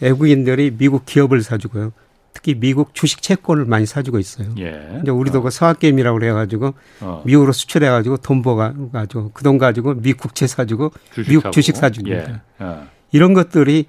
외국인들이 0.00 0.72
미국 0.76 1.06
기업을 1.06 1.42
사주고요. 1.42 1.92
특히 2.32 2.54
미국 2.54 2.94
주식 2.94 3.20
채권을 3.22 3.64
많이 3.64 3.84
사주고 3.86 4.18
있어요. 4.18 4.48
예. 4.58 5.00
이제 5.02 5.10
우리도 5.10 5.38
어. 5.38 5.42
그 5.42 5.50
서학게임이라고 5.50 6.18
그래가지고 6.18 6.74
어. 7.00 7.22
미국으로 7.26 7.52
수출해가지고 7.52 8.18
돈 8.18 8.42
벌어가지고 8.42 9.32
그 9.32 9.42
돈 9.42 9.58
가지고 9.58 9.94
미 9.94 10.12
국채 10.12 10.46
사주고 10.46 10.92
주식 11.12 11.30
미국 11.30 11.42
사고. 11.42 11.50
주식 11.52 11.76
사줍니다. 11.76 12.16
예. 12.30 12.40
어. 12.64 12.86
이런 13.12 13.34
것들이 13.34 13.86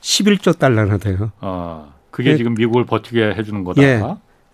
11조 0.00 0.58
달러나 0.58 0.96
돼요. 0.98 1.30
어. 1.40 1.92
그게 2.10 2.32
예. 2.32 2.36
지금 2.36 2.54
미국을 2.54 2.84
버티게 2.86 3.34
해주는 3.38 3.62
거다. 3.64 3.82
예. 3.82 4.02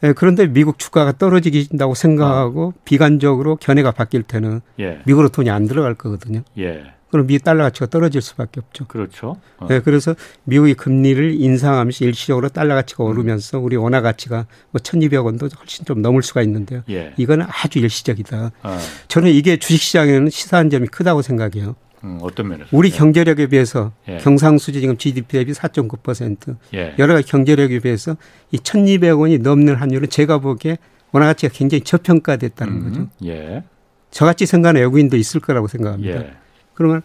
예. 0.02 0.12
그런데 0.12 0.46
미국 0.46 0.78
주가가 0.78 1.12
떨어지긴다고 1.12 1.94
생각하고 1.94 2.66
어. 2.68 2.72
비관적으로 2.84 3.56
견해가 3.56 3.92
바뀔 3.92 4.22
때는 4.24 4.60
예. 4.78 5.00
미국으로 5.06 5.28
돈이 5.30 5.48
안 5.50 5.66
들어갈 5.66 5.94
거거든요. 5.94 6.42
예. 6.58 6.84
그럼 7.10 7.26
미 7.26 7.38
달러 7.38 7.64
가치가 7.64 7.86
떨어질 7.86 8.20
수밖에 8.20 8.60
없죠. 8.60 8.86
그렇죠. 8.86 9.36
어. 9.58 9.66
네, 9.68 9.80
그래서 9.80 10.14
미국이 10.44 10.74
금리를 10.74 11.40
인상하면서 11.40 12.04
일시적으로 12.04 12.48
달러 12.48 12.74
가치가 12.74 13.04
음. 13.04 13.10
오르면서 13.10 13.58
우리 13.58 13.76
원화 13.76 14.00
가치가 14.00 14.46
뭐 14.70 14.80
1,200 14.82 15.24
원도 15.24 15.48
훨씬 15.58 15.84
좀 15.84 16.02
넘을 16.02 16.22
수가 16.22 16.42
있는데요. 16.42 16.82
예. 16.90 17.14
이거는 17.16 17.46
아주 17.48 17.78
일시적이다. 17.78 18.50
어. 18.62 18.78
저는 19.08 19.30
이게 19.30 19.56
주식시장에는 19.56 20.28
시사한 20.30 20.70
점이 20.70 20.88
크다고 20.88 21.22
생각해요. 21.22 21.76
음, 22.04 22.18
어떤 22.22 22.48
면에서? 22.48 22.68
우리 22.72 22.90
경제력에 22.90 23.46
비해서 23.46 23.92
예. 24.08 24.18
경상수지 24.18 24.80
지금 24.80 24.96
GDP 24.96 25.38
대비 25.38 25.52
4.9% 25.52 26.56
예. 26.74 26.94
여러 26.98 27.14
가지 27.14 27.26
경제력에 27.26 27.80
비해서 27.80 28.16
이 28.52 28.58
1,200원이 28.58 29.42
넘는 29.42 29.74
환율은 29.76 30.08
제가 30.08 30.38
보기에 30.38 30.78
원화 31.10 31.26
가치가 31.26 31.52
굉장히 31.52 31.82
저평가됐다는 31.82 32.72
음, 32.72 32.84
거죠. 32.84 33.08
예. 33.24 33.64
저같이 34.10 34.46
생각하는 34.46 34.80
외국인도 34.82 35.16
있을 35.16 35.40
거라고 35.40 35.68
생각합니다. 35.68 36.20
예. 36.20 36.32
그러면 36.78 37.02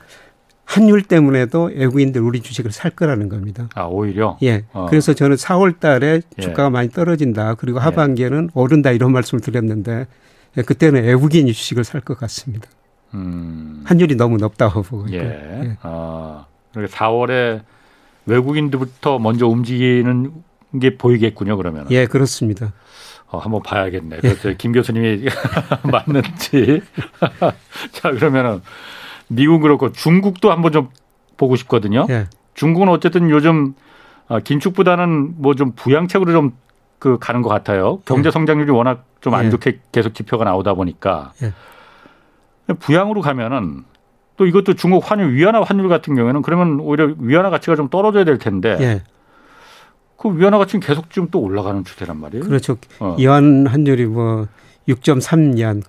환율 0.65 1.01
때문에도 1.03 1.71
외국인들 1.76 2.21
우리 2.21 2.39
주식을 2.41 2.71
살 2.71 2.91
거라는 2.91 3.28
겁니다. 3.28 3.67
아, 3.76 3.84
오히려? 3.86 4.38
예. 4.43 4.63
어. 4.71 4.86
그래서 4.89 5.13
저는 5.13 5.36
4월 5.36 5.80
달에 5.80 6.21
예. 6.38 6.41
주가가 6.41 6.65
예. 6.65 6.69
많이 6.69 6.89
떨어진다. 6.89 7.55
그리고 7.55 7.80
예. 7.80 7.84
하반기에는 7.84 8.43
예. 8.45 8.51
오른다 8.53 8.91
이런 8.91 9.11
말씀을 9.11 9.41
드렸는데 9.41 10.07
예, 10.57 10.61
그때는 10.61 11.03
외국인이 11.03 11.51
주식을 11.51 11.84
살 11.84 12.01
것 12.01 12.17
같습니다. 12.19 12.69
음. 13.15 13.84
환율이 13.86 14.15
너무 14.15 14.38
높다고 14.38 14.84
보고. 14.84 15.11
예. 15.11 15.17
예. 15.17 15.78
아, 15.82 16.45
그러니까 16.71 16.95
4월에 16.97 17.61
외국인들부터 18.26 19.19
먼저 19.19 19.47
움직이는 19.47 20.32
게 20.80 20.97
보이겠군요, 20.97 21.57
그러면. 21.57 21.88
예, 21.91 22.05
그렇습니다. 22.07 22.74
어, 23.28 23.38
한번 23.39 23.61
봐야겠네. 23.63 24.17
그래서 24.21 24.53
김 24.57 24.71
교수님이 24.71 25.26
맞는지. 25.91 26.82
자, 27.91 28.11
그러면은 28.11 28.61
미국 29.36 29.59
그렇고 29.61 29.91
중국도 29.91 30.51
한번 30.51 30.71
좀 30.71 30.89
보고 31.38 31.55
싶거든요. 31.55 32.05
예. 32.09 32.27
중국은 32.53 32.89
어쨌든 32.89 33.29
요즘 33.29 33.73
아, 34.27 34.39
긴축보다는 34.39 35.41
뭐 35.41 35.53
좀 35.55 35.73
부양책으로 35.75 36.31
좀 36.31 36.51
그 36.99 37.17
가는 37.19 37.41
것 37.41 37.49
같아요. 37.49 37.99
경제 38.05 38.27
예. 38.27 38.31
성장률이 38.31 38.71
워낙 38.71 39.03
좀 39.19 39.34
안 39.34 39.51
좋게 39.51 39.79
계속 39.91 40.13
지표가 40.15 40.45
나오다 40.45 40.73
보니까 40.73 41.34
예. 41.41 41.51
부양으로 42.79 43.19
가면은 43.19 43.84
또 44.38 44.45
이것도 44.45 44.75
중국 44.75 45.11
환율 45.11 45.34
위안화 45.34 45.63
환율 45.63 45.89
같은 45.89 46.15
경우에는 46.15 46.41
그러면 46.43 46.79
오히려 46.79 47.13
위안화 47.19 47.49
가치가 47.49 47.75
좀 47.75 47.89
떨어져야 47.89 48.23
될 48.23 48.38
텐데 48.38 48.77
예. 48.79 49.03
그 50.17 50.38
위안화 50.38 50.57
가치는 50.59 50.79
계속 50.79 51.09
지금 51.09 51.27
또 51.29 51.41
올라가는 51.41 51.84
추세란 51.84 52.21
말이에요. 52.21 52.45
그렇죠. 52.45 52.77
어. 53.01 53.17
이완 53.19 53.67
환율이 53.67 54.05
뭐 54.05 54.47
6.3년 54.88 55.84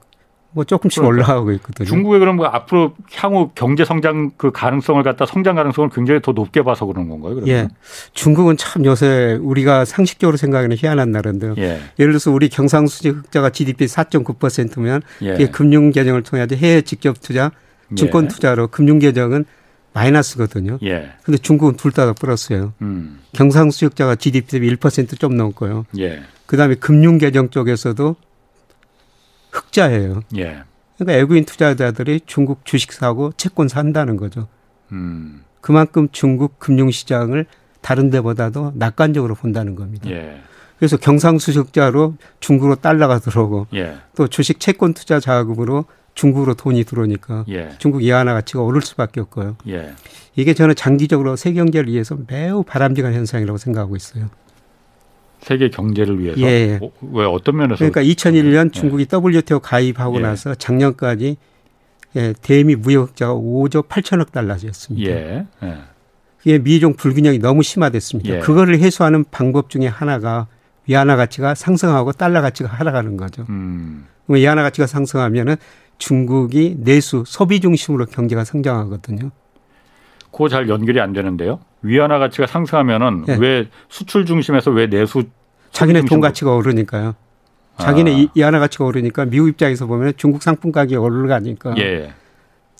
뭐 0.54 0.62
조금씩 0.64 1.02
그러니까 1.02 1.14
올라가고 1.26 1.50
있거든요. 1.52 1.86
중국에 1.88 2.20
그럼 2.20 2.36
뭐 2.36 2.46
앞으로 2.46 2.94
향후 3.14 3.50
경제 3.56 3.84
성장 3.84 4.30
그 4.36 4.52
가능성을 4.52 5.02
갖다 5.02 5.26
성장 5.26 5.56
가능성을 5.56 5.90
굉장히 5.90 6.22
더 6.22 6.30
높게 6.32 6.62
봐서 6.62 6.86
그런 6.86 7.08
건가요? 7.08 7.34
그러면? 7.34 7.48
예. 7.48 7.68
중국은 8.12 8.56
참 8.56 8.84
요새 8.84 9.36
우리가 9.42 9.84
상식적으로 9.84 10.36
생각하는 10.36 10.76
희한한 10.78 11.10
나라인데요. 11.10 11.54
예. 11.58 11.80
예를 11.98 12.12
들어서 12.12 12.30
우리 12.30 12.48
경상수지 12.48 13.08
흑자가 13.08 13.50
GDP 13.50 13.86
4.9%면 13.86 15.02
예. 15.22 15.32
그게 15.32 15.46
금융 15.50 15.90
개정을 15.90 16.22
통해 16.22 16.46
해외 16.52 16.82
직접 16.82 17.20
투자, 17.20 17.50
증권 17.96 18.24
예. 18.24 18.28
투자로 18.28 18.68
금융 18.68 19.00
개정은 19.00 19.44
마이너스거든요. 19.92 20.78
예. 20.84 21.10
근데 21.24 21.38
중국은 21.38 21.76
둘 21.76 21.90
다 21.92 22.12
플러스예요. 22.12 22.72
음. 22.82 23.20
경상수지 23.32 23.86
흑자가 23.86 24.16
GDP 24.16 24.46
대비 24.48 24.76
1%좀 24.76 25.36
넘고요. 25.36 25.86
예. 25.98 26.22
그다음에 26.46 26.74
금융 26.74 27.18
개정 27.18 27.50
쪽에서도 27.50 28.16
흑자예요. 29.54 30.22
예. 30.36 30.62
그러니까 30.96 31.18
외국인 31.18 31.44
투자자들이 31.44 32.20
중국 32.26 32.64
주식 32.64 32.92
사고 32.92 33.32
채권 33.36 33.68
산다는 33.68 34.16
거죠. 34.16 34.48
음. 34.92 35.42
그만큼 35.60 36.08
중국 36.12 36.58
금융시장을 36.58 37.46
다른 37.80 38.10
데보다도 38.10 38.72
낙관적으로 38.76 39.34
본다는 39.34 39.74
겁니다. 39.74 40.10
예. 40.10 40.40
그래서 40.78 40.96
경상수적자로 40.96 42.16
중국으로 42.40 42.76
달러가 42.76 43.18
들어오고 43.18 43.68
예. 43.74 43.96
또 44.16 44.26
주식 44.26 44.60
채권 44.60 44.92
투자 44.92 45.20
자금으로 45.20 45.86
중국으로 46.14 46.54
돈이 46.54 46.84
들어오니까 46.84 47.44
예. 47.48 47.70
중국 47.78 48.02
이하나 48.02 48.34
가치가 48.34 48.60
오를 48.60 48.82
수밖에 48.82 49.20
없고요. 49.20 49.56
예. 49.68 49.94
이게 50.36 50.54
저는 50.54 50.74
장기적으로 50.74 51.36
세계 51.36 51.56
경제를 51.60 51.92
위해서 51.92 52.16
매우 52.26 52.62
바람직한 52.62 53.12
현상이라고 53.14 53.56
생각하고 53.56 53.96
있어요. 53.96 54.28
세계 55.44 55.68
경제를 55.68 56.18
위해서 56.20 56.40
예. 56.40 56.46
예. 56.46 56.78
어, 56.80 56.90
왜 57.12 57.26
어떤 57.26 57.56
면에서 57.56 57.76
그러니까 57.76 58.02
2001년 58.02 58.66
예. 58.66 58.70
중국이 58.70 59.06
WTO 59.12 59.60
가입하고 59.60 60.16
예. 60.16 60.20
나서 60.22 60.54
작년까지 60.54 61.36
예, 62.16 62.34
대미 62.40 62.74
무역자가 62.76 63.34
5조 63.34 63.86
8천억 63.86 64.32
달러였습니다. 64.32 65.10
예. 65.10 65.46
예. 65.62 65.78
이게 66.44 66.58
미중 66.58 66.94
불균형이 66.94 67.40
너무 67.40 67.62
심화됐습니다. 67.62 68.36
예. 68.36 68.38
그거를 68.38 68.78
해소하는 68.78 69.24
방법 69.30 69.68
중에 69.68 69.86
하나가 69.86 70.46
위안화 70.86 71.16
가치가 71.16 71.54
상승하고 71.54 72.12
달러 72.12 72.40
가치가 72.40 72.70
하락하는 72.70 73.18
거죠. 73.18 73.44
음. 73.50 74.06
위안화 74.28 74.62
가치가 74.62 74.86
상승하면은 74.86 75.56
중국이 75.98 76.76
내수 76.78 77.24
소비 77.26 77.60
중심으로 77.60 78.06
경제가 78.06 78.44
성장하거든요. 78.44 79.30
그거 80.30 80.48
잘 80.48 80.68
연결이 80.70 81.00
안 81.00 81.12
되는데요. 81.12 81.60
위안화 81.84 82.18
가치가 82.18 82.46
상승하면은 82.46 83.24
예. 83.28 83.36
왜 83.38 83.68
수출 83.88 84.26
중심에서 84.26 84.70
왜 84.70 84.88
내수 84.88 85.24
자기네 85.70 86.02
돈 86.02 86.20
가치가 86.20 86.54
오르니까요. 86.54 87.14
자기네 87.78 88.24
아. 88.24 88.26
위안화 88.34 88.58
가치가 88.58 88.84
오르니까 88.84 89.24
미국 89.26 89.48
입장에서 89.48 89.86
보면 89.86 90.14
중국 90.16 90.42
상품 90.42 90.72
가격이 90.72 90.96
오르가니까 90.96 91.74
예. 91.78 92.12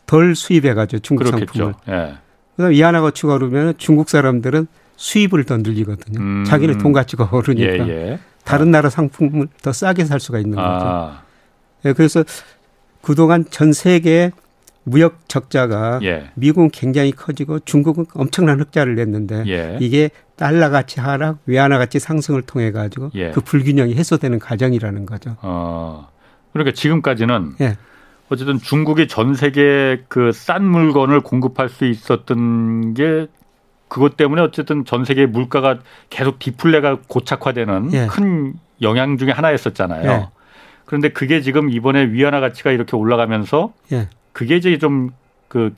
덜 0.06 0.34
수입해가지고 0.34 1.00
중국 1.00 1.24
그렇겠죠. 1.24 1.72
상품을. 1.72 1.74
예. 1.88 2.14
그다음 2.56 2.70
위안화 2.72 3.00
가치가 3.00 3.34
오르면 3.34 3.74
중국 3.78 4.08
사람들은 4.08 4.66
수입을 4.96 5.44
더 5.44 5.56
늘리거든요. 5.56 6.20
음. 6.20 6.44
자기네 6.44 6.78
돈 6.78 6.92
가치가 6.92 7.28
오르니까 7.30 7.88
예, 7.88 8.12
예. 8.12 8.18
다른 8.44 8.70
나라 8.70 8.88
상품을 8.88 9.48
더 9.62 9.72
싸게 9.72 10.04
살 10.04 10.20
수가 10.20 10.38
있는 10.38 10.56
거죠. 10.56 10.68
아. 10.68 11.22
예, 11.84 11.92
그래서 11.92 12.22
그동안 13.02 13.44
전 13.50 13.72
세계 13.72 14.30
무역 14.84 15.28
적자가 15.28 16.00
예. 16.02 16.30
미국은 16.34 16.70
굉장히 16.70 17.10
커지고 17.10 17.58
중국은 17.60 18.04
엄청난 18.14 18.60
흑자를 18.60 18.94
냈는데 18.96 19.44
예. 19.46 19.78
이게 19.80 20.10
달러 20.36 20.68
가치 20.70 21.00
하락, 21.00 21.38
외환화 21.46 21.78
가치 21.78 21.98
상승을 21.98 22.42
통해 22.42 22.70
가지고 22.70 23.10
예. 23.14 23.30
그 23.30 23.40
불균형이 23.40 23.94
해소되는 23.94 24.38
과정이라는 24.38 25.06
거죠. 25.06 25.36
어. 25.42 26.08
그러니까 26.52 26.74
지금까지는 26.74 27.54
예. 27.60 27.76
어쨌든 28.28 28.58
중국이 28.58 29.08
전 29.08 29.34
세계 29.34 30.02
그 30.08 30.30
싼 30.32 30.64
물건을 30.64 31.20
공급할 31.20 31.68
수 31.68 31.84
있었던 31.84 32.94
게 32.94 33.26
그것 33.88 34.16
때문에 34.16 34.42
어쨌든 34.42 34.84
전 34.84 35.04
세계 35.04 35.26
물가가 35.26 35.78
계속 36.10 36.38
디플레가 36.38 36.98
고착화되는 37.08 37.92
예. 37.92 38.06
큰 38.10 38.54
영향 38.82 39.16
중에 39.18 39.30
하나였었잖아요. 39.30 40.10
예. 40.10 40.28
그런데 40.84 41.08
그게 41.10 41.40
지금 41.40 41.70
이번에 41.70 42.06
위안화 42.06 42.40
가치가 42.40 42.70
이렇게 42.70 42.96
올라가면서 42.96 43.72
예. 43.92 44.08
그게 44.34 44.56
이제 44.56 44.76
좀그 44.76 45.74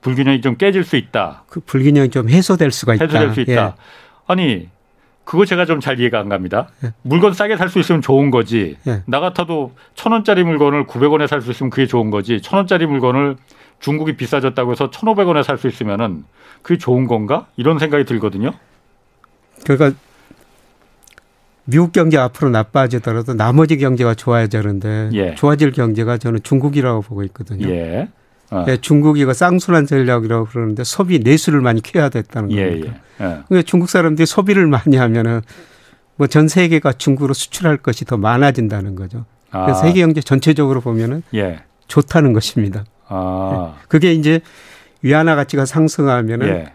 불균형이 0.00 0.40
좀 0.40 0.56
깨질 0.56 0.82
수 0.82 0.96
있다. 0.96 1.44
그 1.48 1.60
불균형이 1.60 2.10
좀 2.10 2.28
해소될 2.28 2.72
수가 2.72 2.94
있다. 2.96 3.04
해소될 3.04 3.34
수 3.34 3.40
있다. 3.42 3.52
예. 3.52 3.72
아니 4.26 4.68
그거 5.24 5.44
제가 5.44 5.64
좀 5.66 5.80
잘 5.80 6.00
이해가 6.00 6.18
안 6.20 6.28
갑니다. 6.28 6.68
예. 6.84 6.92
물건 7.02 7.32
싸게 7.34 7.56
살 7.56 7.68
수 7.68 7.78
있으면 7.78 8.00
좋은 8.02 8.30
거지. 8.30 8.76
예. 8.88 9.02
나 9.06 9.20
같아도 9.20 9.72
천 9.94 10.12
원짜리 10.12 10.42
물건을 10.44 10.86
구백 10.86 11.12
원에 11.12 11.26
살 11.28 11.40
수 11.42 11.50
있으면 11.52 11.70
그게 11.70 11.86
좋은 11.86 12.10
거지. 12.10 12.40
천 12.40 12.56
원짜리 12.58 12.86
물건을 12.86 13.36
중국이 13.80 14.16
비싸졌다고 14.16 14.72
해서 14.72 14.90
천오백 14.90 15.28
원에 15.28 15.42
살 15.42 15.58
수 15.58 15.68
있으면은 15.68 16.24
그게 16.62 16.78
좋은 16.78 17.06
건가? 17.06 17.46
이런 17.56 17.78
생각이 17.78 18.04
들거든요. 18.04 18.52
그러니까 19.64 19.98
미국 21.66 21.92
경제 21.92 22.16
앞으로 22.16 22.50
나빠지더라도 22.50 23.34
나머지 23.34 23.76
경제가 23.76 24.14
좋아져는데 24.14 25.10
예. 25.14 25.34
좋아질 25.34 25.72
경제가 25.72 26.16
저는 26.18 26.40
중국이라고 26.42 27.02
보고 27.02 27.22
있거든요. 27.24 27.68
예. 27.68 28.08
어. 28.50 28.64
예, 28.68 28.76
중국이 28.76 29.24
가 29.24 29.34
쌍순환 29.34 29.86
전략이라고 29.86 30.46
그러는데 30.46 30.84
소비 30.84 31.18
내수를 31.18 31.60
많이 31.60 31.82
키워야 31.82 32.08
됐다는 32.08 32.52
예, 32.52 32.70
겁니다. 32.70 32.94
예. 33.20 33.42
예. 33.56 33.62
중국 33.62 33.90
사람들이 33.90 34.24
소비를 34.26 34.66
많이 34.68 34.96
하면은 34.96 35.40
뭐 36.14 36.28
전 36.28 36.46
세계가 36.48 36.92
중국으로 36.94 37.34
수출할 37.34 37.76
것이 37.78 38.04
더 38.04 38.16
많아진다는 38.16 38.94
거죠. 38.94 39.26
아. 39.50 39.64
그래서 39.66 39.80
세계 39.82 40.00
경제 40.00 40.20
전체적으로 40.20 40.80
보면은 40.80 41.22
예. 41.34 41.60
좋다는 41.88 42.32
것입니다. 42.32 42.84
아. 43.08 43.74
예. 43.76 43.84
그게 43.88 44.12
이제 44.12 44.40
위안화 45.02 45.34
가치가 45.34 45.66
상승하면은 45.66 46.66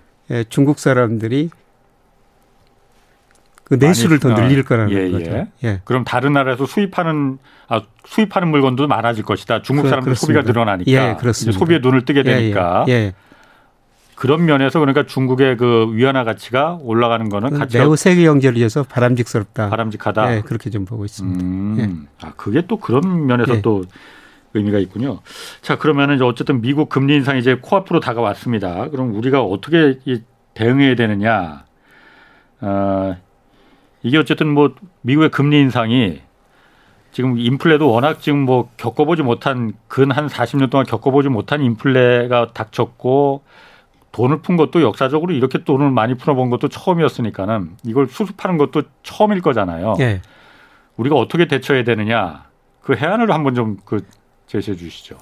중국 0.49 0.79
사람들이 0.79 1.49
그 3.71 3.75
내수를 3.79 4.19
더 4.19 4.35
늘릴 4.35 4.59
어, 4.59 4.63
거라는 4.63 4.91
예, 4.91 5.09
거죠. 5.11 5.31
예. 5.31 5.47
예. 5.63 5.81
그럼 5.85 6.03
다른 6.03 6.33
나라에서 6.33 6.65
수입하는 6.65 7.37
아, 7.69 7.81
수입하는 8.05 8.49
물건도 8.49 8.85
많아질 8.85 9.23
것이다. 9.23 9.61
중국 9.61 9.87
사람들 9.87 10.11
그, 10.11 10.19
소비가 10.19 10.41
늘어나니까 10.41 10.91
예, 10.91 11.15
그렇습니다. 11.17 11.57
소비에 11.57 11.79
눈을 11.79 12.03
뜨게 12.03 12.21
예, 12.25 12.29
예. 12.29 12.35
되니까. 12.35 12.83
예, 12.89 13.13
그런 14.15 14.43
면에서 14.43 14.79
그러니까 14.79 15.05
중국의 15.05 15.55
그 15.55 15.89
위안화 15.93 16.25
가치가 16.25 16.79
올라가는 16.81 17.29
거는 17.29 17.57
가치가 17.57 17.85
매우 17.85 17.95
세계 17.95 18.23
경제를 18.25 18.57
위해서 18.57 18.83
바람직스럽다. 18.83 19.69
바람직하다. 19.69 20.35
예, 20.35 20.41
그렇게 20.41 20.69
좀 20.69 20.83
보고 20.83 21.05
있습니다. 21.05 21.41
음, 21.41 22.07
아, 22.21 22.33
그게 22.35 22.63
또 22.67 22.75
그런 22.75 23.25
면에서 23.25 23.61
또 23.61 23.85
의미가 24.53 24.79
있군요. 24.79 25.21
자, 25.61 25.77
그러면은 25.77 26.15
이제 26.15 26.25
어쨌든 26.25 26.59
미국 26.59 26.89
금리 26.89 27.15
인상이 27.15 27.39
이제 27.39 27.57
코앞으로 27.61 28.01
다가왔습니다. 28.01 28.89
그럼 28.89 29.15
우리가 29.15 29.41
어떻게 29.41 29.97
대응해야 30.55 30.95
되느냐? 30.95 31.63
어, 32.59 33.15
이게 34.03 34.17
어쨌든 34.17 34.47
뭐 34.47 34.73
미국의 35.01 35.29
금리 35.29 35.59
인상이 35.59 36.21
지금 37.11 37.37
인플레도 37.37 37.89
워낙 37.89 38.21
지금 38.21 38.39
뭐 38.39 38.69
겪어보지 38.77 39.21
못한 39.21 39.73
근 39.87 40.11
한 40.11 40.27
40년 40.27 40.69
동안 40.69 40.85
겪어보지 40.85 41.29
못한 41.29 41.61
인플레가 41.61 42.53
닥쳤고 42.53 43.43
돈을 44.11 44.41
푼 44.41 44.57
것도 44.57 44.81
역사적으로 44.81 45.33
이렇게 45.33 45.63
돈을 45.63 45.91
많이 45.91 46.15
풀어본 46.15 46.49
것도 46.49 46.67
처음이었으니까는 46.69 47.77
이걸 47.85 48.07
수습하는 48.07 48.57
것도 48.57 48.83
처음일 49.03 49.41
거잖아요. 49.41 49.95
네. 49.97 50.21
우리가 50.97 51.15
어떻게 51.15 51.47
대처해야 51.47 51.83
되느냐 51.83 52.45
그 52.81 52.95
해안을 52.95 53.31
한번 53.31 53.55
좀 53.55 53.77
그 53.85 54.03
제시해 54.47 54.75
주시죠. 54.75 55.17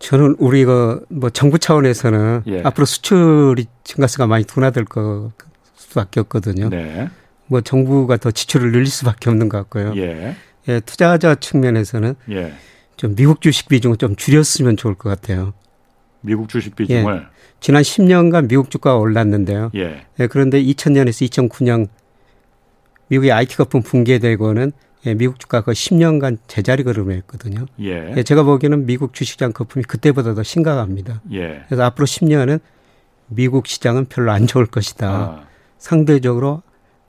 저는 0.00 0.34
우리가 0.38 1.00
뭐 1.08 1.30
정부 1.30 1.58
차원에서는 1.58 2.42
예. 2.46 2.62
앞으로 2.64 2.84
수출이 2.84 3.66
증가세가 3.84 4.26
많이 4.26 4.44
둔화될 4.44 4.84
거 4.84 5.30
수밖에 5.76 6.20
없거든요. 6.20 6.68
네. 6.68 7.08
뭐 7.46 7.60
정부가 7.60 8.16
더 8.16 8.30
지출을 8.30 8.72
늘릴 8.72 8.86
수밖에 8.86 9.30
없는 9.30 9.48
것 9.48 9.58
같고요. 9.58 9.94
예. 9.96 10.36
예 10.68 10.80
투자자 10.80 11.34
측면에서는 11.34 12.14
예. 12.30 12.52
좀 12.96 13.14
미국 13.14 13.40
주식 13.40 13.68
비중을 13.68 13.96
좀 13.96 14.16
줄였으면 14.16 14.76
좋을 14.76 14.94
것 14.94 15.08
같아요. 15.08 15.52
미국 16.20 16.48
주식 16.48 16.74
비중을 16.74 17.14
예. 17.14 17.20
지난 17.60 17.82
10년간 17.82 18.48
미국 18.48 18.70
주가가 18.70 18.98
올랐는데요. 18.98 19.70
예. 19.74 20.06
예 20.18 20.26
그런데 20.26 20.62
2000년에서 20.62 21.28
2009년 21.28 21.88
미국의 23.08 23.32
IT 23.32 23.56
거품 23.56 23.82
붕괴되고는 23.82 24.72
예, 25.06 25.14
미국 25.14 25.38
주가가 25.38 25.72
10년간 25.72 26.38
제자리 26.46 26.82
걸음을 26.82 27.14
했거든요. 27.16 27.66
예. 27.80 28.14
예. 28.16 28.22
제가 28.22 28.42
보기에는 28.42 28.86
미국 28.86 29.12
주식장 29.12 29.52
거품이 29.52 29.84
그때보다 29.84 30.34
더 30.34 30.42
심각합니다. 30.42 31.20
예. 31.32 31.62
그래서 31.66 31.82
앞으로 31.84 32.06
10년은 32.06 32.60
미국 33.28 33.66
시장은 33.66 34.06
별로 34.06 34.32
안 34.32 34.46
좋을 34.46 34.66
것이다. 34.66 35.08
아. 35.08 35.46
상대적으로 35.78 36.62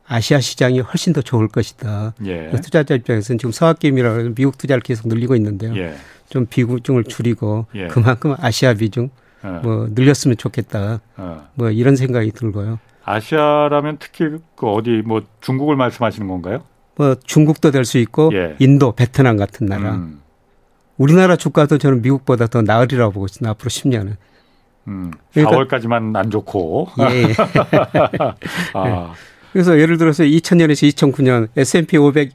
아시아 0.08 0.40
시장이 0.40 0.80
훨씬 0.82 1.14
더 1.14 1.22
좋을 1.22 1.48
것이다. 1.48 2.14
예. 2.26 2.52
투자자 2.62 2.94
입장에서는 2.96 3.38
지금 3.40 3.52
서학개미라고 3.52 4.20
해서 4.20 4.30
미국 4.36 4.58
투자를 4.58 4.82
계속 4.82 5.08
늘리고 5.08 5.36
있는데요. 5.36 5.76
예. 5.78 5.96
좀 6.30 6.46
비중을 6.46 7.06
줄이고 7.06 7.66
예. 7.76 7.88
그만큼 7.88 8.36
아시아 8.40 8.74
비중 8.74 9.10
어. 9.44 9.60
뭐 9.64 9.88
늘렸으면 9.92 10.38
좋겠다. 10.38 11.00
어. 11.18 11.48
뭐 11.56 11.70
이런 11.72 11.96
생각이 11.96 12.32
들고요. 12.32 12.80
아시아라면 13.04 13.98
특히 14.00 14.26
그 14.56 14.68
어디 14.68 15.02
뭐 15.06 15.22
중국을 15.42 15.76
말씀하시는 15.76 16.28
건가요? 16.28 16.64
뭐 16.96 17.16
중국도 17.24 17.72
될 17.72 17.86
수 17.86 17.98
있고 17.98 18.32
예. 18.34 18.56
인도, 18.60 18.92
베트남 18.94 19.38
같은 19.38 19.66
나라. 19.68 19.96
음. 19.96 20.22
우리나라 20.98 21.36
주가도 21.36 21.78
저는 21.78 22.02
미국보다 22.02 22.48
더 22.48 22.62
나으리라고 22.62 23.12
보고 23.12 23.26
있습니다. 23.26 23.50
앞으로 23.52 23.70
10년은. 23.70 24.16
음, 24.88 25.12
그러니까, 25.34 25.58
4월까지만 25.80 26.16
안 26.16 26.30
좋고. 26.32 26.88
예. 27.12 27.24
예. 27.24 27.34
아. 28.74 29.14
그래서 29.56 29.80
예를 29.80 29.98
들어서 29.98 30.24
2000년에서 30.24 30.94
2009년 30.94 31.48
S&P 31.56 31.96
500 31.96 32.34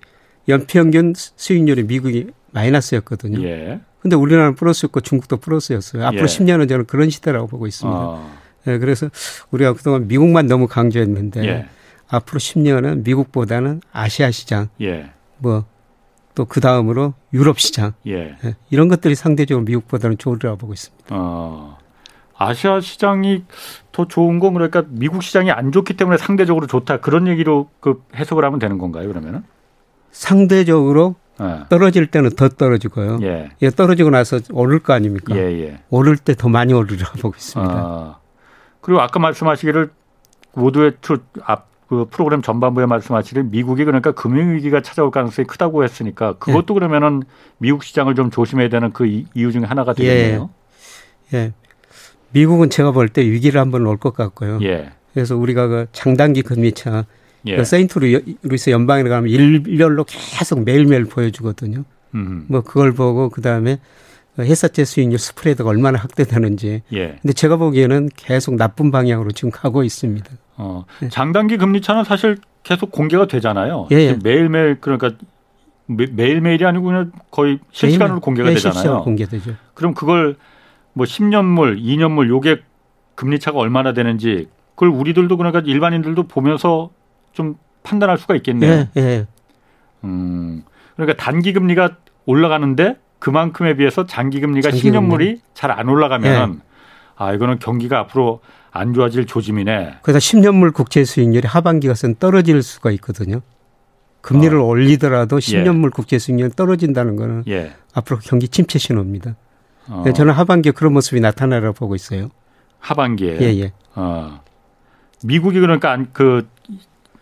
연평균 0.48 1.12
수익률이 1.14 1.82
미국이 1.82 2.28
마이너스였거든요. 2.52 3.46
예. 3.46 3.80
근데 4.00 4.16
우리나라는 4.16 4.54
플러스였고 4.54 5.02
중국도 5.02 5.36
플러스였어요. 5.36 6.06
앞으로 6.06 6.22
예. 6.22 6.24
10년은 6.24 6.66
저는 6.66 6.86
그런 6.86 7.10
시대라고 7.10 7.46
보고 7.46 7.66
있습니다. 7.66 7.94
어. 7.94 8.32
예, 8.68 8.78
그래서 8.78 9.10
우리가 9.50 9.74
그동안 9.74 10.08
미국만 10.08 10.46
너무 10.46 10.66
강조했는데 10.66 11.44
예. 11.44 11.66
앞으로 12.08 12.40
10년은 12.40 13.04
미국보다는 13.04 13.82
아시아 13.92 14.30
시장, 14.30 14.70
예. 14.80 15.10
뭐또 15.40 16.46
그 16.48 16.62
다음으로 16.62 17.12
유럽 17.34 17.60
시장 17.60 17.92
예. 18.06 18.34
예. 18.42 18.56
이런 18.70 18.88
것들이 18.88 19.14
상대적으로 19.14 19.66
미국보다는 19.66 20.16
좋으리라고 20.16 20.56
보고 20.56 20.72
있습니다. 20.72 21.04
어. 21.10 21.76
아시아 22.40 22.80
시장이 22.80 23.44
더 23.92 24.08
좋은 24.08 24.38
건 24.38 24.54
그러니까 24.54 24.82
미국 24.88 25.22
시장이 25.22 25.50
안 25.50 25.72
좋기 25.72 25.94
때문에 25.94 26.16
상대적으로 26.16 26.66
좋다 26.66 27.00
그런 27.00 27.28
얘기로 27.28 27.68
그 27.80 28.02
해석을 28.16 28.44
하면 28.46 28.58
되는 28.58 28.78
건가요 28.78 29.08
그러면은? 29.08 29.42
상대적으로 30.10 31.16
네. 31.38 31.60
떨어질 31.68 32.06
때는 32.06 32.30
더 32.30 32.48
떨어지고요. 32.48 33.18
예. 33.22 33.50
예. 33.60 33.70
떨어지고 33.70 34.10
나서 34.10 34.40
오를 34.52 34.78
거 34.78 34.92
아닙니까? 34.94 35.36
예, 35.36 35.40
예. 35.40 35.80
오를 35.90 36.16
때 36.16 36.34
더 36.34 36.48
많이 36.48 36.72
오르리라고 36.72 37.18
보고 37.18 37.34
있습니다. 37.36 37.72
아, 37.74 38.18
그리고 38.80 39.00
아까 39.02 39.18
말씀하시기를 39.20 39.90
모두의 40.54 40.92
앞, 41.42 41.66
그 41.88 42.06
프로그램 42.10 42.40
전반부에 42.40 42.86
말씀하시길 42.86 43.44
미국이 43.44 43.84
그러니까 43.84 44.12
금융위기가 44.12 44.80
찾아올 44.80 45.10
가능성이 45.10 45.46
크다고 45.46 45.84
했으니까 45.84 46.34
그것도 46.38 46.74
예. 46.74 46.78
그러면은 46.78 47.22
미국 47.58 47.84
시장을 47.84 48.14
좀 48.14 48.30
조심해야 48.30 48.68
되는 48.70 48.92
그 48.92 49.06
이유 49.06 49.52
중에 49.52 49.64
하나가 49.64 49.92
되겠네요. 49.92 50.50
예. 51.34 51.52
예. 52.34 52.38
미국은 52.40 52.70
제가 52.70 52.92
볼 52.92 53.08
때 53.08 53.22
위기를 53.22 53.60
한번 53.60 53.86
올 53.86 53.96
것 53.98 54.14
같고요. 54.14 54.58
예. 54.62 54.90
그래서 55.14 55.36
우리가 55.36 55.66
그 55.66 55.86
장단기 55.92 56.42
금리차 56.42 57.04
예. 57.46 57.56
그 57.56 57.64
세인트 57.64 57.98
루이스 58.42 58.70
연방에 58.70 59.02
가면 59.02 59.28
일렬로 59.30 60.04
계속 60.08 60.64
매일매일 60.64 61.04
보여주거든요. 61.06 61.84
음. 62.14 62.44
뭐 62.48 62.60
그걸 62.60 62.92
보고 62.92 63.28
그 63.28 63.40
다음에 63.40 63.78
회사채 64.38 64.84
수익률 64.84 65.18
스프레드가 65.18 65.68
얼마나 65.68 65.98
확대되는지. 65.98 66.82
예. 66.92 67.16
근데 67.20 67.32
제가 67.32 67.56
보기에는 67.56 68.10
계속 68.16 68.54
나쁜 68.56 68.90
방향으로 68.90 69.32
지금 69.32 69.50
가고 69.50 69.82
있습니다. 69.82 70.28
어, 70.56 70.84
네. 71.00 71.08
장단기 71.08 71.56
금리차는 71.56 72.04
사실 72.04 72.38
계속 72.62 72.90
공개가 72.92 73.26
되잖아요. 73.26 73.88
예. 73.90 73.96
예. 73.96 74.18
매일매일 74.22 74.78
그러니까 74.80 75.12
매 75.86 76.04
일매일이 76.28 76.64
아니고 76.64 76.84
그냥 76.84 77.10
거의 77.32 77.58
실시간으로 77.72 78.16
매일, 78.16 78.20
공개가 78.22 78.50
예, 78.50 78.54
되잖아요. 78.54 78.74
실시간 78.74 79.00
공개되죠. 79.02 79.54
그럼 79.74 79.94
그걸 79.94 80.36
뭐 80.92 81.06
10년물, 81.06 81.82
2년물 81.82 82.28
요게 82.28 82.62
금리 83.14 83.38
차가 83.38 83.58
얼마나 83.58 83.92
되는지 83.92 84.48
그걸 84.74 84.88
우리들도 84.88 85.36
그러니까 85.36 85.60
일반인들도 85.60 86.24
보면서 86.24 86.90
좀 87.32 87.56
판단할 87.82 88.18
수가 88.18 88.34
있겠네요. 88.36 88.88
예, 88.96 89.00
예. 89.00 89.26
음. 90.04 90.62
그러니까 90.96 91.22
단기 91.22 91.52
금리가 91.52 91.96
올라가는데 92.26 92.96
그만큼에 93.18 93.76
비해서 93.76 94.06
장기 94.06 94.40
금리가 94.40 94.70
장기 94.70 94.90
10년물이 94.90 95.40
잘 95.54 95.70
안 95.70 95.88
올라가면 95.88 96.54
예. 96.54 96.58
아, 97.16 97.32
이거는 97.34 97.58
경기가 97.58 97.98
앞으로 98.00 98.40
안 98.70 98.94
좋아질 98.94 99.26
조짐이네. 99.26 99.98
그래서 100.02 100.18
10년물 100.18 100.72
국채 100.72 101.04
수익률이 101.04 101.46
하반기 101.46 101.88
가서는 101.88 102.16
떨어질 102.18 102.62
수가 102.62 102.90
있거든요. 102.92 103.40
금리를 104.22 104.56
어. 104.56 104.64
올리더라도 104.64 105.38
10년물 105.38 105.86
예. 105.86 105.90
국채 105.90 106.18
수익률이 106.18 106.52
떨어진다는 106.52 107.16
거는 107.16 107.44
예. 107.48 107.72
앞으로 107.94 108.18
경기 108.22 108.48
침체 108.48 108.78
신호입니다. 108.78 109.36
어. 109.90 110.02
네, 110.04 110.12
저는 110.12 110.32
하반기에 110.32 110.72
그런 110.72 110.92
모습이 110.92 111.20
나타나라고 111.20 111.74
보고 111.74 111.94
있어요. 111.94 112.28
하반기에. 112.78 113.38
예, 113.40 113.60
예. 113.60 113.72
어. 113.94 114.40
미국이 115.24 115.60
그러니까 115.60 115.98
그 116.12 116.48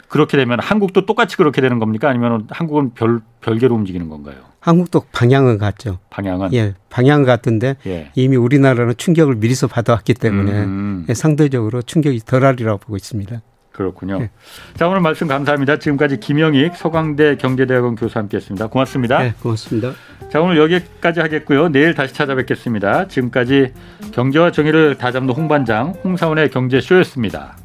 그렇게 0.08 0.36
되면 0.36 0.58
한국도 0.60 1.06
똑같이 1.06 1.36
그렇게 1.36 1.60
되는 1.60 1.78
겁니까? 1.78 2.08
아니면 2.08 2.46
한국은 2.50 2.94
별 2.94 3.20
별개로 3.40 3.74
움직이는 3.74 4.08
건가요? 4.08 4.36
한국도 4.60 5.02
방향은 5.12 5.58
같죠. 5.58 5.98
방향은 6.10 6.52
예, 6.54 6.74
방향 6.90 7.24
같은데 7.24 7.76
예. 7.86 8.10
이미 8.14 8.36
우리나라는 8.36 8.94
충격을 8.96 9.36
미리서 9.36 9.66
받아왔기 9.66 10.14
때문에 10.14 10.52
음. 10.64 11.06
예, 11.08 11.14
상대적으로 11.14 11.82
충격이 11.82 12.20
덜하리라고 12.20 12.78
보고 12.78 12.96
있습니다. 12.96 13.40
그렇군요. 13.78 14.18
네. 14.18 14.30
자 14.74 14.88
오늘 14.88 15.00
말씀 15.00 15.28
감사합니다. 15.28 15.78
지금까지 15.78 16.18
김영익 16.18 16.74
서강대 16.74 17.36
경제대학원 17.36 17.94
교수 17.94 18.18
함께했습니다. 18.18 18.66
고맙습니다. 18.66 19.20
네, 19.20 19.34
고맙습니다. 19.40 19.92
자 20.32 20.40
오늘 20.40 20.58
여기까지 20.58 21.20
하겠고요. 21.20 21.68
내일 21.68 21.94
다시 21.94 22.12
찾아뵙겠습니다. 22.12 23.06
지금까지 23.06 23.72
경제와 24.10 24.50
정의를 24.50 24.96
다잡는 24.96 25.32
홍반장 25.32 25.94
홍사원의 26.02 26.50
경제쇼였습니다. 26.50 27.56